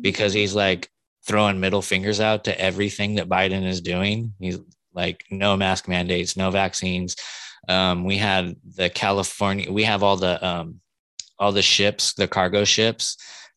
because 0.00 0.32
he's 0.32 0.54
like 0.54 0.90
throwing 1.26 1.58
middle 1.58 1.82
fingers 1.82 2.20
out 2.20 2.44
to 2.44 2.60
everything 2.60 3.16
that 3.16 3.28
Biden 3.28 3.66
is 3.66 3.80
doing. 3.80 4.34
He's 4.38 4.58
like 4.92 5.24
no 5.30 5.56
mask 5.56 5.88
mandates, 5.88 6.36
no 6.36 6.50
vaccines, 6.50 7.16
um, 7.68 8.04
we 8.04 8.16
had 8.16 8.56
the 8.76 8.90
California. 8.90 9.70
We 9.70 9.84
have 9.84 10.02
all 10.02 10.16
the 10.16 10.44
um, 10.46 10.80
all 11.38 11.52
the 11.52 11.62
ships, 11.62 12.14
the 12.14 12.28
cargo 12.28 12.64
ships 12.64 13.16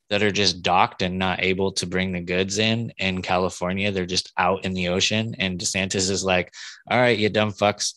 that 0.10 0.24
are 0.24 0.32
just 0.32 0.62
docked 0.62 1.02
and 1.02 1.20
not 1.20 1.44
able 1.44 1.72
to 1.74 1.86
bring 1.86 2.12
the 2.12 2.22
goods 2.22 2.58
in 2.58 2.92
in 2.98 3.22
California. 3.22 3.92
They're 3.92 4.06
just 4.06 4.32
out 4.38 4.66
in 4.66 4.74
the 4.74 4.90
ocean. 4.90 5.36
And 5.38 5.60
DeSantis 5.60 6.10
is 6.10 6.24
like, 6.24 6.52
all 6.90 7.00
right, 7.00 7.18
you 7.18 7.30
dumb 7.30 7.52
fucks. 7.52 7.94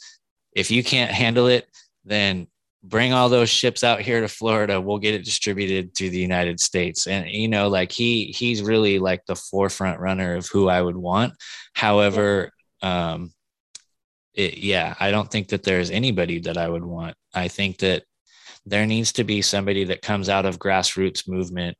If 0.54 0.70
you 0.70 0.84
can't 0.84 1.10
handle 1.10 1.46
it, 1.46 1.66
then 2.04 2.46
bring 2.82 3.12
all 3.12 3.28
those 3.28 3.48
ships 3.48 3.84
out 3.84 4.00
here 4.00 4.20
to 4.20 4.28
Florida. 4.28 4.80
We'll 4.80 4.98
get 4.98 5.14
it 5.14 5.24
distributed 5.24 5.94
to 5.96 6.10
the 6.10 6.18
United 6.18 6.60
States. 6.60 7.06
And 7.06 7.28
you 7.30 7.48
know, 7.48 7.68
like 7.68 7.92
he 7.92 8.26
he's 8.26 8.62
really 8.62 8.98
like 8.98 9.24
the 9.26 9.36
forefront 9.36 10.00
runner 10.00 10.34
of 10.34 10.48
who 10.48 10.68
I 10.68 10.82
would 10.82 10.96
want. 10.96 11.34
However, 11.74 12.50
um, 12.82 13.32
it, 14.34 14.58
yeah, 14.58 14.94
I 15.00 15.10
don't 15.10 15.30
think 15.30 15.48
that 15.48 15.62
there's 15.62 15.90
anybody 15.90 16.40
that 16.40 16.58
I 16.58 16.68
would 16.68 16.84
want. 16.84 17.14
I 17.34 17.48
think 17.48 17.78
that 17.78 18.04
there 18.66 18.86
needs 18.86 19.12
to 19.12 19.24
be 19.24 19.42
somebody 19.42 19.84
that 19.84 20.02
comes 20.02 20.28
out 20.28 20.46
of 20.46 20.58
grassroots 20.58 21.28
movement 21.28 21.76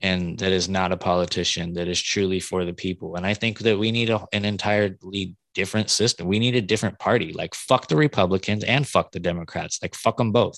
and 0.00 0.38
that 0.38 0.52
is 0.52 0.68
not 0.68 0.92
a 0.92 0.96
politician 0.96 1.74
that 1.74 1.88
is 1.88 2.00
truly 2.00 2.40
for 2.40 2.64
the 2.64 2.72
people. 2.72 3.16
And 3.16 3.26
I 3.26 3.34
think 3.34 3.58
that 3.60 3.78
we 3.78 3.92
need 3.92 4.10
a, 4.10 4.24
an 4.32 4.44
entirely 4.44 5.36
different 5.54 5.90
system. 5.90 6.26
We 6.26 6.38
need 6.38 6.56
a 6.56 6.62
different 6.62 6.98
party. 6.98 7.32
Like 7.32 7.54
fuck 7.54 7.88
the 7.88 7.96
Republicans 7.96 8.64
and 8.64 8.86
fuck 8.86 9.12
the 9.12 9.20
Democrats. 9.20 9.80
Like 9.82 9.94
fuck 9.94 10.16
them 10.16 10.32
both. 10.32 10.56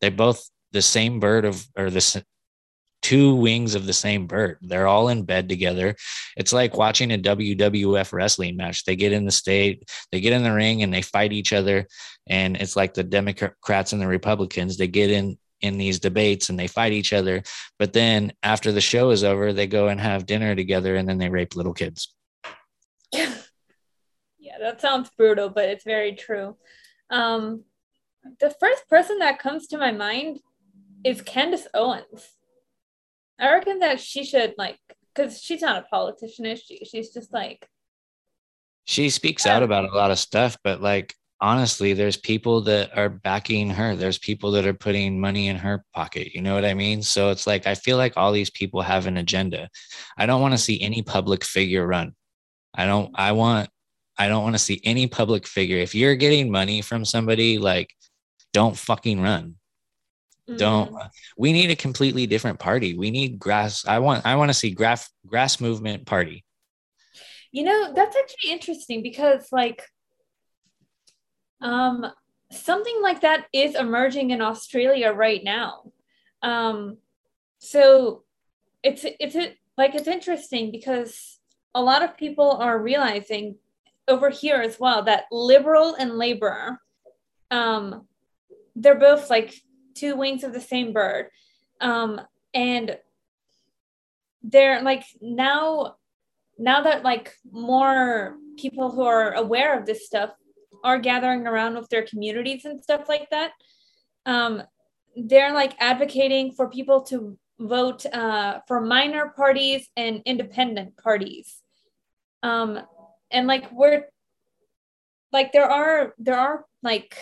They're 0.00 0.10
both 0.10 0.48
the 0.72 0.82
same 0.82 1.20
bird 1.20 1.44
of 1.44 1.66
or 1.76 1.90
the 1.90 2.24
two 3.02 3.34
wings 3.34 3.74
of 3.74 3.86
the 3.86 3.92
same 3.92 4.26
bird. 4.26 4.58
They're 4.62 4.86
all 4.86 5.08
in 5.08 5.24
bed 5.24 5.48
together. 5.48 5.96
It's 6.36 6.52
like 6.52 6.76
watching 6.76 7.12
a 7.12 7.18
WWF 7.18 8.12
wrestling 8.12 8.56
match. 8.56 8.84
They 8.84 8.96
get 8.96 9.12
in 9.12 9.24
the 9.24 9.32
state, 9.32 9.90
they 10.12 10.20
get 10.20 10.32
in 10.32 10.44
the 10.44 10.52
ring 10.52 10.82
and 10.82 10.94
they 10.94 11.02
fight 11.02 11.32
each 11.32 11.52
other. 11.52 11.86
And 12.28 12.56
it's 12.56 12.76
like 12.76 12.94
the 12.94 13.02
Democrats 13.02 13.92
and 13.92 14.00
the 14.00 14.06
Republicans, 14.06 14.76
they 14.76 14.86
get 14.86 15.10
in 15.10 15.36
in 15.62 15.78
these 15.78 16.00
debates 16.00 16.50
and 16.50 16.58
they 16.58 16.66
fight 16.66 16.92
each 16.92 17.12
other. 17.12 17.42
But 17.78 17.92
then 17.92 18.32
after 18.42 18.72
the 18.72 18.80
show 18.80 19.10
is 19.10 19.24
over, 19.24 19.52
they 19.52 19.66
go 19.66 19.88
and 19.88 20.00
have 20.00 20.26
dinner 20.26 20.54
together 20.54 20.96
and 20.96 21.08
then 21.08 21.18
they 21.18 21.28
rape 21.28 21.56
little 21.56 21.72
kids. 21.72 22.14
yeah, 23.12 24.58
that 24.60 24.80
sounds 24.80 25.10
brutal, 25.16 25.48
but 25.48 25.68
it's 25.68 25.84
very 25.84 26.14
true. 26.14 26.56
Um, 27.10 27.64
the 28.40 28.50
first 28.50 28.88
person 28.88 29.18
that 29.18 29.38
comes 29.38 29.66
to 29.68 29.78
my 29.78 29.92
mind 29.92 30.40
is 31.04 31.22
Candace 31.22 31.66
Owens. 31.74 32.36
I 33.38 33.52
reckon 33.52 33.80
that 33.80 34.00
she 34.00 34.24
should 34.24 34.54
like 34.56 34.78
because 35.14 35.40
she's 35.40 35.62
not 35.62 35.82
a 35.82 35.88
politician, 35.88 36.46
is 36.46 36.62
she? 36.62 36.84
She's 36.84 37.10
just 37.10 37.32
like 37.32 37.66
she 38.84 39.10
speaks 39.10 39.46
out 39.46 39.62
about 39.62 39.84
a 39.84 39.94
lot 39.94 40.10
of 40.10 40.18
stuff, 40.18 40.56
but 40.62 40.80
like 40.80 41.14
honestly, 41.42 41.92
there's 41.92 42.16
people 42.16 42.60
that 42.62 42.96
are 42.96 43.08
backing 43.08 43.68
her. 43.68 43.96
There's 43.96 44.16
people 44.16 44.52
that 44.52 44.64
are 44.64 44.72
putting 44.72 45.20
money 45.20 45.48
in 45.48 45.56
her 45.56 45.84
pocket. 45.92 46.32
You 46.34 46.40
know 46.40 46.54
what 46.54 46.64
I 46.64 46.72
mean? 46.72 47.02
So 47.02 47.30
it's 47.30 47.46
like 47.46 47.66
I 47.66 47.74
feel 47.74 47.96
like 47.96 48.16
all 48.16 48.32
these 48.32 48.50
people 48.50 48.80
have 48.80 49.06
an 49.06 49.16
agenda. 49.16 49.68
I 50.16 50.24
don't 50.24 50.40
want 50.40 50.54
to 50.54 50.58
see 50.58 50.80
any 50.80 51.02
public 51.02 51.44
figure 51.44 51.86
run. 51.86 52.14
I 52.72 52.86
don't 52.86 53.10
I 53.16 53.32
want 53.32 53.68
I 54.16 54.28
don't 54.28 54.44
want 54.44 54.54
to 54.54 54.60
see 54.60 54.80
any 54.84 55.08
public 55.08 55.46
figure. 55.46 55.78
If 55.78 55.94
you're 55.94 56.14
getting 56.14 56.50
money 56.50 56.80
from 56.80 57.04
somebody, 57.04 57.58
like 57.58 57.90
don't 58.52 58.76
fucking 58.76 59.20
run. 59.20 59.56
Mm-hmm. 60.48 60.56
Don't 60.56 60.94
we 61.36 61.52
need 61.52 61.70
a 61.70 61.76
completely 61.76 62.26
different 62.26 62.60
party? 62.60 62.96
We 62.96 63.10
need 63.10 63.40
grass. 63.40 63.84
I 63.84 63.98
want 63.98 64.24
I 64.24 64.36
want 64.36 64.50
to 64.50 64.54
see 64.54 64.70
grass 64.70 65.10
grass 65.26 65.60
movement 65.60 66.06
party. 66.06 66.44
You 67.50 67.64
know, 67.64 67.92
that's 67.94 68.16
actually 68.16 68.52
interesting 68.52 69.02
because 69.02 69.48
like 69.50 69.82
um 71.62 72.06
something 72.50 73.00
like 73.02 73.22
that 73.22 73.46
is 73.52 73.74
emerging 73.74 74.30
in 74.30 74.40
Australia 74.40 75.12
right 75.12 75.42
now. 75.42 75.92
Um 76.42 76.98
so 77.58 78.24
it's 78.82 79.04
it's 79.04 79.36
like 79.78 79.94
it's 79.94 80.08
interesting 80.08 80.70
because 80.70 81.38
a 81.74 81.82
lot 81.82 82.02
of 82.02 82.16
people 82.16 82.50
are 82.50 82.78
realizing 82.78 83.56
over 84.08 84.30
here 84.30 84.56
as 84.56 84.78
well 84.78 85.02
that 85.04 85.24
liberal 85.30 85.94
and 85.94 86.18
labor, 86.18 86.80
um, 87.50 88.06
they're 88.74 88.98
both 88.98 89.30
like 89.30 89.54
two 89.94 90.16
wings 90.16 90.44
of 90.44 90.52
the 90.52 90.60
same 90.60 90.92
bird. 90.92 91.28
Um, 91.80 92.20
and 92.54 92.98
they're 94.42 94.82
like 94.82 95.04
now, 95.20 95.96
now 96.58 96.82
that 96.82 97.04
like 97.04 97.34
more 97.50 98.36
people 98.56 98.90
who 98.90 99.02
are 99.02 99.32
aware 99.32 99.78
of 99.78 99.86
this 99.86 100.06
stuff 100.06 100.30
are 100.84 100.98
gathering 100.98 101.46
around 101.46 101.76
with 101.76 101.88
their 101.88 102.02
communities 102.02 102.64
and 102.64 102.82
stuff 102.82 103.08
like 103.08 103.28
that, 103.30 103.52
um, 104.26 104.62
they're 105.16 105.52
like 105.52 105.74
advocating 105.78 106.52
for 106.52 106.68
people 106.68 107.02
to 107.02 107.38
vote 107.58 108.04
uh, 108.06 108.60
for 108.66 108.80
minor 108.80 109.32
parties 109.36 109.88
and 109.96 110.22
independent 110.24 110.96
parties. 110.96 111.62
Um, 112.42 112.80
and 113.30 113.46
like 113.46 113.70
we're 113.72 114.06
like 115.32 115.52
there 115.52 115.68
are 115.68 116.14
there 116.18 116.36
are 116.36 116.64
like 116.82 117.16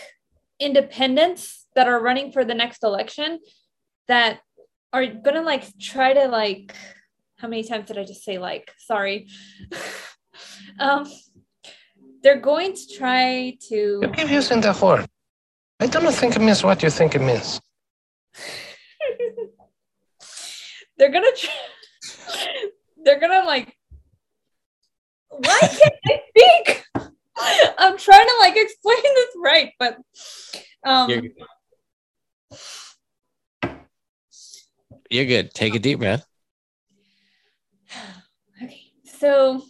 independents 0.58 1.66
that 1.74 1.88
are 1.88 2.02
running 2.02 2.32
for 2.32 2.44
the 2.44 2.54
next 2.54 2.82
election 2.82 3.38
that 4.08 4.40
are 4.92 5.06
gonna 5.06 5.42
like 5.42 5.66
try 5.78 6.12
to 6.12 6.26
like 6.26 6.74
how 7.36 7.48
many 7.48 7.62
times 7.62 7.86
did 7.86 7.98
I 7.98 8.04
just 8.04 8.24
say 8.24 8.38
like 8.38 8.72
sorry 8.78 9.28
um 10.78 11.10
they're 12.22 12.40
going 12.40 12.74
to 12.74 12.86
try 12.88 13.56
to 13.68 14.00
You 14.02 14.08
keep 14.14 14.30
using 14.30 14.60
the 14.60 14.72
word. 14.80 15.06
I 15.80 15.86
don't 15.86 16.12
think 16.12 16.36
it 16.36 16.42
means 16.42 16.62
what 16.62 16.82
you 16.82 16.90
think 16.90 17.14
it 17.14 17.22
means. 17.22 17.60
they're 20.98 21.10
gonna 21.10 21.32
try, 21.36 21.52
they're 23.04 23.18
gonna 23.18 23.44
like 23.46 23.74
why 25.30 25.58
can't 25.60 25.94
I 26.06 26.20
speak? 26.28 26.84
I'm 27.78 27.96
trying 27.96 28.26
to 28.26 28.36
like 28.40 28.54
explain 28.56 29.02
this 29.02 29.34
right, 29.42 29.72
but 29.78 29.96
um 30.84 31.08
You're, 31.10 31.22
you're 35.08 35.24
good. 35.24 35.54
Take 35.54 35.74
a 35.74 35.78
deep 35.78 35.98
breath. 36.00 36.26
Okay, 38.62 38.92
so 39.04 39.62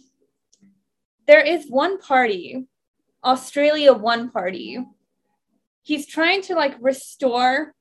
there 1.27 1.41
is 1.41 1.67
one 1.69 1.99
party, 1.99 2.67
Australia 3.23 3.93
One 3.93 4.29
Party. 4.29 4.79
He's 5.83 6.07
trying 6.07 6.41
to 6.43 6.55
like 6.55 6.75
restore. 6.79 7.73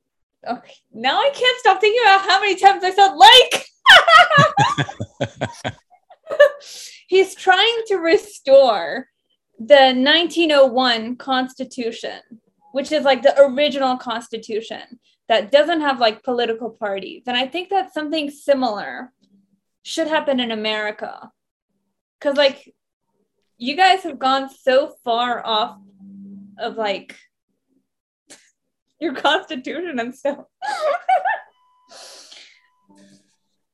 Okay, 0.48 0.74
now 0.92 1.18
I 1.18 1.30
can't 1.34 1.58
stop 1.60 1.80
thinking 1.80 2.02
about 2.02 2.28
how 2.28 2.40
many 2.40 2.56
times 2.56 2.82
I 2.84 2.90
said 2.90 3.14
like. 3.14 3.66
He's 7.08 7.34
trying 7.34 7.82
to 7.88 7.96
restore 7.96 9.06
the 9.58 9.92
1901 9.94 11.16
Constitution, 11.16 12.20
which 12.72 12.92
is 12.92 13.04
like 13.04 13.22
the 13.22 13.38
original 13.42 13.96
Constitution 13.96 15.00
that 15.28 15.50
doesn't 15.50 15.80
have 15.80 16.00
like 16.00 16.22
political 16.22 16.70
parties. 16.70 17.24
And 17.26 17.36
I 17.36 17.46
think 17.46 17.68
that 17.70 17.92
something 17.92 18.30
similar 18.30 19.12
should 19.82 20.08
happen 20.08 20.40
in 20.40 20.50
America. 20.50 21.30
Because, 22.18 22.36
like, 22.36 22.74
you 23.60 23.76
guys 23.76 24.02
have 24.04 24.18
gone 24.18 24.48
so 24.48 24.94
far 25.04 25.46
off 25.46 25.78
of 26.58 26.76
like 26.76 27.14
your 29.00 29.14
Constitution 29.14 30.00
and 30.00 30.14
stuff. 30.14 30.38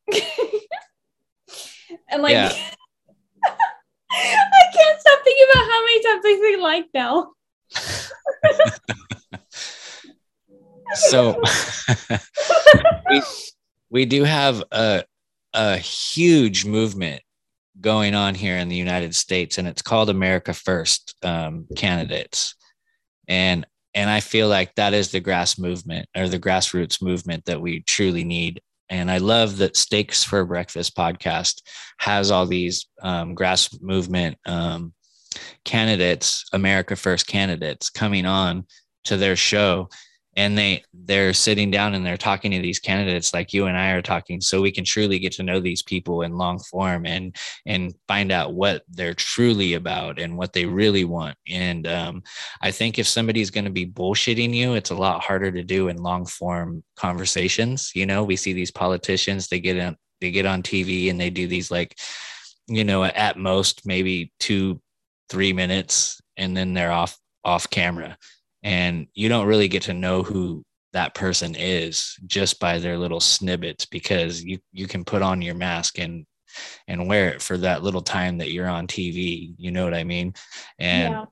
and 2.11 2.21
like, 2.21 2.33
Yeah. 2.33 2.53
I 4.11 4.65
can't 4.75 5.01
stop 5.01 5.21
thinking 5.23 5.47
about 5.53 5.71
how 5.71 5.85
many 5.85 6.03
times 6.03 6.23
I 6.25 6.41
say 6.43 6.57
like 6.61 6.87
now. 6.93 7.33
So 10.95 11.41
we, 13.11 13.23
we 13.91 14.05
do 14.05 14.25
have 14.25 14.65
a, 14.73 15.05
a 15.53 15.77
huge 15.77 16.65
movement 16.65 17.23
going 17.81 18.15
on 18.15 18.35
here 18.35 18.57
in 18.57 18.69
the 18.69 18.77
United 18.77 19.15
States, 19.15 19.59
and 19.59 19.69
it's 19.69 19.83
called 19.83 20.11
America 20.11 20.53
First 20.53 21.15
um, 21.23 21.67
candidates. 21.77 22.55
And 23.29 23.67
and 23.95 24.11
I 24.11 24.21
feel 24.21 24.49
like 24.49 24.75
that 24.75 24.93
is 24.93 25.11
the 25.11 25.21
grass 25.21 25.59
movement 25.59 26.07
or 26.15 26.29
the 26.29 26.39
grassroots 26.39 27.03
movement 27.03 27.47
that 27.47 27.61
we 27.61 27.81
truly 27.81 28.25
need. 28.25 28.61
And 28.91 29.11
I 29.11 29.19
love 29.19 29.57
that 29.57 29.77
Steaks 29.77 30.23
for 30.23 30.45
Breakfast 30.45 30.95
podcast 30.95 31.63
has 31.99 32.31
all 32.31 32.47
these 32.47 32.87
um, 33.03 33.35
grass 33.35 33.71
movement 33.81 34.37
um, 34.45 34.93
candidates, 35.65 36.45
America 36.53 36.95
First 36.95 37.27
candidates 37.27 37.89
coming 37.89 38.27
on 38.27 38.67
to 39.05 39.17
their 39.17 39.35
show 39.35 39.89
and 40.37 40.57
they 40.57 40.85
they're 40.93 41.33
sitting 41.33 41.71
down 41.71 41.95
and 41.95 42.05
they're 42.05 42.17
talking 42.17 42.51
to 42.51 42.61
these 42.61 42.79
candidates 42.79 43.33
like 43.33 43.53
you 43.53 43.67
and 43.67 43.77
I 43.77 43.93
are 43.93 44.03
talking 44.03 44.41
so 44.41 44.61
we 44.61 44.71
can 44.71 44.85
truly 44.85 45.19
get 45.19 45.33
to 45.33 45.43
know 45.43 45.61
these 45.61 45.83
people 45.83 46.23
in 46.23 46.37
long 46.37 46.59
form 46.59 47.07
and 47.07 47.35
and 47.65 47.95
find 48.07 48.31
out 48.31 48.55
what 48.55 48.83
they're 48.89 49.15
truly 49.15 49.75
about 49.75 50.19
and 50.19 50.37
what 50.37 50.53
they 50.53 50.67
really 50.67 51.05
want. 51.05 51.37
And 51.49 51.87
um, 51.87 52.23
I 52.61 52.71
think 52.71 52.99
if 52.99 53.09
somebody's 53.09 53.51
going 53.51 53.65
to 53.65 53.71
be 53.71 53.87
bullshitting 53.87 54.55
you 54.55 54.75
it's 54.75 54.91
a 54.91 54.95
lot 54.95 55.23
harder 55.23 55.51
to 55.51 55.63
do 55.63 55.89
in 55.89 55.97
long 55.97 56.27
form 56.27 56.85
conversations. 56.97 57.93
You 57.95 58.07
know 58.07 58.23
we 58.23 58.37
see 58.37 58.53
these 58.53 58.71
politicians 58.71 59.49
they 59.49 59.61
get 59.61 59.81
on 59.81 59.97
they 60.21 60.31
get 60.31 60.47
on 60.47 60.63
TV 60.63 61.11
and 61.11 61.21
they 61.21 61.31
do 61.31 61.47
these 61.47 61.71
like 61.71 61.99
you 62.69 62.85
know 62.85 63.05
at 63.05 63.39
most 63.39 63.87
maybe 63.87 64.33
2 64.41 64.81
3 65.29 65.53
minutes 65.53 66.21
and 66.37 66.57
then 66.57 66.75
they're 66.75 66.93
off 66.93 67.19
off 67.45 67.71
camera 67.71 68.17
and 68.67 69.07
you 69.15 69.29
don't 69.29 69.47
really 69.47 69.69
get 69.69 69.83
to 69.83 69.95
know 69.95 70.25
who 70.25 70.65
that 70.93 71.15
person 71.15 71.55
is 71.55 72.17
just 72.27 72.59
by 72.59 72.79
their 72.79 72.99
little 72.99 73.21
snippets 73.21 73.87
because 73.87 74.43
you 74.43 74.59
you 74.73 74.89
can 74.89 75.05
put 75.05 75.23
on 75.23 75.41
your 75.41 75.55
mask 75.55 76.01
and 76.01 76.27
and 76.89 77.07
wear 77.07 77.29
it 77.29 77.41
for 77.41 77.57
that 77.57 77.85
little 77.85 78.03
time 78.03 78.39
that 78.39 78.51
you're 78.51 78.69
on 78.69 78.89
TV 78.89 79.55
you 79.57 79.71
know 79.71 79.85
what 79.85 79.95
I 79.95 80.05
mean? 80.05 80.35
And 80.79 81.15
Yeah. 81.15 81.25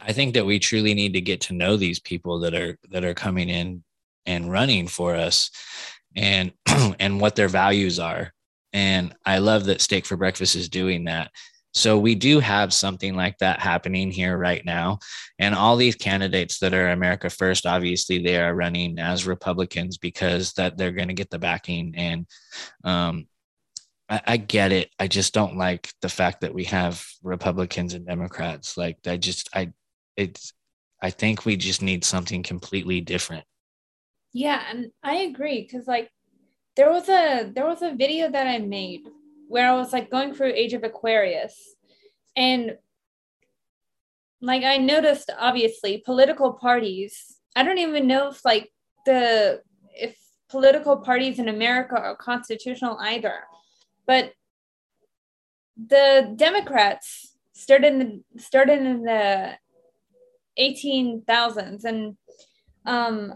I 0.00 0.12
think 0.12 0.34
that 0.34 0.46
we 0.46 0.58
truly 0.58 0.94
need 0.94 1.12
to 1.12 1.20
get 1.20 1.42
to 1.42 1.54
know 1.54 1.76
these 1.76 2.00
people 2.00 2.40
that 2.40 2.54
are 2.54 2.76
that 2.90 3.04
are 3.04 3.14
coming 3.14 3.48
in 3.48 3.84
and 4.24 4.50
running 4.50 4.88
for 4.88 5.14
us 5.14 5.50
and 6.16 6.52
and 6.98 7.20
what 7.20 7.36
their 7.36 7.48
values 7.48 7.98
are. 8.00 8.32
And 8.72 9.14
I 9.24 9.38
love 9.38 9.66
that 9.66 9.80
Steak 9.80 10.06
for 10.06 10.16
Breakfast 10.16 10.56
is 10.56 10.68
doing 10.68 11.04
that 11.04 11.30
so 11.76 11.98
we 11.98 12.14
do 12.14 12.40
have 12.40 12.72
something 12.72 13.14
like 13.14 13.36
that 13.38 13.60
happening 13.60 14.10
here 14.10 14.34
right 14.38 14.64
now. 14.64 14.98
And 15.38 15.54
all 15.54 15.76
these 15.76 15.94
candidates 15.94 16.58
that 16.60 16.72
are 16.72 16.88
America 16.88 17.28
First, 17.28 17.66
obviously 17.66 18.18
they 18.18 18.40
are 18.40 18.54
running 18.54 18.98
as 18.98 19.26
Republicans 19.26 19.98
because 19.98 20.54
that 20.54 20.78
they're 20.78 20.90
going 20.90 21.08
to 21.08 21.14
get 21.14 21.28
the 21.28 21.38
backing. 21.38 21.92
And 21.94 22.26
um, 22.82 23.26
I, 24.08 24.22
I 24.26 24.36
get 24.38 24.72
it. 24.72 24.88
I 24.98 25.06
just 25.06 25.34
don't 25.34 25.58
like 25.58 25.92
the 26.00 26.08
fact 26.08 26.40
that 26.40 26.54
we 26.54 26.64
have 26.64 27.04
Republicans 27.22 27.92
and 27.92 28.06
Democrats. 28.06 28.78
Like 28.78 28.96
I 29.06 29.18
just 29.18 29.50
I 29.54 29.72
it's 30.16 30.54
I 31.02 31.10
think 31.10 31.44
we 31.44 31.58
just 31.58 31.82
need 31.82 32.06
something 32.06 32.42
completely 32.42 33.02
different. 33.02 33.44
Yeah, 34.32 34.62
and 34.70 34.92
I 35.02 35.16
agree 35.16 35.60
because 35.60 35.86
like 35.86 36.10
there 36.74 36.90
was 36.90 37.10
a 37.10 37.52
there 37.54 37.66
was 37.66 37.82
a 37.82 37.94
video 37.94 38.30
that 38.30 38.46
I 38.46 38.60
made 38.60 39.02
where 39.48 39.68
I 39.68 39.74
was 39.74 39.92
like 39.92 40.10
going 40.10 40.34
through 40.34 40.52
Age 40.54 40.72
of 40.72 40.84
Aquarius, 40.84 41.74
and 42.36 42.76
like 44.40 44.64
I 44.64 44.76
noticed 44.76 45.30
obviously 45.38 46.02
political 46.04 46.52
parties. 46.52 47.38
I 47.54 47.62
don't 47.62 47.78
even 47.78 48.06
know 48.06 48.28
if 48.28 48.44
like 48.44 48.72
the 49.06 49.62
if 49.92 50.16
political 50.48 50.98
parties 50.98 51.38
in 51.38 51.48
America 51.48 51.96
are 51.96 52.16
constitutional 52.16 52.98
either, 53.00 53.44
but 54.06 54.32
the 55.76 56.32
Democrats 56.36 57.36
started 57.52 57.92
in 57.92 57.98
the 57.98 58.40
started 58.40 58.80
in 58.80 59.02
the 59.02 59.54
18,000s 60.58 61.84
and 61.84 62.16
um 62.86 63.34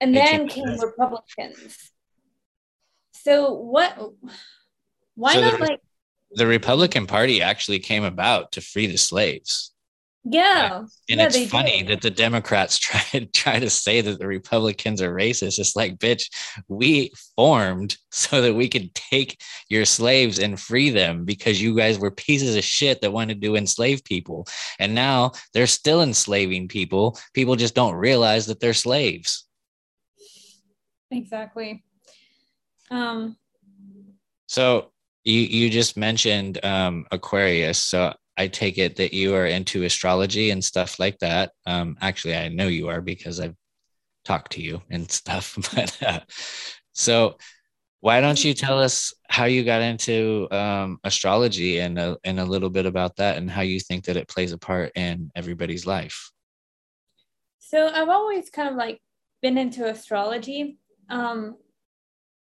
and 0.00 0.14
then 0.14 0.48
came 0.48 0.78
Republicans. 0.80 1.92
So 3.12 3.52
what 3.52 3.96
why 5.14 5.34
So 5.34 5.40
not 5.40 5.58
the- 5.58 5.64
like 5.66 5.80
The 6.32 6.46
Republican 6.46 7.06
Party 7.06 7.40
actually 7.42 7.78
came 7.78 8.04
about 8.04 8.52
to 8.52 8.60
free 8.60 8.86
the 8.88 8.98
slaves. 8.98 9.72
yeah. 10.24 10.78
And 11.10 11.20
yeah, 11.20 11.26
it's 11.26 11.50
funny 11.50 11.82
did. 11.82 11.88
that 11.88 12.00
the 12.00 12.10
Democrats 12.10 12.78
try 12.86 13.28
try 13.32 13.58
to 13.60 13.68
say 13.70 14.00
that 14.00 14.18
the 14.18 14.26
Republicans 14.26 15.00
are 15.02 15.14
racist. 15.14 15.58
It's 15.58 15.76
like, 15.76 15.98
bitch, 15.98 16.24
we 16.66 17.12
formed 17.36 17.96
so 18.10 18.40
that 18.42 18.54
we 18.54 18.68
could 18.68 18.94
take 18.94 19.40
your 19.68 19.84
slaves 19.84 20.38
and 20.38 20.58
free 20.58 20.90
them 20.90 21.24
because 21.24 21.60
you 21.62 21.76
guys 21.76 21.98
were 21.98 22.10
pieces 22.10 22.56
of 22.56 22.64
shit 22.64 23.00
that 23.02 23.12
wanted 23.12 23.40
to 23.42 23.54
enslave 23.56 24.02
people. 24.02 24.46
And 24.80 24.94
now 24.94 25.32
they're 25.52 25.66
still 25.68 26.00
enslaving 26.02 26.68
people. 26.68 27.16
People 27.34 27.54
just 27.56 27.74
don't 27.74 27.94
realize 27.94 28.46
that 28.46 28.58
they're 28.60 28.72
slaves. 28.74 29.46
Exactly. 31.10 31.84
Um 32.90 33.36
So 34.46 34.90
you 35.24 35.40
you 35.40 35.70
just 35.70 35.96
mentioned 35.96 36.64
um, 36.64 37.06
Aquarius. 37.10 37.82
So 37.82 38.14
I 38.36 38.48
take 38.48 38.78
it 38.78 38.96
that 38.96 39.14
you 39.14 39.34
are 39.34 39.46
into 39.46 39.84
astrology 39.84 40.50
and 40.50 40.62
stuff 40.62 40.98
like 40.98 41.18
that. 41.20 41.52
Um, 41.66 41.96
actually, 42.00 42.36
I 42.36 42.48
know 42.48 42.66
you 42.66 42.88
are 42.88 43.00
because 43.00 43.40
I've 43.40 43.54
talked 44.24 44.52
to 44.52 44.62
you 44.62 44.82
and 44.90 45.10
stuff. 45.10 45.56
But 45.74 46.02
uh, 46.02 46.20
so, 46.92 47.36
why 48.00 48.20
don't 48.20 48.42
you 48.44 48.52
tell 48.52 48.78
us 48.78 49.14
how 49.28 49.46
you 49.46 49.64
got 49.64 49.80
into 49.80 50.46
um, 50.50 50.98
astrology 51.04 51.78
and 51.78 51.98
a, 51.98 52.18
and 52.22 52.38
a 52.38 52.44
little 52.44 52.68
bit 52.68 52.84
about 52.84 53.16
that 53.16 53.38
and 53.38 53.50
how 53.50 53.62
you 53.62 53.80
think 53.80 54.04
that 54.04 54.16
it 54.18 54.28
plays 54.28 54.52
a 54.52 54.58
part 54.58 54.92
in 54.94 55.30
everybody's 55.34 55.86
life? 55.86 56.30
So 57.60 57.88
I've 57.88 58.10
always 58.10 58.50
kind 58.50 58.68
of 58.68 58.74
like 58.74 59.00
been 59.40 59.56
into 59.56 59.86
astrology. 59.86 60.78
Um, 61.08 61.56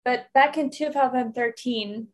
but 0.04 0.26
back 0.34 0.58
in 0.58 0.68
2013, 0.70 2.08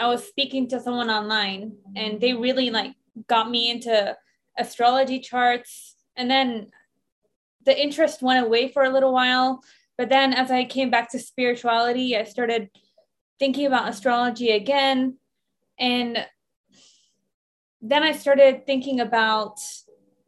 I 0.00 0.06
was 0.06 0.26
speaking 0.26 0.68
to 0.68 0.80
someone 0.80 1.10
online 1.10 1.76
and 1.94 2.20
they 2.20 2.32
really 2.32 2.70
like 2.70 2.94
got 3.28 3.50
me 3.50 3.70
into 3.70 4.16
astrology 4.58 5.20
charts. 5.20 5.96
And 6.16 6.30
then 6.30 6.70
the 7.66 7.78
interest 7.78 8.22
went 8.22 8.44
away 8.44 8.68
for 8.68 8.84
a 8.84 8.90
little 8.90 9.12
while. 9.12 9.62
But 9.98 10.08
then 10.08 10.32
as 10.32 10.50
I 10.50 10.64
came 10.64 10.90
back 10.90 11.10
to 11.10 11.18
spirituality, 11.18 12.16
I 12.16 12.24
started 12.24 12.70
thinking 13.38 13.66
about 13.66 13.88
astrology 13.88 14.50
again. 14.50 15.18
And 15.78 16.26
then 17.82 18.02
I 18.02 18.12
started 18.12 18.66
thinking 18.66 19.00
about 19.00 19.58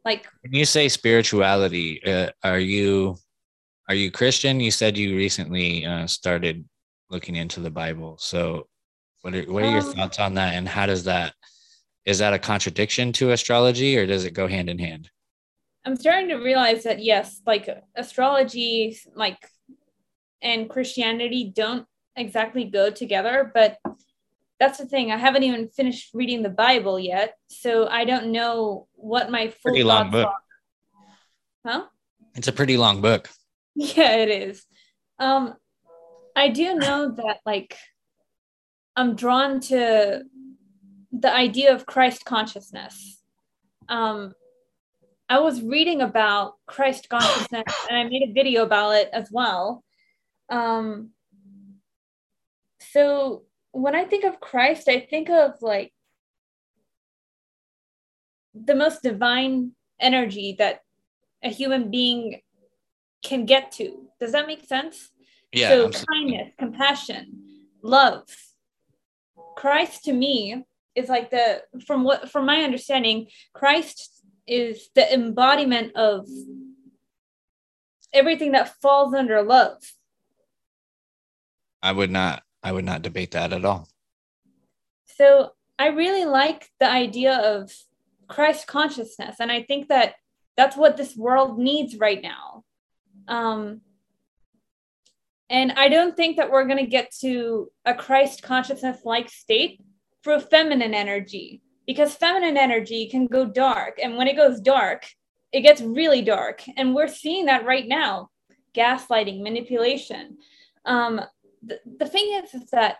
like 0.05 0.27
when 0.41 0.53
you 0.53 0.65
say 0.65 0.89
spirituality, 0.89 2.03
uh, 2.05 2.29
are 2.43 2.59
you 2.59 3.15
are 3.89 3.95
you 3.95 4.11
Christian? 4.11 4.59
You 4.59 4.71
said 4.71 4.97
you 4.97 5.15
recently 5.15 5.85
uh, 5.85 6.07
started 6.07 6.65
looking 7.09 7.35
into 7.35 7.59
the 7.59 7.71
Bible. 7.71 8.17
So 8.19 8.67
what 9.23 9.33
are, 9.33 9.43
what 9.43 9.63
are 9.63 9.71
your 9.71 9.79
um, 9.79 9.93
thoughts 9.93 10.19
on 10.19 10.33
that? 10.33 10.53
And 10.53 10.67
how 10.67 10.85
does 10.85 11.05
that, 11.05 11.33
is 12.05 12.19
that 12.19 12.33
a 12.33 12.39
contradiction 12.39 13.13
to 13.13 13.31
astrology 13.31 13.97
or 13.97 14.05
does 14.05 14.25
it 14.25 14.33
go 14.33 14.47
hand 14.47 14.69
in 14.69 14.77
hand? 14.77 15.09
I'm 15.85 15.95
starting 15.95 16.27
to 16.29 16.35
realize 16.35 16.83
that 16.83 17.01
yes, 17.01 17.41
like 17.45 17.69
astrology, 17.95 18.97
like 19.15 19.37
and 20.41 20.69
Christianity 20.69 21.53
don't 21.55 21.85
exactly 22.17 22.65
go 22.65 22.89
together, 22.89 23.49
but 23.53 23.77
that's 24.59 24.77
the 24.77 24.85
thing. 24.85 25.11
I 25.11 25.17
haven't 25.17 25.43
even 25.43 25.69
finished 25.69 26.11
reading 26.13 26.43
the 26.43 26.49
Bible 26.49 26.99
yet, 26.99 27.37
so 27.47 27.87
I 27.87 28.03
don't 28.03 28.31
know 28.31 28.87
what 28.93 29.31
my 29.31 29.47
full 29.47 29.71
pretty 29.71 29.83
long 29.83 30.11
book. 30.11 30.27
Are. 30.27 30.41
Huh? 31.65 31.83
It's 32.35 32.49
a 32.49 32.53
pretty 32.53 32.77
long 32.77 33.01
book. 33.01 33.29
Yeah, 33.75 34.17
it 34.17 34.29
is. 34.29 34.63
Um, 35.17 35.55
I 36.35 36.49
do 36.49 36.75
know 36.75 37.15
that 37.17 37.39
like 37.43 37.75
I'm 38.95 39.15
drawn 39.15 39.59
to 39.61 40.23
the 41.11 41.33
idea 41.33 41.73
of 41.73 41.85
Christ 41.85 42.25
consciousness. 42.25 43.21
Um, 43.89 44.33
I 45.29 45.39
was 45.39 45.61
reading 45.61 46.01
about 46.01 46.55
Christ 46.67 47.09
consciousness 47.09 47.63
and 47.89 47.97
I 47.97 48.03
made 48.03 48.29
a 48.29 48.33
video 48.33 48.63
about 48.63 48.91
it 48.91 49.09
as 49.13 49.29
well. 49.31 49.83
Um, 50.49 51.11
so 52.91 53.43
when 53.71 53.95
I 53.95 54.05
think 54.05 54.23
of 54.23 54.39
Christ, 54.39 54.87
I 54.87 54.99
think 54.99 55.29
of 55.29 55.53
like 55.61 55.93
the 58.53 58.75
most 58.75 59.01
divine 59.01 59.71
energy 59.99 60.55
that 60.59 60.81
a 61.43 61.49
human 61.49 61.89
being 61.89 62.41
can 63.23 63.45
get 63.45 63.71
to. 63.73 64.07
Does 64.19 64.33
that 64.33 64.47
make 64.47 64.65
sense? 64.65 65.09
Yeah. 65.51 65.69
So 65.69 65.89
kindness, 65.89 66.53
compassion, 66.59 67.43
love. 67.81 68.27
Christ 69.63 70.03
to 70.03 70.11
me 70.11 70.65
is 70.93 71.07
like 71.07 71.31
the 71.31 71.61
from 71.87 72.03
what 72.03 72.29
from 72.29 72.45
my 72.45 72.63
understanding, 72.63 73.27
Christ 73.53 74.21
is 74.45 74.89
the 74.93 75.13
embodiment 75.13 75.95
of 75.95 76.27
everything 78.11 78.51
that 78.51 78.75
falls 78.81 79.13
under 79.13 79.41
love. 79.41 79.77
I 81.81 81.93
would 81.93 82.11
not 82.11 82.43
I 82.61 82.73
would 82.73 82.83
not 82.83 83.03
debate 83.03 83.31
that 83.31 83.53
at 83.53 83.63
all. 83.63 83.87
So 85.17 85.51
I 85.79 85.87
really 85.87 86.25
like 86.25 86.67
the 86.81 86.91
idea 86.91 87.33
of 87.33 87.71
Christ 88.27 88.67
consciousness 88.67 89.37
and 89.39 89.49
I 89.49 89.63
think 89.63 89.87
that 89.87 90.15
that's 90.57 90.75
what 90.75 90.97
this 90.97 91.15
world 91.15 91.57
needs 91.57 91.95
right 91.95 92.21
now. 92.21 92.65
Um, 93.29 93.79
and 95.53 95.71
I 95.73 95.87
don't 95.87 96.17
think 96.17 96.37
that 96.37 96.49
we're 96.49 96.65
going 96.65 96.83
to 96.83 96.89
get 96.89 97.13
to 97.21 97.71
a 97.85 97.93
Christ 97.93 98.41
consciousness 98.41 99.01
like 99.05 99.29
state 99.29 99.79
through 100.23 100.39
feminine 100.39 100.95
energy 100.95 101.61
because 101.85 102.15
feminine 102.15 102.57
energy 102.57 103.07
can 103.07 103.27
go 103.27 103.45
dark. 103.45 103.99
And 104.01 104.17
when 104.17 104.27
it 104.27 104.35
goes 104.35 104.59
dark, 104.59 105.05
it 105.51 105.61
gets 105.61 105.79
really 105.79 106.23
dark. 106.23 106.63
And 106.75 106.95
we're 106.95 107.07
seeing 107.07 107.45
that 107.45 107.67
right 107.67 107.87
now 107.87 108.31
gaslighting, 108.75 109.43
manipulation. 109.43 110.37
Um, 110.85 111.21
the, 111.61 111.79
the 111.99 112.07
thing 112.07 112.41
is, 112.43 112.55
is 112.59 112.71
that 112.71 112.97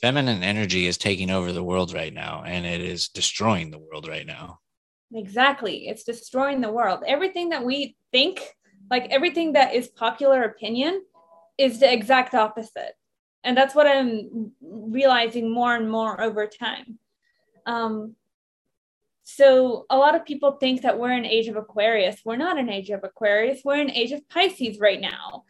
feminine 0.00 0.44
energy 0.44 0.86
is 0.86 0.98
taking 0.98 1.30
over 1.30 1.52
the 1.52 1.64
world 1.64 1.92
right 1.92 2.14
now 2.14 2.44
and 2.46 2.64
it 2.64 2.80
is 2.80 3.08
destroying 3.08 3.72
the 3.72 3.80
world 3.80 4.06
right 4.06 4.26
now. 4.26 4.60
Exactly. 5.12 5.88
It's 5.88 6.04
destroying 6.04 6.60
the 6.60 6.70
world. 6.70 7.02
Everything 7.08 7.48
that 7.48 7.64
we 7.64 7.96
think, 8.12 8.40
like 8.88 9.08
everything 9.10 9.54
that 9.54 9.74
is 9.74 9.88
popular 9.88 10.44
opinion, 10.44 11.02
is 11.58 11.80
the 11.80 11.92
exact 11.92 12.34
opposite. 12.34 12.94
And 13.44 13.56
that's 13.56 13.74
what 13.74 13.86
I'm 13.86 14.52
realizing 14.62 15.52
more 15.52 15.74
and 15.74 15.90
more 15.90 16.20
over 16.20 16.46
time. 16.46 16.98
Um, 17.66 18.14
so 19.24 19.84
a 19.90 19.98
lot 19.98 20.14
of 20.14 20.24
people 20.24 20.52
think 20.52 20.82
that 20.82 20.98
we're 20.98 21.12
in 21.12 21.26
age 21.26 21.48
of 21.48 21.56
Aquarius. 21.56 22.22
We're 22.24 22.36
not 22.36 22.56
in 22.56 22.70
age 22.70 22.88
of 22.88 23.04
Aquarius. 23.04 23.60
We're 23.64 23.80
in 23.80 23.90
age 23.90 24.12
of 24.12 24.26
Pisces 24.28 24.78
right 24.80 25.00
now. 25.00 25.44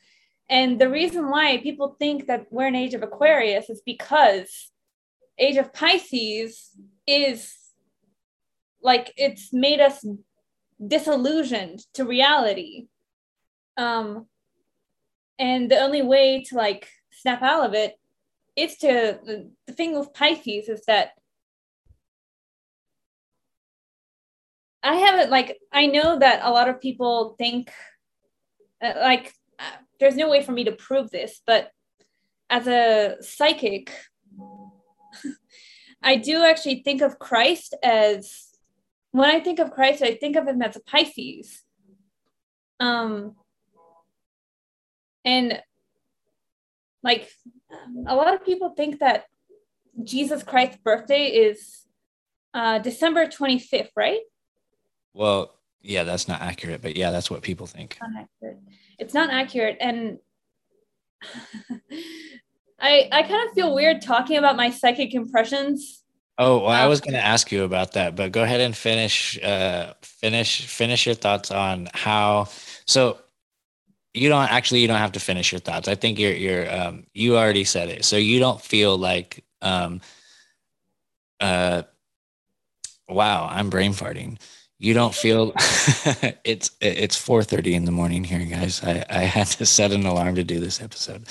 And 0.48 0.80
the 0.80 0.88
reason 0.88 1.30
why 1.30 1.58
people 1.58 1.94
think 1.98 2.26
that 2.26 2.46
we're 2.50 2.66
in 2.66 2.74
age 2.74 2.94
of 2.94 3.02
Aquarius 3.02 3.70
is 3.70 3.82
because 3.84 4.72
age 5.38 5.56
of 5.56 5.72
Pisces 5.72 6.70
is 7.06 7.54
like 8.82 9.12
it's 9.16 9.52
made 9.52 9.80
us 9.80 10.04
disillusioned 10.84 11.80
to 11.94 12.04
reality. 12.04 12.86
Um, 13.76 14.26
and 15.38 15.70
the 15.70 15.78
only 15.78 16.02
way 16.02 16.42
to 16.42 16.56
like 16.56 16.88
snap 17.10 17.42
out 17.42 17.66
of 17.66 17.74
it 17.74 17.94
is 18.56 18.76
to 18.78 19.18
the, 19.24 19.50
the 19.66 19.72
thing 19.72 19.98
with 19.98 20.12
pisces 20.14 20.68
is 20.68 20.82
that 20.86 21.10
i 24.82 24.94
haven't 24.96 25.30
like 25.30 25.58
i 25.72 25.86
know 25.86 26.18
that 26.18 26.40
a 26.42 26.50
lot 26.50 26.68
of 26.68 26.80
people 26.80 27.34
think 27.38 27.70
uh, 28.82 28.92
like 29.00 29.32
uh, 29.58 29.76
there's 30.00 30.16
no 30.16 30.28
way 30.28 30.42
for 30.42 30.52
me 30.52 30.64
to 30.64 30.72
prove 30.72 31.10
this 31.10 31.40
but 31.46 31.70
as 32.50 32.66
a 32.66 33.16
psychic 33.20 33.92
i 36.02 36.16
do 36.16 36.44
actually 36.44 36.82
think 36.82 37.00
of 37.00 37.18
christ 37.18 37.74
as 37.82 38.48
when 39.12 39.30
i 39.30 39.40
think 39.40 39.58
of 39.58 39.70
christ 39.70 40.02
i 40.02 40.14
think 40.14 40.36
of 40.36 40.46
him 40.46 40.62
as 40.62 40.76
a 40.76 40.80
pisces. 40.80 41.62
Um 42.80 43.34
and 45.28 45.62
like 47.02 47.30
a 48.06 48.14
lot 48.14 48.32
of 48.34 48.44
people 48.44 48.70
think 48.70 49.00
that 49.00 49.24
Jesus 50.02 50.42
Christ's 50.42 50.78
birthday 50.82 51.26
is 51.26 51.86
uh, 52.54 52.78
December 52.78 53.26
25th, 53.26 53.90
right? 53.94 54.20
Well, 55.12 55.54
yeah, 55.82 56.04
that's 56.04 56.28
not 56.28 56.40
accurate, 56.40 56.80
but 56.80 56.96
yeah, 56.96 57.10
that's 57.10 57.30
what 57.30 57.42
people 57.42 57.66
think. 57.66 57.98
Not 58.00 58.24
accurate. 58.24 58.58
It's 58.98 59.14
not 59.14 59.30
accurate. 59.30 59.76
And 59.80 60.18
I 62.80 63.08
I 63.12 63.22
kind 63.22 63.48
of 63.48 63.54
feel 63.54 63.74
weird 63.74 64.00
talking 64.00 64.38
about 64.38 64.56
my 64.56 64.70
psychic 64.70 65.14
impressions. 65.14 66.04
Oh, 66.40 66.60
well, 66.60 66.68
I 66.68 66.86
was 66.86 67.00
going 67.00 67.14
to 67.14 67.24
ask 67.24 67.50
you 67.50 67.64
about 67.64 67.94
that, 67.94 68.14
but 68.14 68.30
go 68.30 68.44
ahead 68.44 68.60
and 68.60 68.76
finish 68.76 69.42
uh 69.42 69.94
finish 70.02 70.66
finish 70.66 71.04
your 71.06 71.16
thoughts 71.16 71.50
on 71.50 71.88
how 71.92 72.48
so 72.86 73.18
you 74.18 74.28
don't 74.28 74.50
actually 74.50 74.80
you 74.80 74.88
don't 74.88 74.98
have 74.98 75.12
to 75.12 75.20
finish 75.20 75.52
your 75.52 75.60
thoughts. 75.60 75.88
I 75.88 75.94
think 75.94 76.18
you're 76.18 76.32
you're 76.32 76.74
um 76.74 77.04
you 77.14 77.36
already 77.36 77.64
said 77.64 77.88
it. 77.88 78.04
So 78.04 78.16
you 78.16 78.38
don't 78.38 78.60
feel 78.60 78.96
like 78.96 79.44
um 79.62 80.00
uh 81.40 81.82
wow, 83.08 83.48
I'm 83.50 83.70
brain 83.70 83.92
farting. 83.92 84.38
You 84.78 84.94
don't 84.94 85.14
feel 85.14 85.52
it's 86.44 86.70
it's 86.80 87.16
4:30 87.16 87.74
in 87.74 87.84
the 87.84 87.90
morning 87.92 88.24
here, 88.24 88.44
guys. 88.44 88.82
I, 88.84 89.04
I 89.10 89.22
had 89.24 89.46
to 89.48 89.66
set 89.66 89.92
an 89.92 90.06
alarm 90.06 90.36
to 90.36 90.44
do 90.44 90.60
this 90.60 90.80
episode. 90.80 91.24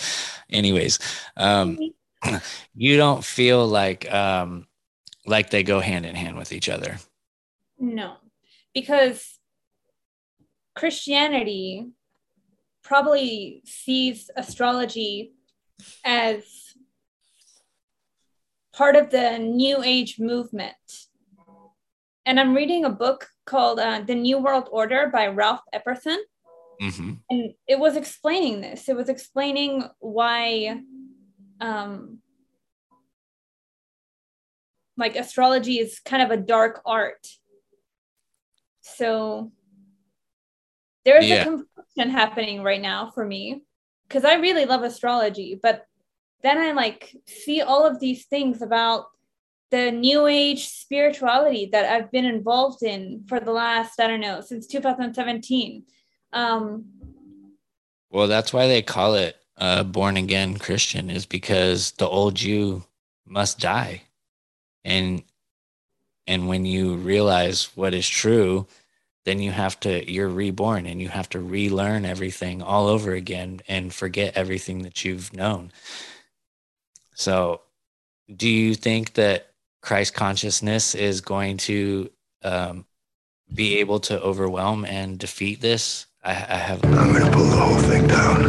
Anyways, 0.50 1.00
um 1.38 1.78
you 2.76 2.98
don't 2.98 3.24
feel 3.24 3.68
like 3.68 4.12
um 4.14 4.68
like 5.26 5.50
they 5.50 5.64
go 5.64 5.80
hand 5.80 6.06
in 6.06 6.16
hand 6.16 6.38
with 6.38 6.52
each 6.52 6.70
other. 6.70 6.98
No. 7.80 8.16
Because 8.74 9.38
Christianity 10.76 11.88
probably 12.88 13.62
sees 13.66 14.30
astrology 14.36 15.34
as 16.06 16.44
part 18.74 18.96
of 18.96 19.10
the 19.10 19.38
new 19.38 19.84
age 19.84 20.20
movement 20.20 21.08
and 22.28 22.42
I'm 22.42 22.54
reading 22.54 22.84
a 22.84 22.90
book 22.90 23.30
called 23.46 23.80
uh, 23.80 24.02
The 24.06 24.14
New 24.14 24.40
World 24.40 24.68
Order 24.70 25.10
by 25.12 25.28
Ralph 25.28 25.62
Epperson. 25.74 26.18
Mm-hmm. 26.82 27.14
And 27.30 27.54
it 27.66 27.80
was 27.80 27.96
explaining 27.96 28.60
this. 28.60 28.90
It 28.90 28.98
was 28.98 29.08
explaining 29.08 29.86
why, 30.00 30.82
um, 31.62 32.20
like 34.98 35.16
astrology 35.16 35.80
is 35.80 36.02
kind 36.02 36.22
of 36.22 36.30
a 36.30 36.38
dark 36.38 36.82
art. 36.86 37.26
So 38.82 39.54
there's 41.06 41.26
Yeah. 41.30 41.42
a 41.42 41.44
confusion 41.46 41.77
happening 41.98 42.64
right 42.64 42.82
now 42.82 43.12
for 43.14 43.26
me 43.26 43.64
because 44.08 44.24
I 44.24 44.36
really 44.36 44.66
love 44.66 44.84
astrology, 44.84 45.60
but 45.62 45.86
then 46.44 46.58
I 46.58 46.72
like 46.72 47.16
see 47.26 47.62
all 47.62 47.86
of 47.86 48.00
these 48.00 48.26
things 48.26 48.62
about 48.62 49.06
the 49.70 49.92
new 49.92 50.28
age 50.28 50.70
spirituality 50.70 51.70
that 51.72 51.86
I've 51.86 52.12
been 52.12 52.26
involved 52.26 52.84
in 52.84 53.24
for 53.28 53.40
the 53.40 53.52
last, 53.52 54.00
I 54.00 54.08
don't 54.08 54.22
know, 54.22 54.42
since 54.42 54.68
2017. 54.68 55.84
Um, 56.32 56.86
Well, 58.10 58.28
that's 58.28 58.54
why 58.54 58.68
they 58.68 58.82
call 58.82 59.16
it 59.16 59.36
uh, 59.58 59.84
born 59.84 60.16
again 60.18 60.58
Christian, 60.58 61.10
is 61.10 61.26
because 61.26 61.92
the 61.94 62.08
old 62.08 62.42
you 62.42 62.84
must 63.26 63.60
die, 63.60 64.04
and 64.86 65.24
and 66.28 66.48
when 66.48 66.66
you 66.66 66.96
realize 66.96 67.70
what 67.76 67.94
is 67.94 68.08
true, 68.08 68.68
then 69.28 69.42
you 69.42 69.52
have 69.52 69.78
to 69.82 70.10
you're 70.10 70.30
reborn 70.30 70.86
and 70.86 71.02
you 71.02 71.10
have 71.10 71.28
to 71.28 71.40
relearn 71.40 72.06
everything 72.06 72.62
all 72.62 72.88
over 72.88 73.12
again 73.12 73.60
and 73.68 73.94
forget 73.94 74.38
everything 74.38 74.84
that 74.84 75.04
you've 75.04 75.34
known. 75.34 75.70
So, 77.14 77.62
do 78.34 78.48
you 78.48 78.74
think 78.74 79.14
that 79.14 79.52
Christ 79.82 80.14
consciousness 80.14 80.96
is 80.96 81.20
going 81.20 81.58
to 81.58 82.10
um, 82.44 82.86
be 83.54 83.80
able 83.80 84.00
to 84.02 84.22
overwhelm 84.22 84.86
and 84.86 85.20
defeat 85.20 85.60
this? 85.60 86.06
I, 86.24 86.32
I 86.32 86.58
have. 86.58 86.86
I'm 86.86 87.12
gonna 87.12 87.30
pull 87.30 87.48
the 87.48 87.58
whole 87.58 87.80
thing 87.80 88.08
down. 88.08 88.46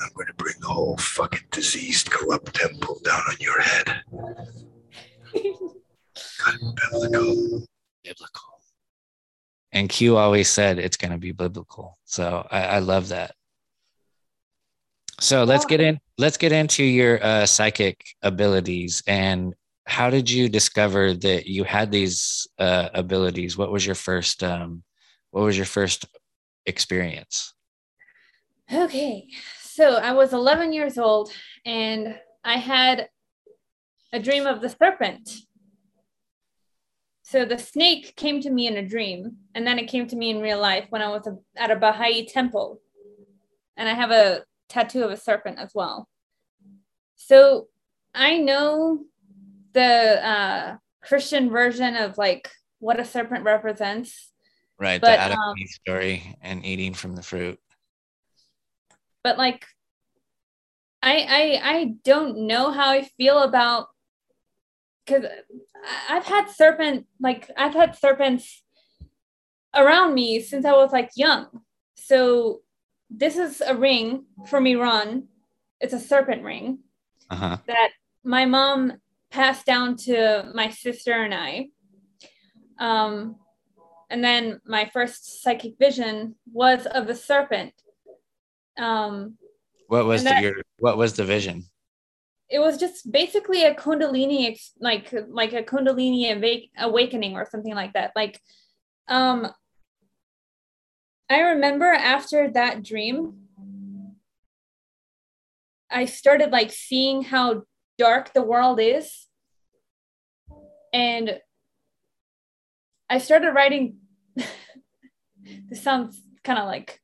I'm 0.00 0.12
gonna 0.14 0.34
bring 0.36 0.56
the 0.60 0.68
whole 0.68 0.98
fucking 0.98 1.48
diseased, 1.50 2.10
corrupt 2.10 2.54
temple 2.54 3.00
down 3.02 3.22
on 3.26 3.36
your 3.40 3.60
head. 3.62 4.02
biblical. 6.92 7.66
Biblical. 8.04 8.55
And 9.76 9.90
Q 9.90 10.16
always 10.16 10.48
said 10.48 10.78
it's 10.78 10.96
going 10.96 11.10
to 11.10 11.18
be 11.18 11.32
biblical. 11.32 11.98
So 12.06 12.46
I, 12.50 12.62
I 12.62 12.78
love 12.78 13.08
that. 13.08 13.34
So 15.20 15.44
let's 15.44 15.66
get 15.66 15.82
in. 15.82 15.98
Let's 16.16 16.38
get 16.38 16.50
into 16.50 16.82
your 16.82 17.22
uh, 17.22 17.44
psychic 17.44 18.02
abilities 18.22 19.02
and 19.06 19.54
how 19.86 20.08
did 20.08 20.30
you 20.30 20.48
discover 20.48 21.12
that 21.12 21.46
you 21.46 21.64
had 21.64 21.92
these 21.92 22.48
uh, 22.58 22.88
abilities? 22.94 23.58
What 23.58 23.70
was 23.70 23.84
your 23.84 23.94
first? 23.94 24.42
Um, 24.42 24.82
what 25.30 25.44
was 25.44 25.58
your 25.58 25.66
first 25.66 26.06
experience? 26.64 27.52
Okay, 28.72 29.28
so 29.60 29.96
I 29.96 30.12
was 30.12 30.32
11 30.32 30.72
years 30.72 30.96
old 30.96 31.30
and 31.66 32.18
I 32.42 32.56
had 32.56 33.08
a 34.10 34.18
dream 34.18 34.46
of 34.46 34.62
the 34.62 34.70
serpent. 34.70 35.30
So 37.28 37.44
the 37.44 37.58
snake 37.58 38.14
came 38.14 38.40
to 38.42 38.50
me 38.50 38.68
in 38.68 38.76
a 38.76 38.86
dream, 38.86 39.38
and 39.56 39.66
then 39.66 39.80
it 39.80 39.88
came 39.88 40.06
to 40.06 40.14
me 40.14 40.30
in 40.30 40.40
real 40.40 40.60
life 40.60 40.86
when 40.90 41.02
I 41.02 41.08
was 41.08 41.26
a, 41.26 41.36
at 41.56 41.72
a 41.72 41.76
Baha'i 41.76 42.24
temple. 42.24 42.80
And 43.76 43.88
I 43.88 43.94
have 43.94 44.12
a 44.12 44.44
tattoo 44.68 45.02
of 45.02 45.10
a 45.10 45.16
serpent 45.16 45.58
as 45.58 45.72
well. 45.74 46.08
So 47.16 47.66
I 48.14 48.38
know 48.38 49.00
the 49.72 50.24
uh, 50.24 50.76
Christian 51.02 51.50
version 51.50 51.96
of 51.96 52.16
like 52.16 52.48
what 52.78 53.00
a 53.00 53.04
serpent 53.04 53.42
represents. 53.42 54.30
Right, 54.78 55.00
But, 55.00 55.16
the 55.16 55.18
Adam 55.18 55.38
um, 55.40 55.50
and 55.50 55.58
Eve 55.58 55.68
story 55.68 56.36
and 56.42 56.64
eating 56.64 56.94
from 56.94 57.16
the 57.16 57.22
fruit. 57.22 57.58
but 59.24 59.36
like 59.36 59.66
I 61.02 61.16
I 61.28 61.70
I 61.74 61.84
don't 62.04 62.46
know 62.46 62.70
how 62.70 62.90
I 62.90 63.02
feel 63.18 63.40
about 63.40 63.88
because 65.06 65.24
I've 66.08 66.24
had 66.24 66.50
serpent 66.50 67.06
like 67.20 67.50
I've 67.56 67.74
had 67.74 67.96
serpents 67.96 68.62
around 69.74 70.14
me 70.14 70.40
since 70.40 70.64
I 70.66 70.72
was 70.72 70.92
like 70.92 71.10
young. 71.16 71.46
So 71.94 72.60
this 73.10 73.36
is 73.36 73.60
a 73.60 73.74
ring 73.76 74.24
from 74.48 74.66
Iran. 74.66 75.28
It's 75.80 75.92
a 75.92 76.00
serpent 76.00 76.42
ring 76.42 76.80
Uh 77.30 77.36
huh. 77.36 77.56
that 77.66 77.90
my 78.24 78.44
mom 78.46 78.94
passed 79.30 79.66
down 79.66 79.96
to 79.96 80.50
my 80.54 80.70
sister 80.70 81.12
and 81.12 81.34
I. 81.34 81.68
Um, 82.78 83.36
and 84.10 84.22
then 84.22 84.60
my 84.66 84.88
first 84.92 85.42
psychic 85.42 85.74
vision 85.78 86.34
was 86.52 86.86
of 86.86 87.08
a 87.08 87.14
serpent. 87.14 87.72
Um, 88.78 89.36
What 89.88 90.06
was 90.06 90.22
the, 90.22 90.30
that- 90.30 90.42
your? 90.42 90.54
What 90.78 90.96
was 90.98 91.14
the 91.14 91.24
vision? 91.24 91.64
It 92.48 92.60
was 92.60 92.78
just 92.78 93.10
basically 93.10 93.64
a 93.64 93.74
kundalini 93.74 94.58
like 94.80 95.12
like 95.28 95.52
a 95.52 95.62
kundalini 95.62 96.68
awakening 96.78 97.34
or 97.34 97.46
something 97.50 97.74
like 97.74 97.92
that. 97.94 98.12
Like 98.14 98.40
um 99.08 99.48
i 101.30 101.40
remember 101.40 101.86
after 101.86 102.50
that 102.50 102.82
dream 102.82 103.34
i 105.90 106.04
started 106.04 106.50
like 106.50 106.72
seeing 106.72 107.22
how 107.22 107.62
dark 107.98 108.32
the 108.34 108.42
world 108.42 108.80
is. 108.80 109.26
And 110.92 111.40
i 113.08 113.18
started 113.18 113.52
writing 113.52 113.96
this 114.36 115.82
sounds 115.82 116.20
kind 116.42 116.58
of 116.58 116.66
like 116.66 117.00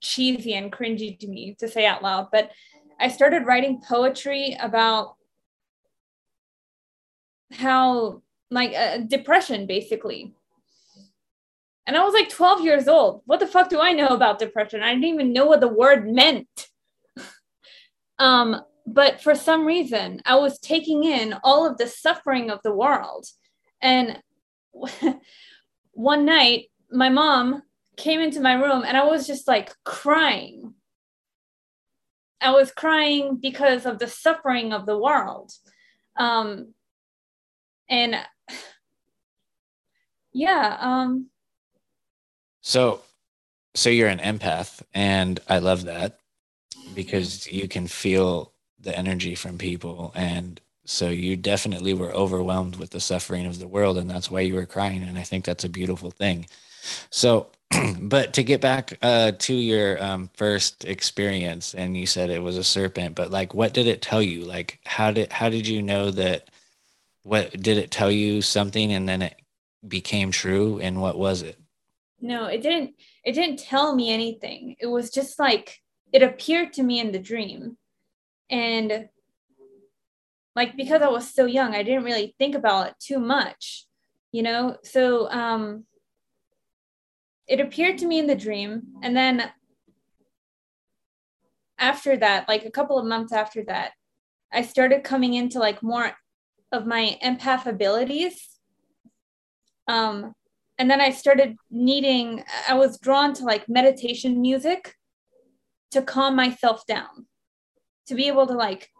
cheesy 0.00 0.54
and 0.54 0.70
cringy 0.70 1.18
to 1.18 1.26
me 1.26 1.56
to 1.58 1.68
say 1.68 1.86
out 1.86 2.02
loud 2.02 2.28
but 2.30 2.50
I 3.00 3.08
started 3.08 3.46
writing 3.46 3.80
poetry 3.80 4.56
about 4.60 5.16
how, 7.52 8.22
like, 8.50 8.74
uh, 8.74 8.98
depression 8.98 9.66
basically. 9.66 10.34
And 11.86 11.96
I 11.96 12.04
was 12.04 12.14
like 12.14 12.28
12 12.28 12.62
years 12.62 12.86
old. 12.86 13.22
What 13.24 13.40
the 13.40 13.46
fuck 13.46 13.70
do 13.70 13.80
I 13.80 13.92
know 13.92 14.08
about 14.08 14.38
depression? 14.38 14.82
I 14.82 14.92
didn't 14.92 15.06
even 15.06 15.32
know 15.32 15.46
what 15.46 15.60
the 15.60 15.68
word 15.68 16.08
meant. 16.08 16.68
um, 18.18 18.60
but 18.86 19.20
for 19.20 19.34
some 19.34 19.66
reason, 19.66 20.20
I 20.24 20.36
was 20.36 20.58
taking 20.58 21.04
in 21.04 21.34
all 21.42 21.66
of 21.66 21.78
the 21.78 21.86
suffering 21.86 22.50
of 22.50 22.60
the 22.62 22.74
world. 22.74 23.26
And 23.80 24.22
one 25.92 26.24
night, 26.24 26.66
my 26.92 27.08
mom 27.08 27.62
came 27.96 28.20
into 28.20 28.40
my 28.40 28.52
room 28.52 28.84
and 28.86 28.96
I 28.96 29.04
was 29.04 29.26
just 29.26 29.48
like 29.48 29.72
crying 29.84 30.74
I 32.40 32.52
was 32.52 32.70
crying 32.72 33.36
because 33.36 33.86
of 33.86 33.98
the 33.98 34.06
suffering 34.06 34.72
of 34.72 34.86
the 34.86 34.98
world. 34.98 35.52
Um, 36.16 36.74
and 37.88 38.16
yeah, 40.32 40.76
um, 40.80 41.30
So, 42.60 43.00
so 43.74 43.90
you're 43.90 44.08
an 44.08 44.18
empath, 44.18 44.82
and 44.94 45.40
I 45.48 45.58
love 45.58 45.84
that 45.84 46.18
because 46.94 47.50
you 47.50 47.68
can 47.68 47.86
feel 47.86 48.52
the 48.78 48.96
energy 48.96 49.34
from 49.34 49.58
people, 49.58 50.12
and 50.14 50.60
so 50.84 51.08
you 51.08 51.36
definitely 51.36 51.94
were 51.94 52.12
overwhelmed 52.12 52.76
with 52.76 52.90
the 52.90 53.00
suffering 53.00 53.46
of 53.46 53.58
the 53.58 53.68
world, 53.68 53.98
and 53.98 54.10
that's 54.10 54.30
why 54.30 54.40
you 54.40 54.54
were 54.54 54.66
crying, 54.66 55.02
and 55.02 55.18
I 55.18 55.22
think 55.22 55.44
that's 55.44 55.64
a 55.64 55.68
beautiful 55.68 56.10
thing. 56.10 56.46
So, 57.10 57.50
but 58.00 58.32
to 58.34 58.42
get 58.42 58.60
back 58.60 58.98
uh, 59.02 59.32
to 59.32 59.54
your 59.54 60.02
um, 60.02 60.30
first 60.34 60.84
experience, 60.84 61.74
and 61.74 61.96
you 61.96 62.06
said 62.06 62.30
it 62.30 62.42
was 62.42 62.56
a 62.56 62.64
serpent, 62.64 63.14
but 63.14 63.30
like, 63.30 63.54
what 63.54 63.72
did 63.74 63.86
it 63.86 64.02
tell 64.02 64.22
you? 64.22 64.44
Like, 64.44 64.78
how 64.84 65.10
did 65.10 65.32
how 65.32 65.48
did 65.48 65.66
you 65.66 65.82
know 65.82 66.10
that? 66.10 66.48
What 67.22 67.50
did 67.60 67.76
it 67.76 67.90
tell 67.90 68.10
you 68.10 68.40
something, 68.40 68.92
and 68.92 69.08
then 69.08 69.22
it 69.22 69.36
became 69.86 70.30
true, 70.30 70.80
and 70.80 71.00
what 71.00 71.18
was 71.18 71.42
it? 71.42 71.60
no, 72.20 72.46
it 72.46 72.62
didn't. 72.62 72.94
It 73.24 73.32
didn't 73.32 73.58
tell 73.58 73.94
me 73.94 74.12
anything. 74.12 74.76
It 74.80 74.86
was 74.86 75.10
just 75.10 75.38
like 75.38 75.80
it 76.12 76.22
appeared 76.22 76.72
to 76.74 76.82
me 76.82 77.00
in 77.00 77.12
the 77.12 77.18
dream, 77.18 77.76
and 78.50 79.08
like 80.54 80.76
because 80.76 81.02
I 81.02 81.08
was 81.08 81.32
so 81.32 81.46
young, 81.46 81.74
I 81.74 81.82
didn't 81.82 82.04
really 82.04 82.34
think 82.38 82.54
about 82.54 82.88
it 82.88 82.94
too 83.00 83.18
much, 83.18 83.86
you 84.32 84.42
know. 84.42 84.76
So 84.84 85.30
um, 85.30 85.84
it 87.50 87.58
appeared 87.58 87.98
to 87.98 88.06
me 88.06 88.20
in 88.20 88.28
the 88.28 88.36
dream, 88.36 88.82
and 89.02 89.16
then 89.16 89.50
after 91.80 92.16
that, 92.16 92.48
like 92.48 92.64
a 92.64 92.70
couple 92.70 92.96
of 92.96 93.04
months 93.04 93.32
after 93.32 93.64
that, 93.64 93.90
I 94.52 94.62
started 94.62 95.02
coming 95.02 95.34
into 95.34 95.58
like 95.58 95.82
more 95.82 96.12
of 96.70 96.86
my 96.86 97.18
empath 97.24 97.66
abilities. 97.66 98.60
Um, 99.88 100.32
and 100.78 100.88
then 100.88 101.00
I 101.00 101.10
started 101.10 101.56
needing, 101.72 102.44
I 102.68 102.74
was 102.74 103.00
drawn 103.00 103.34
to 103.34 103.44
like 103.44 103.68
meditation 103.68 104.40
music 104.40 104.94
to 105.90 106.02
calm 106.02 106.36
myself 106.36 106.86
down, 106.86 107.26
to 108.06 108.14
be 108.14 108.28
able 108.28 108.46
to 108.46 108.54
like 108.54 108.90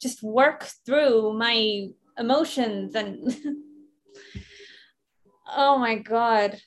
just 0.00 0.22
work 0.22 0.66
through 0.86 1.34
my 1.34 1.88
emotions 2.16 2.94
and 2.94 3.36
oh 5.56 5.78
my 5.78 5.96
god 5.96 6.58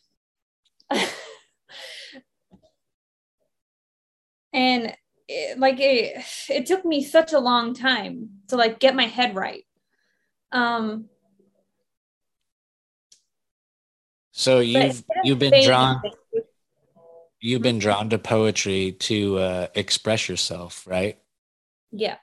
and 4.54 4.94
it, 5.28 5.60
like 5.60 5.80
it, 5.80 6.24
it 6.50 6.66
took 6.66 6.84
me 6.84 7.04
such 7.04 7.34
a 7.34 7.40
long 7.40 7.74
time 7.74 8.30
to 8.50 8.56
like 8.56 8.80
get 8.80 8.96
my 8.96 9.06
head 9.06 9.36
right 9.36 9.64
um 10.52 11.06
So 14.32 14.60
you've 14.60 15.04
you've 15.24 15.40
been 15.40 15.64
drawn 15.64 16.02
you've 17.40 17.62
been 17.62 17.80
drawn 17.80 18.10
to 18.10 18.18
poetry 18.18 18.94
to 18.94 19.38
uh, 19.38 19.68
express 19.76 20.30
yourself, 20.30 20.86
right? 20.88 21.18
yeah 21.92 22.16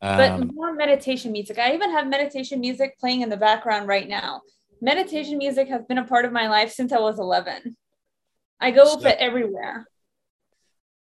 but 0.00 0.38
Um, 0.38 0.52
more 0.54 0.72
meditation 0.72 1.32
music. 1.32 1.58
I 1.58 1.74
even 1.74 1.90
have 1.90 2.06
meditation 2.06 2.60
music 2.60 2.98
playing 2.98 3.22
in 3.22 3.28
the 3.28 3.36
background 3.36 3.88
right 3.88 4.08
now. 4.08 4.42
Meditation 4.80 5.38
music 5.38 5.68
has 5.68 5.84
been 5.84 5.98
a 5.98 6.04
part 6.04 6.24
of 6.24 6.32
my 6.32 6.48
life 6.48 6.72
since 6.72 6.92
I 6.92 6.98
was 6.98 7.18
11. 7.18 7.76
I 8.60 8.70
go 8.70 8.96
with 8.96 9.06
it 9.06 9.16
everywhere. 9.18 9.86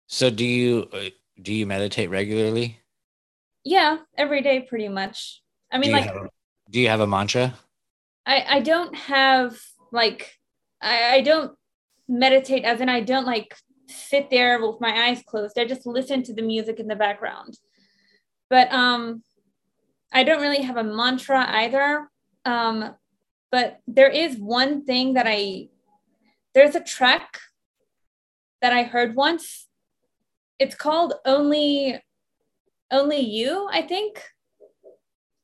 so 0.06 0.30
do 0.30 0.44
you 0.44 0.88
uh, 0.92 1.10
do 1.40 1.52
you 1.52 1.66
meditate 1.66 2.10
regularly? 2.10 2.78
Yeah, 3.64 3.98
every 4.16 4.42
day 4.42 4.60
pretty 4.60 4.88
much. 4.88 5.42
I 5.70 5.78
mean, 5.78 5.90
do 5.90 5.96
like, 5.96 6.10
a, 6.10 6.28
do 6.70 6.80
you 6.80 6.88
have 6.88 7.00
a 7.00 7.06
mantra? 7.06 7.54
I, 8.26 8.44
I 8.48 8.60
don't 8.60 8.94
have, 8.94 9.58
like, 9.90 10.38
I, 10.80 11.16
I 11.16 11.20
don't 11.22 11.56
meditate, 12.08 12.64
as 12.64 12.80
in, 12.80 12.88
I 12.88 13.00
don't, 13.00 13.26
like, 13.26 13.54
sit 13.88 14.30
there 14.30 14.60
with 14.60 14.80
my 14.80 15.08
eyes 15.08 15.22
closed. 15.26 15.58
I 15.58 15.64
just 15.64 15.86
listen 15.86 16.22
to 16.24 16.34
the 16.34 16.42
music 16.42 16.78
in 16.78 16.88
the 16.88 16.96
background. 16.96 17.56
But 18.50 18.72
um, 18.72 19.22
I 20.12 20.24
don't 20.24 20.42
really 20.42 20.62
have 20.62 20.76
a 20.76 20.84
mantra 20.84 21.44
either. 21.48 22.08
Um, 22.44 22.94
but 23.52 23.80
there 23.86 24.08
is 24.08 24.38
one 24.38 24.84
thing 24.84 25.14
that 25.14 25.26
I 25.28 25.68
there's 26.54 26.74
a 26.74 26.82
track 26.82 27.38
that 28.60 28.72
I 28.72 28.82
heard 28.82 29.14
once. 29.14 29.68
It's 30.58 30.74
called 30.74 31.14
Only 31.24 32.02
Only 32.90 33.20
You, 33.20 33.68
I 33.70 33.82
think. 33.82 34.24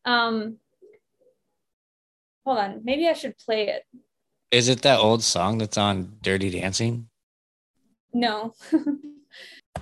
Um 0.04 0.56
hold 2.44 2.58
on, 2.58 2.80
maybe 2.82 3.06
I 3.06 3.12
should 3.12 3.38
play 3.38 3.68
it. 3.68 3.84
Is 4.50 4.68
it 4.68 4.82
that 4.82 4.98
old 4.98 5.22
song 5.22 5.58
that's 5.58 5.76
on 5.76 6.16
Dirty 6.22 6.50
Dancing? 6.50 7.08
No. 8.12 8.54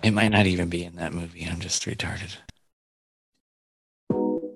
It 0.02 0.10
might 0.10 0.28
not 0.28 0.46
even 0.46 0.68
be 0.68 0.84
in 0.84 0.96
that 0.96 1.14
movie. 1.14 1.48
I'm 1.50 1.58
just 1.58 1.84
retarded. 1.84 2.36
Can 4.10 4.50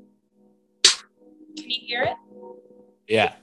you 1.57 1.87
hear 1.87 2.03
it? 2.03 2.30
Yeah. 3.11 3.35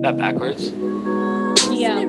That 0.00 0.16
backwards? 0.16 0.70
Yeah. 1.72 2.06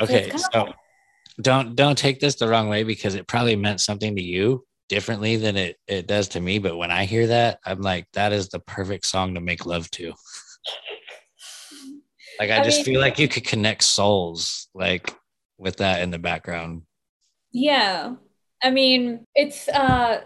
Okay, 0.00 0.30
so 0.52 0.72
don't 1.40 1.74
don't 1.74 1.96
take 1.96 2.20
this 2.20 2.34
the 2.34 2.48
wrong 2.48 2.68
way 2.68 2.82
because 2.82 3.14
it 3.14 3.26
probably 3.26 3.56
meant 3.56 3.80
something 3.80 4.14
to 4.16 4.22
you 4.22 4.64
differently 4.88 5.36
than 5.36 5.56
it 5.56 5.76
it 5.86 6.06
does 6.06 6.28
to 6.28 6.40
me. 6.40 6.58
But 6.58 6.76
when 6.76 6.90
I 6.90 7.04
hear 7.04 7.26
that, 7.28 7.58
I'm 7.64 7.80
like, 7.80 8.06
that 8.12 8.32
is 8.32 8.48
the 8.48 8.60
perfect 8.60 9.06
song 9.06 9.34
to 9.34 9.40
make 9.40 9.66
love 9.66 9.90
to. 9.92 10.12
Like 12.40 12.50
I, 12.50 12.60
I 12.60 12.64
just 12.64 12.78
mean- 12.78 12.84
feel 12.86 13.00
like 13.00 13.20
you 13.20 13.28
could 13.28 13.44
connect 13.44 13.84
souls 13.84 14.68
like 14.74 15.14
with 15.56 15.76
that 15.76 16.02
in 16.02 16.10
the 16.10 16.18
background. 16.18 16.82
Yeah. 17.52 18.16
I 18.60 18.70
mean, 18.70 19.24
it's 19.36 19.68
uh 19.68 20.22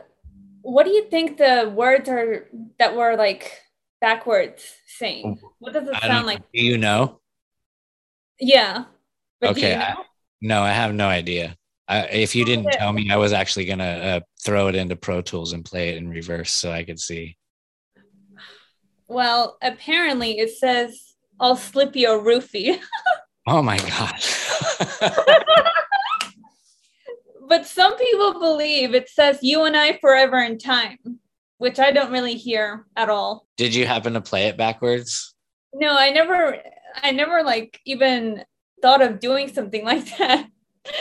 what 0.62 0.84
do 0.84 0.90
you 0.90 1.04
think 1.10 1.36
the 1.36 1.70
words 1.74 2.08
are 2.08 2.48
that 2.78 2.96
were 2.96 3.14
like 3.16 3.60
backwards 4.00 4.64
saying? 4.86 5.38
What 5.58 5.74
does 5.74 5.86
it 5.86 5.94
I 5.94 6.06
sound 6.06 6.26
like? 6.26 6.40
do 6.52 6.64
you 6.64 6.78
know? 6.78 7.20
Yeah. 8.40 8.84
But 9.40 9.50
okay, 9.50 9.72
you 9.72 9.78
know? 9.78 9.84
I, 9.84 9.94
no, 10.40 10.62
I 10.62 10.70
have 10.70 10.94
no 10.94 11.08
idea. 11.08 11.56
I, 11.88 12.06
if 12.06 12.34
you 12.34 12.44
didn't 12.44 12.70
tell 12.72 12.92
me, 12.92 13.10
I 13.10 13.16
was 13.16 13.32
actually 13.32 13.66
gonna 13.66 13.84
uh, 13.84 14.20
throw 14.42 14.68
it 14.68 14.74
into 14.74 14.96
Pro 14.96 15.22
Tools 15.22 15.52
and 15.52 15.64
play 15.64 15.90
it 15.90 15.96
in 15.96 16.08
reverse 16.08 16.52
so 16.52 16.70
I 16.70 16.84
could 16.84 17.00
see. 17.00 17.36
Well, 19.08 19.56
apparently 19.62 20.38
it 20.38 20.50
says 20.50 21.14
I'll 21.40 21.56
slip 21.56 21.96
you 21.96 22.12
a 22.12 22.22
roofie. 22.22 22.78
Oh 23.50 23.62
my 23.62 23.78
god! 23.78 24.14
but 27.48 27.66
some 27.66 27.96
people 27.96 28.38
believe 28.38 28.94
it 28.94 29.08
says 29.08 29.38
you 29.40 29.64
and 29.64 29.74
I 29.74 29.96
forever 30.02 30.38
in 30.38 30.58
time, 30.58 30.98
which 31.56 31.78
I 31.78 31.90
don't 31.90 32.12
really 32.12 32.34
hear 32.34 32.84
at 32.94 33.08
all. 33.08 33.46
Did 33.56 33.74
you 33.74 33.86
happen 33.86 34.12
to 34.12 34.20
play 34.20 34.48
it 34.48 34.58
backwards? 34.58 35.34
No, 35.72 35.96
I 35.96 36.10
never 36.10 36.58
I 37.02 37.12
never 37.12 37.42
like 37.42 37.80
even 37.86 38.44
thought 38.82 39.00
of 39.00 39.18
doing 39.18 39.48
something 39.48 39.82
like 39.92 40.18
that. 40.18 40.46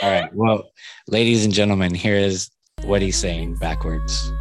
All 0.02 0.10
right. 0.10 0.34
Well, 0.34 0.70
ladies 1.06 1.44
and 1.44 1.52
gentlemen, 1.52 1.94
here 1.94 2.16
is 2.16 2.50
what 2.84 3.02
he's 3.02 3.16
saying 3.16 3.56
backwards. 3.56 4.32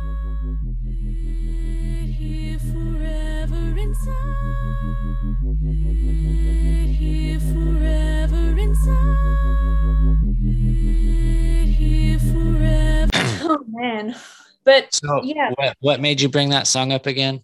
oh 13.50 13.64
man. 13.68 14.16
But 14.64 14.94
So, 14.94 15.22
yeah. 15.24 15.52
what 15.56 15.76
what 15.80 16.02
made 16.02 16.22
you 16.22 16.30
bring 16.30 16.50
that 16.50 16.68
song 16.68 16.92
up 16.92 17.06
again? 17.06 17.44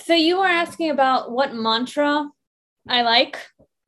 So 0.00 0.14
you 0.14 0.38
were 0.38 0.46
asking 0.46 0.90
about 0.90 1.30
what 1.30 1.54
mantra 1.54 2.28
I 2.88 3.02
like. 3.02 3.38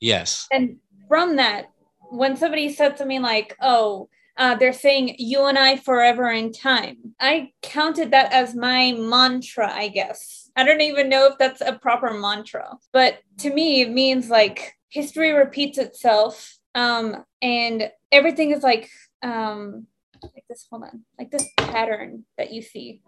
Yes. 0.01 0.47
And 0.53 0.77
from 1.09 1.37
that, 1.37 1.71
when 2.11 2.37
somebody 2.37 2.73
said 2.73 2.99
something 2.99 3.23
like, 3.23 3.57
oh, 3.61 4.09
uh, 4.37 4.55
they're 4.55 4.73
saying 4.73 5.17
you 5.19 5.45
and 5.45 5.59
I 5.59 5.77
forever 5.77 6.31
in 6.31 6.53
time, 6.53 7.15
I 7.21 7.51
counted 7.63 8.11
that 8.13 8.33
as 8.33 8.55
my 8.55 8.93
mantra, 8.93 9.71
I 9.71 9.89
guess. 9.89 10.51
I 10.57 10.65
don't 10.65 10.81
even 10.81 11.09
know 11.09 11.27
if 11.27 11.39
that's 11.39 11.61
a 11.61 11.79
proper 11.79 12.13
mantra, 12.13 12.77
but 12.93 13.19
to 13.39 13.53
me, 13.53 13.83
it 13.83 13.91
means 13.91 14.31
like 14.31 14.75
history 14.89 15.33
repeats 15.33 15.79
itself. 15.79 16.59
Um, 16.75 17.25
and 17.41 17.91
everything 18.11 18.51
is 18.51 18.63
like, 18.63 18.89
um, 19.23 19.87
like 20.23 20.45
this, 20.49 20.67
hold 20.71 20.85
on, 20.85 21.05
like 21.19 21.31
this 21.31 21.47
pattern 21.59 22.25
that 22.39 22.53
you 22.53 22.63
see. 22.63 23.03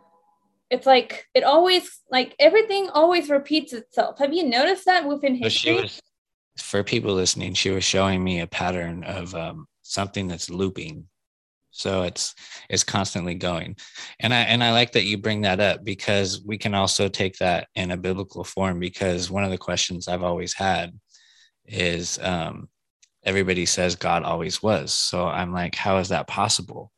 It's 0.71 0.87
like 0.87 1.27
it 1.35 1.45
always, 1.45 2.01
like 2.11 2.35
everything 2.39 2.89
always 2.91 3.31
repeats 3.31 3.73
itself. 3.73 4.19
Have 4.19 4.33
you 4.33 4.45
noticed 4.45 4.87
that 4.87 5.07
within 5.07 5.37
history? 5.37 5.83
was, 5.83 6.01
for 6.59 6.83
people 6.83 7.15
listening, 7.15 7.55
she 7.55 7.71
was 7.71 7.85
showing 7.85 8.23
me 8.23 8.41
a 8.41 8.47
pattern 8.47 9.05
of 9.05 9.35
um, 9.35 9.67
something 9.83 10.27
that's 10.29 10.51
looping. 10.51 11.07
So 11.75 12.03
it's 12.03 12.37
it's 12.71 12.85
constantly 12.85 13.35
going. 13.35 13.77
And 14.21 14.33
I 14.33 14.43
and 14.43 14.63
I 14.63 14.71
like 14.71 14.93
that 14.93 15.05
you 15.05 15.19
bring 15.19 15.41
that 15.43 15.59
up 15.59 15.85
because 15.85 16.41
we 16.45 16.57
can 16.57 16.73
also 16.73 17.09
take 17.09 17.37
that 17.39 17.69
in 17.75 17.91
a 17.91 17.97
biblical 17.97 18.45
form 18.45 18.79
because 18.79 19.29
one 19.31 19.43
of 19.43 19.51
the 19.51 19.59
questions 19.59 20.07
I've 20.07 20.23
always 20.23 20.55
had 20.55 20.97
is 21.67 22.19
um 22.23 22.69
everybody 23.25 23.67
says 23.67 23.97
God 23.97 24.23
always 24.23 24.63
was. 24.63 24.93
So 24.93 25.27
I'm 25.27 25.53
like, 25.53 25.75
how 25.75 25.99
is 25.99 26.11
that 26.11 26.29
possible? 26.29 26.93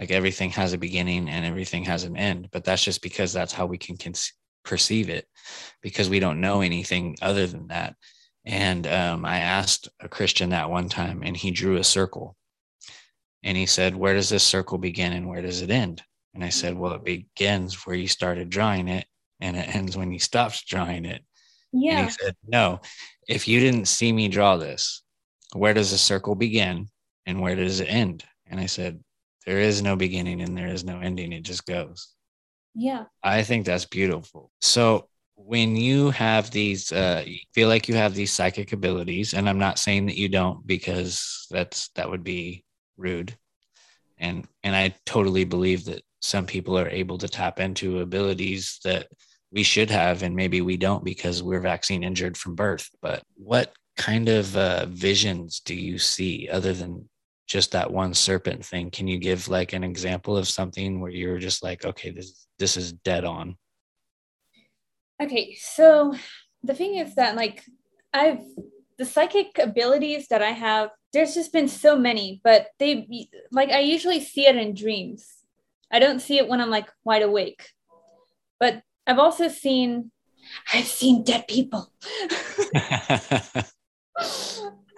Like 0.00 0.10
everything 0.10 0.50
has 0.50 0.72
a 0.72 0.78
beginning 0.78 1.28
and 1.28 1.44
everything 1.44 1.84
has 1.84 2.02
an 2.02 2.16
end, 2.16 2.48
but 2.50 2.64
that's 2.64 2.82
just 2.82 3.02
because 3.02 3.32
that's 3.32 3.52
how 3.52 3.66
we 3.66 3.78
can 3.78 3.96
con- 3.96 4.14
perceive 4.64 5.10
it 5.10 5.28
because 5.80 6.10
we 6.10 6.18
don't 6.18 6.40
know 6.40 6.60
anything 6.60 7.16
other 7.22 7.46
than 7.46 7.68
that. 7.68 7.94
And 8.44 8.86
um, 8.86 9.24
I 9.24 9.40
asked 9.40 9.88
a 10.00 10.08
Christian 10.08 10.50
that 10.50 10.70
one 10.70 10.88
time 10.88 11.22
and 11.24 11.36
he 11.36 11.52
drew 11.52 11.76
a 11.76 11.84
circle 11.84 12.36
and 13.42 13.56
he 13.56 13.66
said, 13.66 13.94
Where 13.94 14.14
does 14.14 14.28
this 14.28 14.44
circle 14.44 14.78
begin 14.78 15.12
and 15.12 15.28
where 15.28 15.42
does 15.42 15.62
it 15.62 15.70
end? 15.70 16.02
And 16.34 16.44
I 16.44 16.48
said, 16.48 16.76
Well, 16.76 16.92
it 16.92 17.04
begins 17.04 17.86
where 17.86 17.96
you 17.96 18.08
started 18.08 18.50
drawing 18.50 18.88
it 18.88 19.06
and 19.40 19.56
it 19.56 19.74
ends 19.74 19.96
when 19.96 20.12
you 20.12 20.18
stopped 20.18 20.66
drawing 20.66 21.04
it. 21.04 21.22
Yeah. 21.72 21.98
And 21.98 22.06
he 22.06 22.12
said, 22.12 22.36
No, 22.46 22.80
if 23.28 23.48
you 23.48 23.60
didn't 23.60 23.88
see 23.88 24.12
me 24.12 24.28
draw 24.28 24.56
this, 24.56 25.02
where 25.54 25.74
does 25.74 25.90
the 25.90 25.98
circle 25.98 26.34
begin 26.34 26.88
and 27.26 27.40
where 27.40 27.56
does 27.56 27.80
it 27.80 27.86
end? 27.86 28.24
And 28.46 28.60
I 28.60 28.66
said, 28.66 29.02
There 29.46 29.60
is 29.60 29.82
no 29.82 29.96
beginning 29.96 30.40
and 30.42 30.56
there 30.56 30.68
is 30.68 30.84
no 30.84 31.00
ending. 31.00 31.32
It 31.32 31.42
just 31.42 31.66
goes. 31.66 32.08
Yeah. 32.74 33.04
I 33.22 33.42
think 33.42 33.66
that's 33.66 33.86
beautiful. 33.86 34.50
So 34.60 35.08
when 35.34 35.76
you 35.76 36.10
have 36.10 36.50
these, 36.50 36.92
uh, 36.92 37.22
you 37.26 37.38
feel 37.54 37.68
like 37.68 37.88
you 37.88 37.94
have 37.94 38.14
these 38.14 38.32
psychic 38.32 38.72
abilities, 38.72 39.34
and 39.34 39.48
I'm 39.48 39.58
not 39.58 39.78
saying 39.78 40.06
that 40.06 40.16
you 40.16 40.28
don't 40.28 40.66
because 40.66 41.46
that's 41.50 41.88
that 41.90 42.10
would 42.10 42.24
be 42.24 42.64
rude, 42.98 43.36
and 44.18 44.46
and 44.62 44.76
I 44.76 44.94
totally 45.06 45.44
believe 45.44 45.86
that 45.86 46.02
some 46.20 46.46
people 46.46 46.78
are 46.78 46.88
able 46.88 47.18
to 47.18 47.28
tap 47.28 47.60
into 47.60 48.00
abilities 48.00 48.80
that 48.84 49.06
we 49.50 49.62
should 49.62 49.90
have, 49.90 50.22
and 50.22 50.36
maybe 50.36 50.60
we 50.60 50.76
don't 50.76 51.04
because 51.04 51.42
we're 51.42 51.60
vaccine 51.60 52.02
injured 52.02 52.36
from 52.36 52.54
birth. 52.54 52.90
But 53.00 53.22
what 53.36 53.72
kind 53.96 54.28
of 54.28 54.56
uh, 54.56 54.86
visions 54.86 55.60
do 55.60 55.74
you 55.74 55.98
see 55.98 56.48
other 56.50 56.72
than 56.72 57.08
just 57.46 57.72
that 57.72 57.90
one 57.90 58.14
serpent 58.14 58.64
thing? 58.64 58.90
Can 58.90 59.08
you 59.08 59.18
give 59.18 59.48
like 59.48 59.72
an 59.72 59.84
example 59.84 60.36
of 60.36 60.48
something 60.48 61.00
where 61.00 61.10
you're 61.10 61.38
just 61.38 61.62
like, 61.62 61.84
okay, 61.84 62.10
this 62.10 62.46
this 62.58 62.76
is 62.76 62.92
dead 62.92 63.24
on? 63.24 63.56
Okay, 65.20 65.56
so 65.60 66.14
the 66.62 66.74
thing 66.74 66.96
is 66.96 67.14
that 67.14 67.36
like 67.36 67.64
I've 68.12 68.44
the 68.98 69.04
psychic 69.04 69.58
abilities 69.58 70.26
that 70.28 70.42
I 70.42 70.50
have, 70.50 70.90
there's 71.12 71.34
just 71.34 71.52
been 71.52 71.68
so 71.68 71.98
many, 71.98 72.40
but 72.44 72.68
they 72.78 73.28
like 73.50 73.70
I 73.70 73.80
usually 73.80 74.20
see 74.20 74.46
it 74.46 74.56
in 74.56 74.74
dreams. 74.74 75.26
I 75.90 75.98
don't 75.98 76.20
see 76.20 76.38
it 76.38 76.48
when 76.48 76.60
I'm 76.60 76.70
like 76.70 76.88
wide 77.04 77.22
awake. 77.22 77.70
But 78.60 78.82
I've 79.06 79.18
also 79.18 79.48
seen 79.48 80.10
I've 80.72 80.86
seen 80.86 81.24
dead 81.24 81.48
people. 81.48 81.92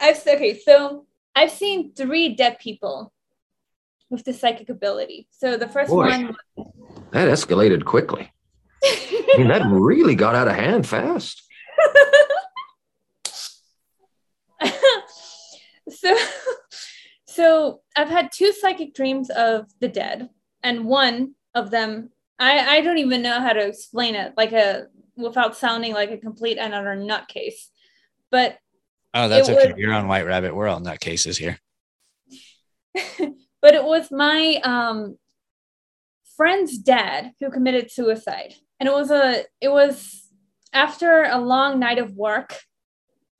I've 0.00 0.26
okay, 0.26 0.58
so 0.58 1.06
I've 1.34 1.50
seen 1.50 1.92
three 1.94 2.34
dead 2.34 2.58
people 2.58 3.12
with 4.08 4.24
the 4.24 4.32
psychic 4.32 4.68
ability. 4.68 5.28
So 5.30 5.56
the 5.56 5.68
first 5.68 5.90
Boy. 5.90 6.08
one 6.08 6.36
That 7.12 7.28
escalated 7.28 7.84
quickly. 7.84 8.32
I 8.82 9.34
mean, 9.38 9.48
that 9.48 9.62
really 9.70 10.14
got 10.14 10.34
out 10.34 10.48
of 10.48 10.54
hand 10.54 10.86
fast. 10.86 11.42
so 16.00 16.16
so 17.26 17.80
I've 17.96 18.08
had 18.08 18.30
two 18.32 18.52
psychic 18.52 18.94
dreams 18.94 19.30
of 19.30 19.66
the 19.80 19.88
dead, 19.88 20.28
and 20.62 20.84
one 20.84 21.34
of 21.54 21.70
them 21.70 22.10
I 22.38 22.78
I 22.78 22.80
don't 22.80 22.98
even 22.98 23.22
know 23.22 23.40
how 23.40 23.52
to 23.52 23.66
explain 23.66 24.14
it 24.14 24.32
like 24.36 24.52
a 24.52 24.86
without 25.16 25.56
sounding 25.56 25.92
like 25.92 26.10
a 26.10 26.18
complete 26.18 26.58
and 26.58 26.74
utter 26.74 26.96
nutcase. 26.96 27.68
But 28.30 28.58
Oh, 29.12 29.28
that's 29.28 29.48
okay. 29.48 29.70
was- 29.72 29.78
You're 29.78 29.92
on 29.92 30.06
White 30.06 30.24
Rabbit. 30.26 30.54
We're 30.54 30.68
all 30.68 30.80
nutcases 30.80 31.36
here. 31.36 31.58
but 33.62 33.74
it 33.74 33.84
was 33.84 34.10
my 34.10 34.60
um 34.64 35.16
friend's 36.36 36.78
dad 36.78 37.32
who 37.40 37.50
committed 37.50 37.90
suicide 37.90 38.54
and 38.78 38.88
it 38.88 38.92
was 38.92 39.10
a 39.10 39.44
it 39.60 39.68
was 39.68 40.26
after 40.72 41.24
a 41.24 41.38
long 41.38 41.78
night 41.78 41.98
of 41.98 42.14
work 42.16 42.56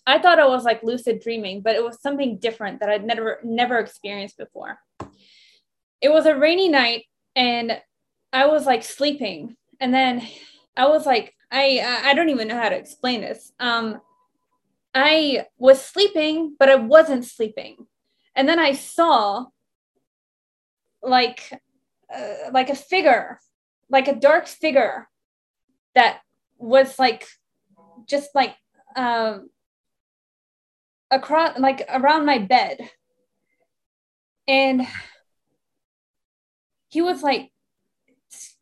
i 0.07 0.19
thought 0.19 0.39
it 0.39 0.49
was 0.49 0.65
like 0.65 0.83
lucid 0.83 1.21
dreaming 1.21 1.61
but 1.61 1.77
it 1.77 1.85
was 1.85 2.01
something 2.01 2.39
different 2.39 2.81
that 2.81 2.89
i'd 2.89 3.05
never 3.05 3.39
never 3.45 3.79
experienced 3.79 4.39
before. 4.39 4.79
It 6.01 6.11
was 6.11 6.25
a 6.27 6.37
rainy 6.37 6.69
night 6.69 7.05
and 7.37 7.81
i 8.33 8.47
was 8.47 8.67
like 8.67 8.83
sleeping 8.83 9.57
and 9.81 9.93
then 9.93 10.27
i 10.77 10.87
was 10.87 11.05
like 11.07 11.35
i 11.51 12.03
i 12.05 12.15
don't 12.15 12.31
even 12.31 12.49
know 12.49 12.57
how 12.57 12.69
to 12.69 12.77
explain 12.77 13.21
this. 13.21 13.53
Um 13.61 14.01
i 14.95 15.47
was 15.59 15.85
sleeping 15.85 16.57
but 16.59 16.69
i 16.69 16.75
wasn't 16.75 17.25
sleeping 17.25 17.87
and 18.35 18.49
then 18.49 18.59
i 18.59 18.73
saw 18.73 19.47
like 21.03 21.63
uh, 22.15 22.51
like 22.53 22.71
a 22.71 22.75
figure 22.75 23.39
like 23.89 24.09
a 24.09 24.15
dark 24.15 24.47
figure 24.47 25.09
that 25.95 26.21
was 26.59 26.99
like 26.99 27.27
just 28.07 28.31
like 28.35 28.57
um 28.97 29.49
across 31.11 31.59
like 31.59 31.85
around 31.89 32.27
my 32.27 32.39
bed. 32.39 32.79
And 34.49 34.87
he 36.89 37.01
was 37.03 37.23
like 37.23 37.51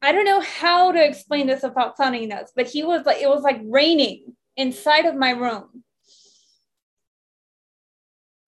i 0.03 0.13
don't 0.13 0.25
know 0.25 0.41
how 0.41 0.93
to 0.93 1.03
explain 1.03 1.47
this 1.47 1.63
without 1.63 1.97
sounding 1.97 2.29
nuts 2.29 2.53
but 2.55 2.67
he 2.67 2.83
was 2.83 3.05
like 3.07 3.21
it 3.23 3.29
was 3.29 3.43
like 3.43 3.61
raining 3.65 4.37
inside 4.59 5.07
of 5.07 5.15
my 5.15 5.31
room. 5.31 5.85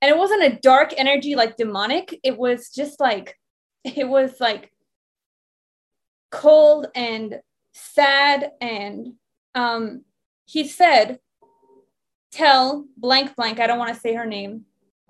And 0.03 0.11
it 0.11 0.19
wasn't 0.19 0.43
a 0.43 0.59
dark 0.61 0.93
energy 0.97 1.37
like 1.37 1.57
demonic. 1.57 2.19
It 2.23 2.37
was 2.37 2.71
just 2.71 3.01
like 3.01 3.37
it 3.85 4.07
was 4.07 4.41
like 4.41 4.71
cold 6.31 6.87
and 6.95 7.41
sad 7.73 8.53
and 8.61 9.15
um 9.55 10.05
he 10.45 10.67
said 10.67 11.19
tell 12.31 12.87
blank 12.97 13.35
blank 13.37 13.59
i 13.61 13.67
don't 13.67 13.79
want 13.79 13.93
to 13.95 14.01
say 14.01 14.15
her 14.15 14.27
name 14.27 14.65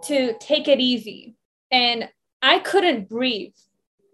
to 0.04 0.34
take 0.40 0.68
it 0.68 0.80
easy. 0.80 1.36
And 1.70 2.08
i 2.42 2.58
couldn't 2.60 3.08
breathe. 3.08 3.54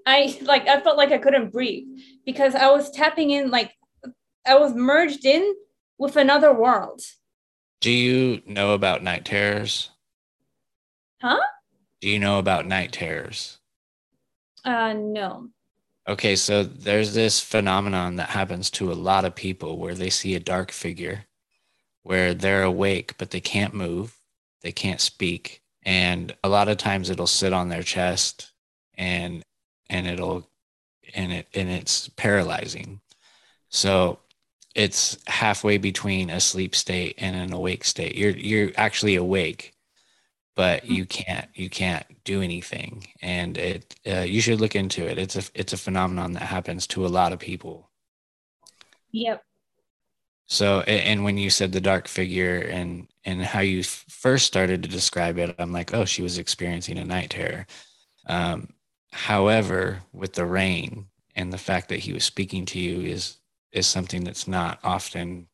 I 0.06 0.38
like 0.42 0.68
i 0.68 0.80
felt 0.80 0.96
like 0.96 1.12
i 1.12 1.18
couldn't 1.18 1.52
breathe 1.52 1.86
because 2.24 2.54
i 2.54 2.70
was 2.70 2.90
tapping 2.90 3.30
in 3.30 3.50
like 3.50 3.72
i 4.46 4.56
was 4.56 4.74
merged 4.74 5.24
in 5.24 5.54
with 5.98 6.16
another 6.16 6.52
world. 6.52 7.00
Do 7.80 7.90
you 7.90 8.42
know 8.46 8.74
about 8.74 9.02
night 9.02 9.24
terrors? 9.24 9.90
huh? 11.20 11.40
Do 12.00 12.08
you 12.08 12.18
know 12.18 12.38
about 12.38 12.66
night 12.66 12.92
terrors? 12.92 13.58
uh 14.64 14.92
no. 14.92 15.48
Okay, 16.08 16.36
so 16.36 16.62
there's 16.62 17.14
this 17.14 17.40
phenomenon 17.40 18.16
that 18.16 18.28
happens 18.28 18.70
to 18.70 18.92
a 18.92 18.94
lot 18.94 19.24
of 19.24 19.34
people 19.34 19.76
where 19.78 19.94
they 19.94 20.10
see 20.10 20.36
a 20.36 20.40
dark 20.40 20.70
figure 20.70 21.24
where 22.06 22.34
they're 22.34 22.62
awake 22.62 23.14
but 23.18 23.30
they 23.30 23.40
can't 23.40 23.74
move, 23.74 24.16
they 24.62 24.72
can't 24.72 25.00
speak, 25.00 25.62
and 25.82 26.34
a 26.44 26.48
lot 26.48 26.68
of 26.68 26.76
times 26.76 27.10
it'll 27.10 27.26
sit 27.26 27.52
on 27.52 27.68
their 27.68 27.82
chest 27.82 28.52
and 28.94 29.42
and 29.90 30.06
it'll 30.06 30.48
and 31.14 31.32
it 31.32 31.48
and 31.54 31.68
it's 31.68 32.08
paralyzing. 32.10 33.00
So 33.68 34.20
it's 34.74 35.18
halfway 35.26 35.78
between 35.78 36.30
a 36.30 36.40
sleep 36.40 36.74
state 36.76 37.14
and 37.18 37.34
an 37.34 37.52
awake 37.52 37.84
state. 37.84 38.16
You're 38.16 38.36
you're 38.36 38.72
actually 38.76 39.16
awake, 39.16 39.74
but 40.56 40.86
you 40.86 41.06
can't 41.06 41.48
you 41.54 41.68
can't 41.68 42.06
do 42.24 42.42
anything 42.42 43.06
and 43.22 43.56
it 43.58 43.94
uh, 44.06 44.20
you 44.20 44.40
should 44.40 44.60
look 44.60 44.74
into 44.74 45.06
it 45.06 45.18
it's 45.18 45.36
a 45.36 45.42
it's 45.54 45.72
a 45.72 45.76
phenomenon 45.76 46.32
that 46.32 46.42
happens 46.42 46.86
to 46.86 47.06
a 47.06 47.08
lot 47.08 47.32
of 47.32 47.38
people 47.38 47.90
yep 49.12 49.44
so 50.46 50.80
and 50.80 51.24
when 51.24 51.36
you 51.36 51.50
said 51.50 51.72
the 51.72 51.80
dark 51.80 52.06
figure 52.08 52.58
and 52.60 53.08
and 53.24 53.42
how 53.42 53.60
you 53.60 53.82
first 53.82 54.46
started 54.46 54.82
to 54.82 54.88
describe 54.88 55.38
it 55.38 55.54
i'm 55.58 55.72
like 55.72 55.92
oh 55.92 56.04
she 56.04 56.22
was 56.22 56.38
experiencing 56.38 56.98
a 56.98 57.04
night 57.04 57.30
terror. 57.30 57.66
Um, 58.28 58.72
however 59.12 60.00
with 60.12 60.32
the 60.34 60.44
rain 60.44 61.06
and 61.34 61.52
the 61.52 61.58
fact 61.58 61.88
that 61.88 62.00
he 62.00 62.12
was 62.12 62.24
speaking 62.24 62.64
to 62.66 62.78
you 62.78 63.00
is 63.00 63.38
is 63.72 63.86
something 63.86 64.24
that's 64.24 64.48
not 64.48 64.78
often 64.82 65.46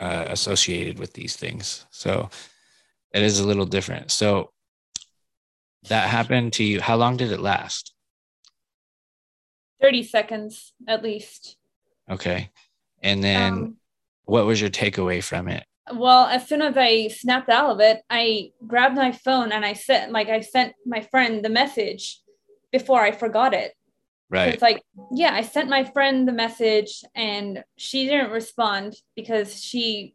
uh, 0.00 0.26
associated 0.28 0.98
with 0.98 1.12
these 1.14 1.36
things. 1.36 1.86
So 1.90 2.30
it 3.12 3.22
is 3.22 3.40
a 3.40 3.46
little 3.46 3.66
different. 3.66 4.10
So 4.10 4.52
that 5.88 6.08
happened 6.08 6.52
to 6.54 6.64
you. 6.64 6.80
How 6.80 6.96
long 6.96 7.16
did 7.16 7.32
it 7.32 7.40
last? 7.40 7.92
30 9.80 10.02
seconds 10.04 10.72
at 10.86 11.02
least. 11.02 11.56
Okay. 12.10 12.50
And 13.02 13.22
then 13.22 13.52
Um, 13.52 13.76
what 14.26 14.46
was 14.46 14.60
your 14.60 14.70
takeaway 14.70 15.22
from 15.22 15.48
it 15.48 15.64
well 15.94 16.26
as 16.26 16.46
soon 16.46 16.62
as 16.62 16.76
i 16.76 17.08
snapped 17.08 17.48
out 17.48 17.70
of 17.70 17.80
it 17.80 18.02
i 18.10 18.50
grabbed 18.66 18.96
my 18.96 19.10
phone 19.12 19.50
and 19.52 19.64
i 19.64 19.72
sent 19.72 20.12
like 20.12 20.28
i 20.28 20.40
sent 20.40 20.74
my 20.84 21.00
friend 21.00 21.44
the 21.44 21.48
message 21.48 22.20
before 22.72 23.02
I 23.02 23.12
forgot 23.12 23.54
it. 23.54 23.72
Right. 24.28 24.52
It's 24.52 24.62
like, 24.62 24.82
yeah, 25.12 25.32
I 25.32 25.42
sent 25.42 25.68
my 25.68 25.84
friend 25.84 26.26
the 26.26 26.32
message 26.32 27.02
and 27.14 27.62
she 27.76 28.06
didn't 28.06 28.32
respond 28.32 28.96
because 29.14 29.62
she 29.62 30.14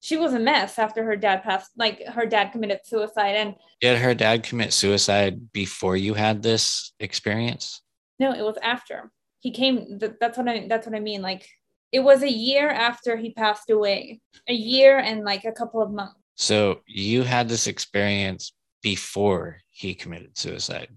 she 0.00 0.16
was 0.16 0.34
a 0.34 0.38
mess 0.38 0.78
after 0.78 1.04
her 1.04 1.16
dad 1.16 1.42
passed 1.44 1.70
like 1.76 2.04
her 2.08 2.26
dad 2.26 2.50
committed 2.52 2.80
suicide 2.84 3.36
and 3.36 3.54
Did 3.80 3.98
her 3.98 4.14
dad 4.14 4.42
commit 4.42 4.72
suicide 4.72 5.52
before 5.52 5.96
you 5.96 6.14
had 6.14 6.42
this 6.42 6.92
experience? 7.00 7.80
no, 8.18 8.32
it 8.32 8.42
was 8.42 8.58
after. 8.62 9.10
He 9.40 9.50
came 9.50 9.98
th- 9.98 10.12
that's 10.20 10.36
what 10.36 10.48
I 10.48 10.66
that's 10.68 10.86
what 10.86 10.94
I 10.94 11.00
mean. 11.00 11.22
Like 11.22 11.48
it 11.92 12.00
was 12.00 12.22
a 12.22 12.30
year 12.30 12.70
after 12.70 13.16
he 13.16 13.32
passed 13.32 13.70
away. 13.70 14.20
A 14.48 14.54
year 14.54 14.98
and 14.98 15.24
like 15.24 15.44
a 15.44 15.52
couple 15.52 15.82
of 15.82 15.90
months. 15.92 16.14
So 16.36 16.80
you 16.86 17.22
had 17.22 17.48
this 17.48 17.66
experience 17.66 18.52
before 18.82 19.58
he 19.70 19.94
committed 19.94 20.36
suicide. 20.36 20.88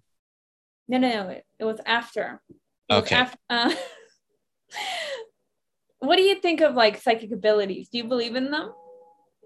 No, 0.87 0.97
no, 0.97 1.09
no. 1.09 1.29
It, 1.29 1.45
it 1.59 1.65
was 1.65 1.79
after. 1.85 2.41
It 2.49 2.55
was 2.93 3.03
Okay. 3.03 3.19
af- 3.19 3.37
uh, 3.49 3.73
what 5.99 6.15
do 6.15 6.23
you 6.23 6.35
think 6.35 6.61
of 6.61 6.75
like 6.75 7.01
psychic 7.01 7.31
abilities? 7.31 7.89
Do 7.89 7.97
you 7.97 8.05
believe 8.05 8.35
in 8.35 8.51
them? 8.51 8.71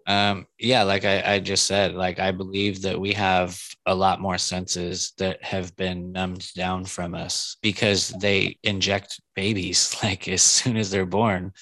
Um, 0.09 0.47
yeah, 0.57 0.81
like 0.81 1.05
I, 1.05 1.35
I 1.35 1.39
just 1.39 1.67
said, 1.67 1.93
like 1.93 2.17
I 2.17 2.31
believe 2.31 2.81
that 2.81 2.99
we 2.99 3.13
have 3.13 3.61
a 3.85 3.93
lot 3.93 4.19
more 4.19 4.39
senses 4.39 5.13
that 5.19 5.41
have 5.43 5.75
been 5.75 6.11
numbed 6.11 6.51
down 6.55 6.83
from 6.85 7.13
us 7.13 7.57
because 7.61 8.09
they 8.19 8.57
inject 8.63 9.21
babies 9.35 9.95
like 10.03 10.27
as 10.27 10.41
soon 10.41 10.77
as 10.77 10.89
they're 10.89 11.05
born. 11.05 11.53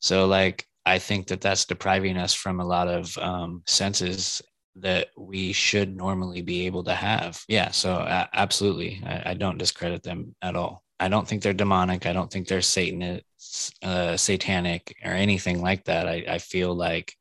So, 0.00 0.26
like, 0.26 0.66
I 0.84 0.98
think 0.98 1.28
that 1.28 1.40
that's 1.40 1.64
depriving 1.64 2.16
us 2.16 2.34
from 2.34 2.58
a 2.58 2.66
lot 2.66 2.88
of 2.88 3.16
um, 3.18 3.62
senses 3.68 4.42
that 4.76 5.08
we 5.16 5.52
should 5.52 5.96
normally 5.96 6.42
be 6.42 6.66
able 6.66 6.82
to 6.84 6.94
have. 6.94 7.40
Yeah, 7.46 7.70
so 7.70 7.92
uh, 7.94 8.26
absolutely, 8.34 9.00
I, 9.06 9.30
I 9.30 9.34
don't 9.34 9.58
discredit 9.58 10.02
them 10.02 10.34
at 10.42 10.56
all. 10.56 10.82
I 10.98 11.08
don't 11.08 11.28
think 11.28 11.42
they're 11.42 11.52
demonic. 11.52 12.06
I 12.06 12.12
don't 12.12 12.32
think 12.32 12.48
they're 12.48 12.62
Satan, 12.62 13.20
uh, 13.84 14.16
satanic, 14.16 14.96
or 15.04 15.12
anything 15.12 15.62
like 15.62 15.84
that. 15.84 16.08
I, 16.08 16.24
I 16.28 16.38
feel 16.38 16.74
like 16.74 17.14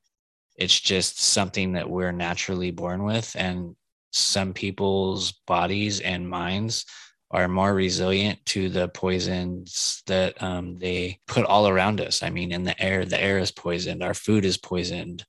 it's 0.62 0.80
just 0.80 1.20
something 1.20 1.74
that 1.74 1.89
we're 1.89 2.12
naturally 2.12 2.72
born 2.72 3.03
with 3.03 3.36
and 3.38 3.76
some 4.12 4.53
people's 4.53 5.32
bodies 5.47 5.99
and 6.01 6.30
minds 6.30 6.86
are 7.32 7.47
more 7.47 7.74
resilient 7.74 8.38
to 8.45 8.70
the 8.70 8.89
poisons 8.89 10.03
that 10.05 10.41
um, 10.43 10.78
they 10.78 11.18
put 11.28 11.45
all 11.45 11.68
around 11.68 12.01
us. 12.01 12.22
I 12.24 12.30
mean 12.30 12.51
in 12.51 12.64
the 12.64 12.80
air 12.82 13.05
the 13.05 13.22
air 13.22 13.39
is 13.39 13.51
poisoned 13.51 14.03
our 14.03 14.14
food 14.14 14.45
is 14.45 14.57
poisoned. 14.57 15.26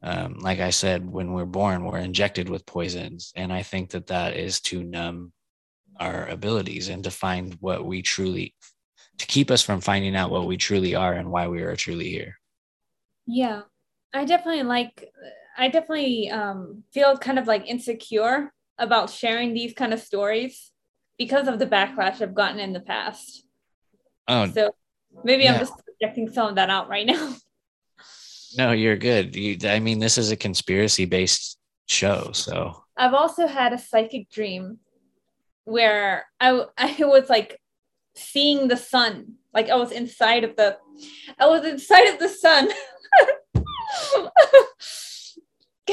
Um, 0.00 0.38
like 0.38 0.60
i 0.60 0.70
said 0.70 1.10
when 1.10 1.32
we're 1.32 1.44
born 1.44 1.84
we're 1.84 1.98
injected 1.98 2.48
with 2.48 2.64
poisons 2.64 3.32
and 3.34 3.52
i 3.52 3.64
think 3.64 3.90
that 3.90 4.06
that 4.06 4.36
is 4.36 4.60
to 4.60 4.84
numb 4.84 5.32
our 5.98 6.28
abilities 6.28 6.88
and 6.88 7.02
to 7.02 7.10
find 7.10 7.56
what 7.58 7.84
we 7.84 8.02
truly 8.02 8.54
to 9.18 9.26
keep 9.26 9.50
us 9.50 9.62
from 9.62 9.80
finding 9.80 10.16
out 10.16 10.30
what 10.30 10.46
we 10.46 10.56
truly 10.56 10.94
are 10.94 11.12
and 11.12 11.30
why 11.30 11.48
we 11.48 11.62
are 11.62 11.76
truly 11.76 12.08
here. 12.08 12.38
Yeah, 13.26 13.62
I 14.14 14.24
definitely 14.24 14.62
like. 14.62 15.10
I 15.56 15.68
definitely 15.68 16.30
um, 16.30 16.84
feel 16.92 17.18
kind 17.18 17.38
of 17.38 17.48
like 17.48 17.66
insecure 17.66 18.52
about 18.78 19.10
sharing 19.10 19.54
these 19.54 19.74
kind 19.74 19.92
of 19.92 20.00
stories 20.00 20.70
because 21.18 21.48
of 21.48 21.58
the 21.58 21.66
backlash 21.66 22.22
I've 22.22 22.34
gotten 22.34 22.60
in 22.60 22.72
the 22.72 22.80
past. 22.80 23.44
oh 24.28 24.46
So 24.46 24.70
maybe 25.24 25.48
I'm 25.48 25.58
just 25.58 25.72
projecting 25.84 26.30
some 26.30 26.50
of 26.50 26.54
that 26.54 26.70
out 26.70 26.88
right 26.88 27.06
now. 27.06 27.34
No, 28.56 28.72
you're 28.72 28.96
good. 28.96 29.36
You, 29.36 29.58
I 29.64 29.78
mean, 29.78 29.98
this 29.98 30.16
is 30.16 30.30
a 30.30 30.36
conspiracy 30.36 31.04
based 31.04 31.58
show. 31.86 32.30
So, 32.32 32.82
I've 32.96 33.12
also 33.12 33.46
had 33.46 33.74
a 33.74 33.78
psychic 33.78 34.30
dream 34.30 34.78
where 35.64 36.24
I 36.40 36.64
I 36.78 36.96
was 37.00 37.28
like 37.28 37.60
seeing 38.14 38.68
the 38.68 38.76
sun, 38.76 39.34
like 39.52 39.68
I 39.68 39.76
was 39.76 39.92
inside 39.92 40.44
of 40.44 40.56
the, 40.56 40.78
I 41.38 41.46
was 41.46 41.64
inside 41.66 42.08
of 42.08 42.18
the 42.18 42.28
sun. 42.28 42.70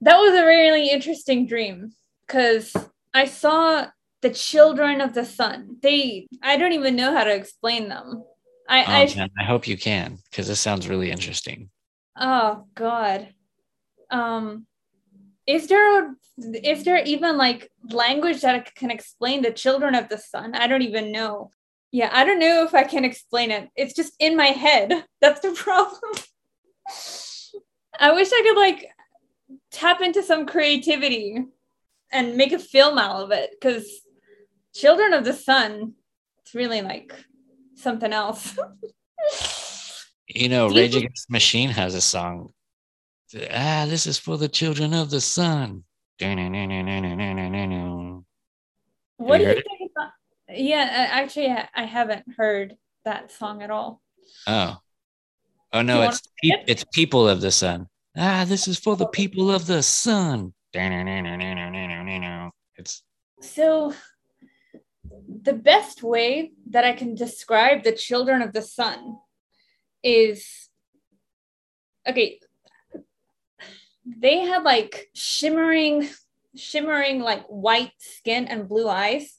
that 0.00 0.18
was 0.18 0.38
a 0.38 0.46
really 0.46 0.90
interesting 0.90 1.46
dream 1.46 1.92
because 2.26 2.74
I 3.14 3.24
saw 3.24 3.86
the 4.20 4.30
children 4.30 5.00
of 5.00 5.14
the 5.14 5.24
sun. 5.24 5.76
They, 5.82 6.28
I 6.42 6.56
don't 6.56 6.72
even 6.72 6.96
know 6.96 7.12
how 7.12 7.24
to 7.24 7.34
explain 7.34 7.88
them. 7.88 8.24
I, 8.68 8.82
oh, 8.82 8.86
I 8.86 9.14
man, 9.16 9.30
I 9.38 9.44
hope 9.44 9.66
you 9.66 9.78
can 9.78 10.18
because 10.30 10.46
this 10.46 10.60
sounds 10.60 10.88
really 10.88 11.10
interesting. 11.10 11.70
Oh 12.18 12.66
God. 12.74 13.28
Um 14.10 14.66
is 15.46 15.66
there 15.68 16.14
is 16.36 16.84
there 16.84 17.02
even 17.04 17.38
like 17.38 17.70
language 17.90 18.42
that 18.42 18.74
can 18.74 18.90
explain 18.90 19.40
the 19.40 19.50
children 19.50 19.94
of 19.94 20.10
the 20.10 20.18
sun? 20.18 20.54
I 20.54 20.66
don't 20.66 20.82
even 20.82 21.10
know. 21.10 21.50
Yeah, 21.90 22.10
I 22.12 22.24
don't 22.24 22.38
know 22.38 22.64
if 22.64 22.74
I 22.74 22.84
can 22.84 23.04
explain 23.04 23.50
it. 23.50 23.68
It's 23.76 23.94
just 23.94 24.12
in 24.18 24.36
my 24.36 24.46
head. 24.46 25.04
That's 25.20 25.40
the 25.40 25.52
problem. 25.52 26.00
I 28.00 28.12
wish 28.12 28.28
I 28.32 28.42
could 28.42 28.56
like 28.56 28.86
tap 29.72 30.00
into 30.00 30.22
some 30.22 30.46
creativity 30.46 31.44
and 32.12 32.36
make 32.36 32.52
a 32.52 32.58
film 32.58 32.98
out 32.98 33.22
of 33.22 33.32
it 33.32 33.50
because 33.50 34.00
Children 34.74 35.14
of 35.14 35.24
the 35.24 35.32
Sun, 35.32 35.94
it's 36.42 36.54
really 36.54 36.82
like 36.82 37.12
something 37.74 38.12
else. 38.12 38.56
You 40.28 40.50
know, 40.50 40.68
Rage 40.68 40.94
Against 40.94 41.28
the 41.28 41.32
Machine 41.32 41.70
has 41.70 41.94
a 41.94 42.02
song. 42.02 42.52
Ah, 43.50 43.86
this 43.88 44.06
is 44.06 44.18
for 44.18 44.36
the 44.36 44.48
children 44.48 44.92
of 44.92 45.08
the 45.10 45.22
sun. 45.22 45.84
What 49.16 49.38
do 49.38 49.44
you 49.44 49.54
think? 49.54 49.77
Yeah, 50.50 50.88
actually, 51.10 51.48
I 51.74 51.84
haven't 51.84 52.24
heard 52.36 52.76
that 53.04 53.30
song 53.30 53.62
at 53.62 53.70
all. 53.70 54.00
Oh, 54.46 54.76
oh 55.72 55.82
no, 55.82 56.02
it's 56.02 56.22
pe- 56.42 56.64
it's 56.66 56.84
people 56.92 57.28
of 57.28 57.40
the 57.40 57.50
sun. 57.50 57.88
Ah, 58.16 58.44
this 58.48 58.66
is 58.66 58.78
for 58.78 58.96
the 58.96 59.08
people 59.08 59.50
of 59.50 59.66
the 59.66 59.82
sun. 59.82 60.54
It's 62.76 63.02
So, 63.40 63.94
the 65.42 65.52
best 65.52 66.02
way 66.02 66.52
that 66.70 66.84
I 66.84 66.92
can 66.92 67.14
describe 67.14 67.82
the 67.82 67.92
children 67.92 68.42
of 68.42 68.52
the 68.52 68.62
sun 68.62 69.18
is 70.02 70.68
okay. 72.08 72.40
They 74.06 74.40
had 74.40 74.62
like 74.62 75.10
shimmering, 75.14 76.08
shimmering 76.56 77.20
like 77.20 77.44
white 77.46 77.92
skin 77.98 78.46
and 78.48 78.68
blue 78.68 78.88
eyes, 78.88 79.37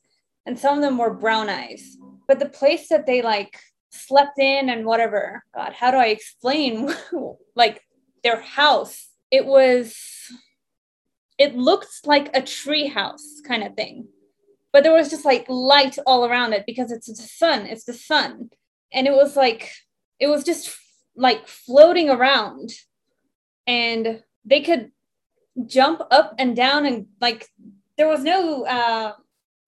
and 0.50 0.58
some 0.58 0.78
of 0.78 0.82
them 0.82 0.98
were 0.98 1.14
brown 1.14 1.48
eyes. 1.48 1.96
But 2.28 2.40
the 2.40 2.50
place 2.50 2.90
that 2.90 3.06
they 3.06 3.22
like 3.22 3.60
slept 3.92 4.40
in 4.40 4.68
and 4.70 4.84
whatever, 4.84 5.44
God, 5.54 5.74
how 5.74 5.92
do 5.92 5.98
I 5.98 6.08
explain 6.08 6.92
like 7.56 7.84
their 8.24 8.42
house? 8.42 9.10
It 9.30 9.46
was 9.46 9.96
it 11.38 11.56
looked 11.56 12.06
like 12.06 12.36
a 12.36 12.42
tree 12.42 12.88
house 12.88 13.42
kind 13.48 13.64
of 13.64 13.76
thing 13.76 14.08
but 14.74 14.84
there 14.84 14.94
was 14.94 15.10
just 15.10 15.24
like 15.24 15.46
light 15.48 15.98
all 16.06 16.26
around 16.26 16.52
it 16.54 16.66
because 16.66 16.92
it's 16.92 17.08
the 17.08 17.16
sun 17.16 17.66
it's 17.66 17.86
the 17.86 17.94
sun 17.94 18.50
and 18.92 19.08
it 19.08 19.14
was 19.14 19.38
like 19.38 19.72
it 20.20 20.28
was 20.28 20.44
just 20.44 20.76
like 21.16 21.48
floating 21.48 22.10
around 22.10 22.72
and 23.66 24.22
they 24.44 24.62
could 24.62 24.92
jump 25.66 26.02
up 26.12 26.36
and 26.38 26.56
down 26.56 26.86
and 26.86 27.08
like 27.22 27.48
there 27.98 28.10
was 28.10 28.22
no 28.24 28.66
uh 28.66 29.14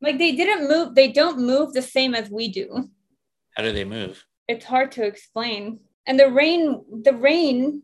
like 0.01 0.17
they 0.17 0.31
didn't 0.35 0.67
move 0.67 0.95
they 0.95 1.11
don't 1.11 1.39
move 1.39 1.73
the 1.73 1.81
same 1.81 2.13
as 2.15 2.29
we 2.29 2.47
do 2.47 2.89
how 3.55 3.63
do 3.63 3.71
they 3.71 3.85
move? 3.85 4.25
it's 4.47 4.65
hard 4.65 4.91
to 4.91 5.03
explain 5.05 5.79
and 6.07 6.19
the 6.19 6.29
rain 6.29 6.83
the 7.03 7.13
rain 7.13 7.83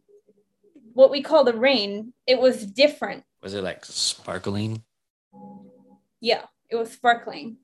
what 0.94 1.12
we 1.12 1.22
call 1.22 1.44
the 1.44 1.54
rain 1.54 2.14
it 2.26 2.40
was 2.40 2.66
different 2.66 3.24
Was 3.44 3.54
it 3.54 3.64
like 3.64 3.86
sparkling? 3.86 4.84
yeah 6.22 6.44
it 6.70 6.76
was 6.76 6.92
sparkling 6.92 7.58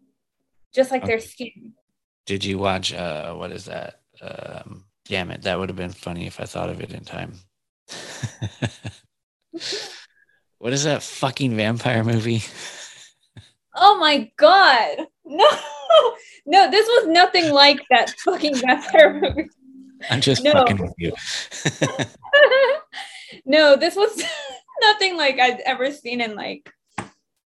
just 0.74 0.92
like 0.92 1.06
their 1.06 1.20
skin 1.20 1.74
Did 2.26 2.46
you 2.46 2.58
watch? 2.58 2.94
Uh, 2.94 3.34
what 3.36 3.52
is 3.52 3.66
that? 3.66 4.00
Um, 4.22 4.86
damn 5.06 5.30
it, 5.30 5.42
that 5.44 5.60
would 5.60 5.70
have 5.70 5.76
been 5.76 5.92
funny 5.92 6.26
if 6.26 6.40
I 6.40 6.46
thought 6.46 6.70
of 6.70 6.80
it 6.80 6.94
in 6.94 7.04
time. 7.04 7.34
what 10.60 10.72
is 10.74 10.86
that 10.86 11.04
fucking 11.04 11.56
vampire 11.58 12.04
movie? 12.04 12.44
Oh 13.76 13.98
my 14.00 14.32
god. 14.38 15.08
No. 15.26 15.48
No, 16.46 16.70
this 16.70 16.86
was 16.88 17.08
nothing 17.08 17.52
like 17.52 17.80
that 17.90 18.10
fucking 18.26 18.56
vampire 18.58 19.14
movie. 19.22 19.48
I'm 20.10 20.20
just 20.20 20.44
No. 20.44 20.52
fucking 20.52 20.78
with 20.78 20.94
you. 20.98 21.14
no, 23.46 23.76
this 23.76 23.96
was 23.96 24.22
nothing 24.82 25.16
like 25.16 25.40
I'd 25.40 25.62
ever 25.62 25.92
seen 25.92 26.20
in 26.20 26.36
like 26.36 26.70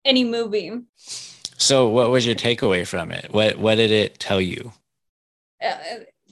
any 0.03 0.23
movie. 0.23 0.71
so, 0.97 1.87
what 1.87 2.11
was 2.11 2.25
your 2.25 2.35
takeaway 2.35 2.85
from 2.85 3.11
it? 3.11 3.31
What 3.31 3.57
What 3.57 3.75
did 3.75 3.91
it 3.91 4.19
tell 4.19 4.39
you? 4.41 4.71
Uh, 5.63 5.75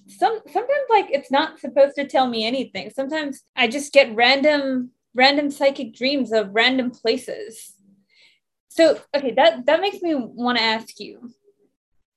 some 0.07 0.39
sometimes 0.45 0.87
like 0.89 1.07
it's 1.09 1.31
not 1.31 1.59
supposed 1.59 1.95
to 1.95 2.05
tell 2.05 2.27
me 2.27 2.45
anything. 2.45 2.91
Sometimes 2.91 3.41
I 3.55 3.67
just 3.67 3.93
get 3.93 4.13
random 4.15 4.91
random 5.15 5.49
psychic 5.49 5.95
dreams 5.95 6.31
of 6.31 6.53
random 6.53 6.91
places. 6.91 7.72
So 8.75 8.99
okay, 9.15 9.31
that 9.35 9.67
that 9.67 9.81
makes 9.81 10.01
me 10.01 10.15
want 10.15 10.57
to 10.57 10.63
ask 10.63 10.99
you: 10.99 11.31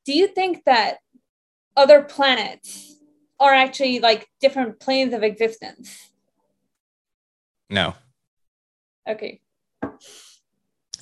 Do 0.06 0.12
you 0.14 0.26
think 0.26 0.64
that 0.64 0.98
other 1.76 2.02
planets 2.02 2.96
are 3.38 3.52
actually 3.52 4.00
like 4.00 4.28
different 4.40 4.80
planes 4.80 5.12
of 5.12 5.22
existence? 5.22 6.10
No, 7.68 7.94
Okay. 9.08 9.40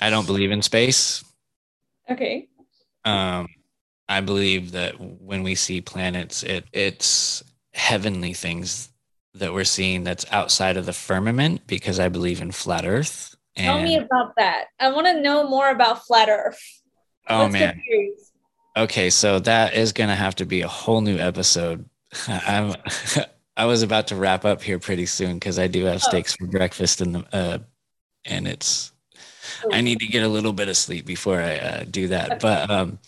I 0.01 0.10
don't 0.10 0.26
believe 0.26 0.51
in 0.51 0.60
space. 0.60 1.24
Okay. 2.10 2.48
Um, 3.05 3.47
I 4.09 4.20
believe 4.20 4.72
that 4.72 5.01
when 5.01 5.43
we 5.43 5.55
see 5.55 5.81
planets, 5.81 6.43
it 6.43 6.66
it's 6.72 7.43
heavenly 7.72 8.35
things 8.35 8.90
that 9.35 9.52
we're 9.52 9.64
seeing 9.64 10.05
that's 10.05 10.26
outside 10.31 10.76
of 10.76 10.86
the 10.86 10.93
firmament 10.93 11.66
because 11.66 11.98
I 11.98 12.09
believe 12.09 12.43
in 12.43 12.52
flat 12.52 12.85
Earth. 12.85 13.34
Tell 13.56 13.81
me 13.81 13.97
about 13.97 14.35
that. 14.36 14.66
I 14.81 14.90
want 14.90 15.06
to 15.06 15.20
know 15.20 15.48
more 15.48 15.70
about 15.70 16.05
flat 16.06 16.28
Earth. 16.28 16.60
oh 17.28 17.43
Let's 17.43 17.52
man, 17.52 17.81
okay, 18.76 19.10
so 19.10 19.39
that 19.40 19.74
is 19.74 19.93
gonna 19.93 20.16
have 20.16 20.35
to 20.36 20.44
be 20.47 20.62
a 20.62 20.68
whole 20.68 21.01
new 21.01 21.18
episode. 21.18 21.89
I'm 22.28 22.74
I 23.56 23.66
was 23.66 23.82
about 23.82 24.09
to 24.09 24.16
wrap 24.16 24.44
up 24.44 24.62
here 24.62 24.81
pretty 24.81 25.06
soon 25.06 25.35
because 25.35 25.59
I 25.59 25.68
do 25.68 25.85
have 25.85 26.02
Oh. 26.05 26.09
steaks 26.09 26.35
for 26.35 26.47
breakfast 26.47 27.01
in 27.01 27.12
the 27.12 27.24
uh, 27.32 27.59
and 28.24 28.48
it's 28.48 28.93
I 29.70 29.81
need 29.81 30.01
to 30.01 30.06
get 30.06 30.24
a 30.24 30.28
little 30.28 30.52
bit 30.52 30.68
of 30.68 30.76
sleep 30.76 31.06
before 31.06 31.40
I 31.40 31.56
uh, 31.59 31.85
do 31.89 32.09
that. 32.09 32.40
But 32.40 32.68
um, 32.70 32.98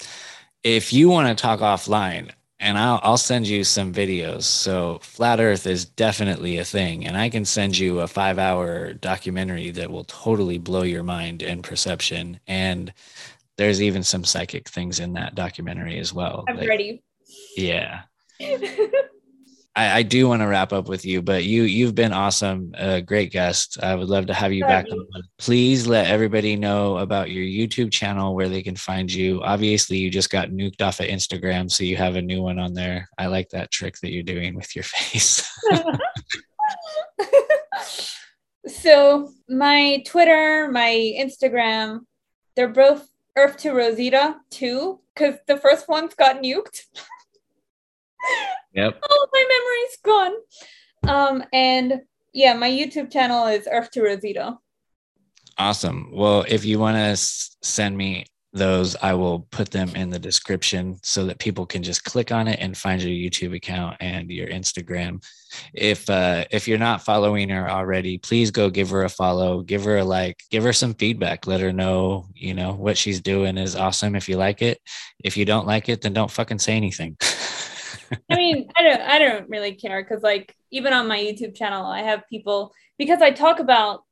if 0.63 0.93
you 0.93 1.09
want 1.09 1.29
to 1.37 1.41
talk 1.41 1.61
offline, 1.61 2.31
and 2.59 2.79
I'll, 2.79 3.01
I'll 3.03 3.19
send 3.19 3.47
you 3.47 3.65
some 3.65 3.93
videos. 3.93 4.45
So 4.45 4.99
flat 5.03 5.41
Earth 5.41 5.67
is 5.67 5.85
definitely 5.85 6.59
a 6.59 6.65
thing, 6.65 7.07
and 7.07 7.17
I 7.17 7.29
can 7.29 7.45
send 7.45 7.77
you 7.77 8.01
a 8.01 8.09
five-hour 8.09 8.95
documentary 8.95 9.71
that 9.73 9.91
will 9.91 10.05
totally 10.05 10.59
blow 10.59 10.83
your 10.83 11.03
mind 11.03 11.43
and 11.43 11.63
perception. 11.63 12.41
And 12.47 12.93
there's 13.57 13.83
even 13.83 14.03
some 14.03 14.25
psychic 14.25 14.69
things 14.69 15.01
in 15.01 15.15
that 15.15 15.35
documentary 15.35 15.99
as 15.99 16.13
well. 16.13 16.45
I'm 16.49 16.57
Like, 16.57 16.69
ready. 16.69 17.03
Yeah. 17.57 18.03
I, 19.77 19.99
I 19.99 20.03
do 20.03 20.27
want 20.27 20.41
to 20.41 20.49
wrap 20.49 20.73
up 20.73 20.89
with 20.89 21.05
you, 21.05 21.21
but 21.21 21.45
you 21.45 21.65
you've 21.65 21.95
been 21.95 22.13
awesome, 22.13 22.73
a 22.79 23.03
great 23.03 23.31
guest. 23.31 23.79
I 23.83 23.95
would 23.95 24.09
love 24.09 24.27
to 24.27 24.35
have 24.35 24.53
you 24.53 24.65
back 24.65 24.87
on. 24.91 25.07
Please 25.39 25.87
let 25.87 26.07
everybody 26.07 26.57
know 26.57 26.97
about 26.97 27.31
your 27.31 27.45
YouTube 27.45 27.93
channel 27.93 28.35
where 28.35 28.49
they 28.49 28.63
can 28.63 28.75
find 28.75 29.13
you. 29.13 29.43
Obviously, 29.43 29.99
you 29.99 30.11
just 30.11 30.31
got 30.31 30.49
nuked 30.49 30.81
off 30.81 31.01
of 31.01 31.07
Instagram, 31.07 31.71
so 31.71 31.85
you 31.85 31.97
have 31.97 32.17
a 32.17 32.23
new 32.23 32.43
one 32.43 32.59
on 32.59 32.73
there. 32.73 33.09
I 33.19 33.27
like 33.27 33.51
that 33.51 33.71
trick 33.71 33.99
that 33.99 34.11
you're 34.11 34.23
doing 34.23 34.55
with 34.55 34.75
your 34.75 34.83
face. 34.85 35.47
so 38.67 39.31
my 39.49 40.03
Twitter, 40.07 40.71
my 40.73 41.15
Instagram, 41.19 42.01
they're 42.57 42.69
both 42.69 43.07
Earth 43.37 43.59
to 43.59 43.73
Rosita 43.73 44.37
too, 44.51 45.01
because 45.15 45.35
the 45.47 45.59
first 45.59 45.87
one's 45.87 46.15
got 46.15 46.43
nuked. 46.43 46.81
yep. 48.73 49.01
oh, 49.11 49.29
my 49.33 49.45
memory's 49.49 49.97
gone. 50.03 50.33
Um, 51.09 51.45
and 51.53 52.03
yeah, 52.33 52.55
my 52.55 52.71
YouTube 52.71 53.11
channel 53.11 53.47
is 53.47 53.69
Earth 53.71 53.91
to 53.93 54.03
Rosita. 54.03 54.59
Awesome. 55.59 56.11
Well, 56.13 56.45
if 56.49 56.65
you 56.65 56.79
want 56.79 56.97
to 56.97 57.01
s- 57.01 57.57
send 57.63 57.97
me 57.97 58.27
those, 58.53 58.97
I 58.97 59.15
will 59.15 59.41
put 59.51 59.71
them 59.71 59.91
in 59.95 60.11
the 60.11 60.19
description 60.19 60.99
so 61.03 61.25
that 61.27 61.39
people 61.39 61.65
can 61.67 61.83
just 61.83 62.05
click 62.05 62.33
on 62.33 62.49
it 62.49 62.59
and 62.61 62.77
find 62.77 63.03
your 63.03 63.13
YouTube 63.13 63.55
account 63.55 63.97
and 64.01 64.31
your 64.31 64.49
Instagram. 64.49 65.25
If 65.73 66.09
uh, 66.11 66.45
if 66.51 66.67
you're 66.69 66.79
not 66.79 67.05
following 67.05 67.49
her 67.51 67.71
already, 67.71 68.19
please 68.19 68.51
go 68.51 68.69
give 68.69 68.91
her 68.91 69.05
a 69.05 69.09
follow, 69.09 69.63
give 69.63 69.85
her 69.85 69.99
a 69.99 70.05
like, 70.05 70.43
give 70.51 70.65
her 70.65 70.73
some 70.73 70.95
feedback. 70.95 71.47
Let 71.47 71.61
her 71.61 71.73
know, 71.73 72.27
you 72.35 72.55
know, 72.55 72.73
what 72.73 72.99
she's 72.99 73.21
doing 73.21 73.57
is 73.57 73.77
awesome. 73.77 74.17
If 74.17 74.29
you 74.29 74.37
like 74.37 74.61
it, 74.63 74.79
if 75.23 75.37
you 75.37 75.45
don't 75.45 75.67
like 75.67 75.89
it, 75.89 76.03
then 76.03 76.13
don't 76.13 76.31
fucking 76.31 76.59
say 76.59 76.75
anything. 76.77 77.17
I 78.31 78.37
mean, 78.37 78.69
I 78.77 78.83
don't 78.83 79.01
I 79.01 79.19
don't 79.19 79.49
really 79.49 79.75
care 79.75 80.03
because 80.03 80.23
like 80.23 80.55
even 80.71 80.93
on 80.93 81.09
my 81.09 81.19
YouTube 81.19 81.55
channel, 81.55 81.87
I 81.87 82.03
have 82.03 82.29
people 82.29 82.73
because 82.99 83.23
I 83.23 83.31
talk 83.31 83.59
about 83.59 84.05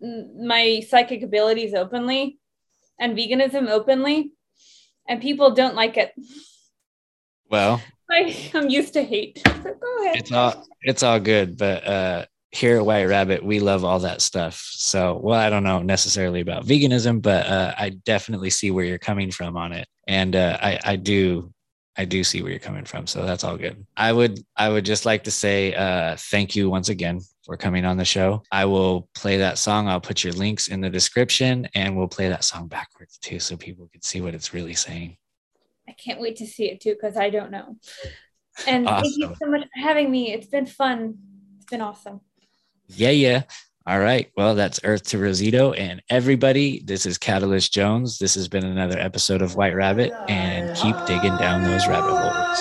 my 0.00 0.82
psychic 0.88 1.22
abilities 1.22 1.74
openly 1.74 2.38
and 3.00 3.16
veganism 3.16 3.68
openly, 3.68 4.32
and 5.08 5.20
people 5.20 5.52
don't 5.52 5.74
like 5.74 5.96
it. 5.96 6.12
well, 7.50 7.82
I, 8.10 8.50
I'm 8.54 8.68
used 8.68 8.94
to 8.94 9.02
hate. 9.02 9.42
So 9.44 9.52
go 9.62 10.02
ahead. 10.04 10.16
it's 10.16 10.32
all 10.32 10.64
it's 10.82 11.02
all 11.02 11.18
good 11.18 11.58
but 11.58 11.86
uh 11.86 12.24
here 12.52 12.76
at 12.76 12.86
white 12.86 13.04
rabbit 13.04 13.44
we 13.44 13.58
love 13.60 13.84
all 13.84 13.98
that 13.98 14.22
stuff 14.22 14.64
so 14.70 15.18
well 15.22 15.38
i 15.38 15.50
don't 15.50 15.64
know 15.64 15.82
necessarily 15.82 16.40
about 16.40 16.64
veganism 16.64 17.20
but 17.20 17.44
uh 17.46 17.74
i 17.76 17.90
definitely 18.04 18.50
see 18.50 18.70
where 18.70 18.84
you're 18.84 18.98
coming 18.98 19.30
from 19.30 19.56
on 19.56 19.72
it 19.72 19.86
and 20.06 20.36
uh 20.36 20.56
i 20.62 20.78
i 20.84 20.96
do 20.96 21.52
i 21.98 22.04
do 22.04 22.22
see 22.22 22.42
where 22.42 22.50
you're 22.50 22.60
coming 22.60 22.84
from 22.84 23.06
so 23.06 23.24
that's 23.24 23.44
all 23.44 23.56
good 23.56 23.86
i 23.96 24.12
would 24.12 24.40
i 24.56 24.68
would 24.68 24.84
just 24.84 25.06
like 25.06 25.24
to 25.24 25.30
say 25.30 25.74
uh 25.74 26.16
thank 26.16 26.54
you 26.54 26.68
once 26.70 26.88
again 26.88 27.20
for 27.44 27.56
coming 27.56 27.84
on 27.84 27.96
the 27.96 28.04
show 28.04 28.42
i 28.50 28.64
will 28.64 29.08
play 29.14 29.36
that 29.36 29.58
song 29.58 29.88
i'll 29.88 30.00
put 30.00 30.24
your 30.24 30.32
links 30.34 30.68
in 30.68 30.80
the 30.80 30.90
description 30.90 31.66
and 31.74 31.96
we'll 31.96 32.08
play 32.08 32.28
that 32.28 32.44
song 32.44 32.66
backwards 32.66 33.18
too 33.18 33.38
so 33.38 33.56
people 33.56 33.88
can 33.92 34.02
see 34.02 34.20
what 34.20 34.34
it's 34.34 34.52
really 34.52 34.74
saying 34.74 35.16
I 35.88 35.92
can't 35.92 36.20
wait 36.20 36.36
to 36.36 36.46
see 36.46 36.70
it 36.70 36.80
too 36.80 36.94
because 36.94 37.16
I 37.16 37.30
don't 37.30 37.50
know. 37.50 37.76
And 38.66 38.86
thank 38.86 39.16
you 39.16 39.34
so 39.40 39.48
much 39.48 39.62
for 39.62 39.80
having 39.80 40.10
me. 40.10 40.32
It's 40.32 40.46
been 40.46 40.66
fun. 40.66 41.18
It's 41.56 41.66
been 41.66 41.80
awesome. 41.80 42.20
Yeah, 42.88 43.10
yeah. 43.10 43.42
All 43.88 44.00
right. 44.00 44.28
Well, 44.36 44.56
that's 44.56 44.80
Earth 44.82 45.04
to 45.04 45.18
Rosita. 45.18 45.70
And 45.70 46.02
everybody, 46.10 46.82
this 46.84 47.06
is 47.06 47.18
Catalyst 47.18 47.72
Jones. 47.72 48.18
This 48.18 48.34
has 48.34 48.48
been 48.48 48.64
another 48.64 48.98
episode 48.98 49.42
of 49.42 49.54
White 49.54 49.76
Rabbit. 49.76 50.12
And 50.28 50.76
keep 50.76 50.96
digging 51.06 51.36
down 51.36 51.62
those 51.62 51.86
rabbit 51.86 52.10
holes. 52.10 52.58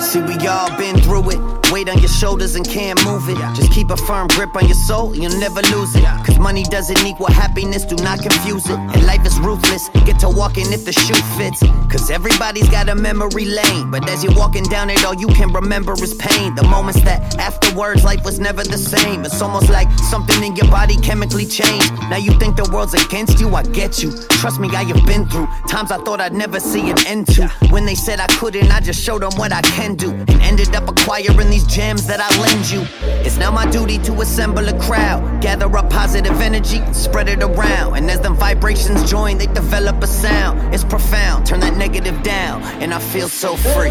See, 0.00 0.22
we 0.22 0.46
all 0.46 0.76
been 0.78 1.00
through 1.00 1.30
it. 1.30 1.72
Weight 1.72 1.88
on 1.88 1.95
your 2.06 2.14
shoulders 2.14 2.54
and 2.54 2.66
can't 2.68 3.02
move 3.04 3.28
it. 3.28 3.36
Just 3.56 3.72
keep 3.72 3.90
a 3.90 3.96
firm 3.96 4.28
grip 4.28 4.54
on 4.54 4.64
your 4.66 4.74
soul, 4.74 5.14
you'll 5.14 5.38
never 5.40 5.60
lose 5.74 5.94
it. 5.96 6.04
Cause 6.24 6.38
money 6.38 6.62
doesn't 6.62 7.04
equal 7.04 7.26
happiness, 7.26 7.84
do 7.84 7.96
not 7.96 8.20
confuse 8.20 8.66
it. 8.66 8.78
And 8.78 9.06
life 9.06 9.26
is 9.26 9.38
ruthless, 9.40 9.88
get 10.04 10.20
to 10.20 10.28
walking 10.28 10.72
if 10.72 10.84
the 10.84 10.92
shoe 10.92 11.20
fits. 11.36 11.60
Cause 11.90 12.10
everybody's 12.10 12.68
got 12.68 12.88
a 12.88 12.94
memory 12.94 13.46
lane. 13.46 13.90
But 13.90 14.08
as 14.08 14.22
you're 14.22 14.36
walking 14.36 14.62
down 14.64 14.90
it, 14.90 15.04
all 15.04 15.14
you 15.14 15.26
can 15.28 15.52
remember 15.52 15.94
is 15.94 16.14
pain. 16.14 16.54
The 16.54 16.62
moments 16.64 17.00
that 17.02 17.36
afterwards 17.38 18.04
life 18.04 18.24
was 18.24 18.38
never 18.38 18.62
the 18.62 18.78
same. 18.78 19.24
It's 19.24 19.42
almost 19.42 19.68
like 19.70 19.90
something 20.10 20.42
in 20.44 20.54
your 20.54 20.70
body 20.70 20.96
chemically 20.98 21.46
changed. 21.46 21.92
Now 22.10 22.18
you 22.18 22.38
think 22.38 22.56
the 22.56 22.70
world's 22.72 22.94
against 22.94 23.40
you, 23.40 23.48
I 23.54 23.62
get 23.62 24.02
you. 24.02 24.12
Trust 24.40 24.60
me, 24.60 24.68
I 24.68 24.84
have 24.84 25.04
been 25.06 25.26
through 25.28 25.48
times 25.68 25.90
I 25.90 25.98
thought 25.98 26.20
I'd 26.20 26.34
never 26.34 26.60
see 26.60 26.88
an 26.90 26.98
end 27.06 27.26
to. 27.34 27.48
When 27.70 27.84
they 27.84 27.96
said 27.96 28.20
I 28.20 28.28
couldn't, 28.38 28.70
I 28.70 28.80
just 28.80 29.02
showed 29.02 29.22
them 29.22 29.32
what 29.36 29.52
I 29.52 29.62
can 29.62 29.96
do. 29.96 30.12
And 30.12 30.42
ended 30.42 30.74
up 30.76 30.88
acquiring 30.88 31.50
these 31.50 31.66
gems 31.66 31.95
that 32.04 32.20
I 32.20 32.28
lend 32.40 32.70
you. 32.70 32.86
It's 33.24 33.36
now 33.38 33.50
my 33.50 33.68
duty 33.70 33.98
to 33.98 34.20
assemble 34.20 34.68
a 34.68 34.78
crowd, 34.80 35.40
gather 35.40 35.74
up 35.76 35.90
positive 35.90 36.40
energy, 36.40 36.80
spread 36.92 37.28
it 37.28 37.42
around. 37.42 37.96
And 37.96 38.10
as 38.10 38.20
them 38.20 38.36
vibrations 38.36 39.08
join, 39.10 39.38
they 39.38 39.46
develop 39.46 40.02
a 40.02 40.06
sound. 40.06 40.74
It's 40.74 40.84
profound, 40.84 41.46
turn 41.46 41.60
that 41.60 41.76
negative 41.76 42.22
down, 42.22 42.62
and 42.82 42.92
I 42.92 42.98
feel 42.98 43.28
so 43.28 43.56
free. 43.56 43.90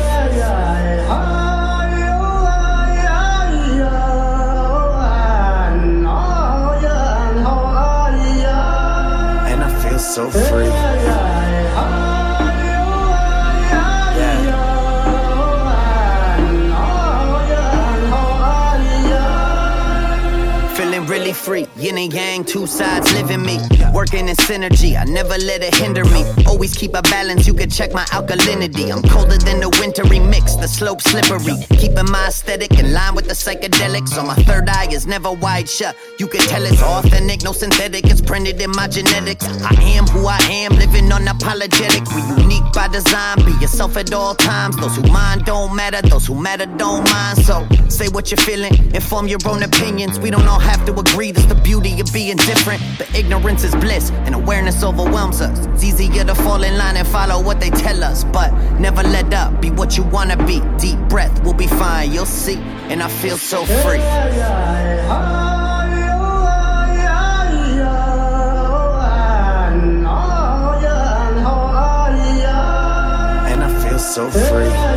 And 9.51 9.63
I 9.63 9.69
feel 9.89 9.99
so 9.99 10.29
free. 10.29 10.94
Free, 21.45 21.67
yin 21.77 21.97
and 21.97 22.11
yang, 22.11 22.43
two 22.43 22.65
sides 22.65 23.13
living 23.13 23.43
me. 23.45 23.59
Working 23.93 24.27
in 24.27 24.35
synergy, 24.35 24.99
I 24.99 25.03
never 25.05 25.37
let 25.37 25.61
it 25.61 25.75
hinder 25.75 26.03
me. 26.05 26.25
Always 26.47 26.73
keep 26.73 26.95
a 26.95 27.03
balance, 27.03 27.45
you 27.45 27.53
can 27.53 27.69
check 27.69 27.93
my 27.93 28.03
alkalinity. 28.05 28.91
I'm 28.91 29.03
colder 29.03 29.37
than 29.37 29.59
the 29.59 29.69
wintry 29.79 30.19
mix, 30.19 30.55
the 30.55 30.67
slope 30.67 31.01
slippery. 31.01 31.57
Keeping 31.77 32.09
my 32.09 32.27
aesthetic 32.27 32.79
in 32.79 32.91
line 32.93 33.13
with 33.13 33.27
the 33.27 33.35
psychedelics. 33.35 34.09
So 34.09 34.23
my 34.23 34.33
third 34.47 34.67
eye 34.69 34.87
is 34.91 35.05
never 35.05 35.31
wide 35.31 35.69
shut. 35.69 35.95
You 36.17 36.27
can 36.27 36.41
tell 36.41 36.63
it's 36.63 36.81
authentic, 36.81 37.43
no 37.43 37.51
synthetic, 37.51 38.05
it's 38.05 38.21
printed 38.21 38.59
in 38.59 38.71
my 38.71 38.87
genetics. 38.87 39.45
I 39.61 39.75
am 39.97 40.07
who 40.07 40.25
I 40.25 40.39
am, 40.49 40.71
living 40.73 41.09
unapologetic. 41.09 42.03
We 42.15 42.41
unique 42.41 42.73
by 42.73 42.87
design, 42.87 43.37
be 43.45 43.51
yourself 43.61 43.97
at 43.97 44.11
all 44.11 44.33
times. 44.33 44.77
Those 44.77 44.95
who 44.95 45.03
mind 45.11 45.45
don't 45.45 45.75
matter, 45.75 46.01
those 46.01 46.25
who 46.25 46.41
matter 46.41 46.65
don't 46.65 47.07
mind. 47.11 47.37
So 47.45 47.67
say 47.87 48.07
what 48.09 48.31
you're 48.31 48.45
feeling, 48.49 48.73
inform 48.95 49.27
your 49.27 49.39
own 49.47 49.61
opinions. 49.61 50.19
We 50.19 50.31
don't 50.31 50.47
all 50.47 50.59
have 50.59 50.83
to 50.87 50.93
agree. 50.99 51.34
It's 51.35 51.45
the 51.45 51.55
beauty 51.55 51.99
of 51.99 52.11
being 52.13 52.37
different. 52.37 52.81
But 52.97 53.13
ignorance 53.15 53.63
is 53.63 53.75
bliss, 53.75 54.11
and 54.25 54.35
awareness 54.35 54.83
overwhelms 54.83 55.41
us. 55.41 55.65
It's 55.67 55.83
easier 55.83 56.23
to 56.23 56.35
fall 56.35 56.63
in 56.63 56.77
line 56.77 56.97
and 56.97 57.07
follow 57.07 57.41
what 57.41 57.59
they 57.59 57.69
tell 57.69 58.03
us. 58.03 58.23
But 58.23 58.51
never 58.79 59.03
let 59.03 59.33
up, 59.33 59.61
be 59.61 59.71
what 59.71 59.97
you 59.97 60.03
wanna 60.03 60.37
be. 60.45 60.61
Deep 60.77 60.99
breath, 61.09 61.43
we'll 61.43 61.53
be 61.53 61.67
fine, 61.67 62.11
you'll 62.11 62.25
see. 62.25 62.57
And 62.89 63.01
I 63.03 63.09
feel 63.09 63.37
so 63.37 63.65
free. 63.65 63.99
And 73.51 73.63
I 73.63 73.69
feel 73.83 73.99
so 73.99 74.29
free. 74.29 74.94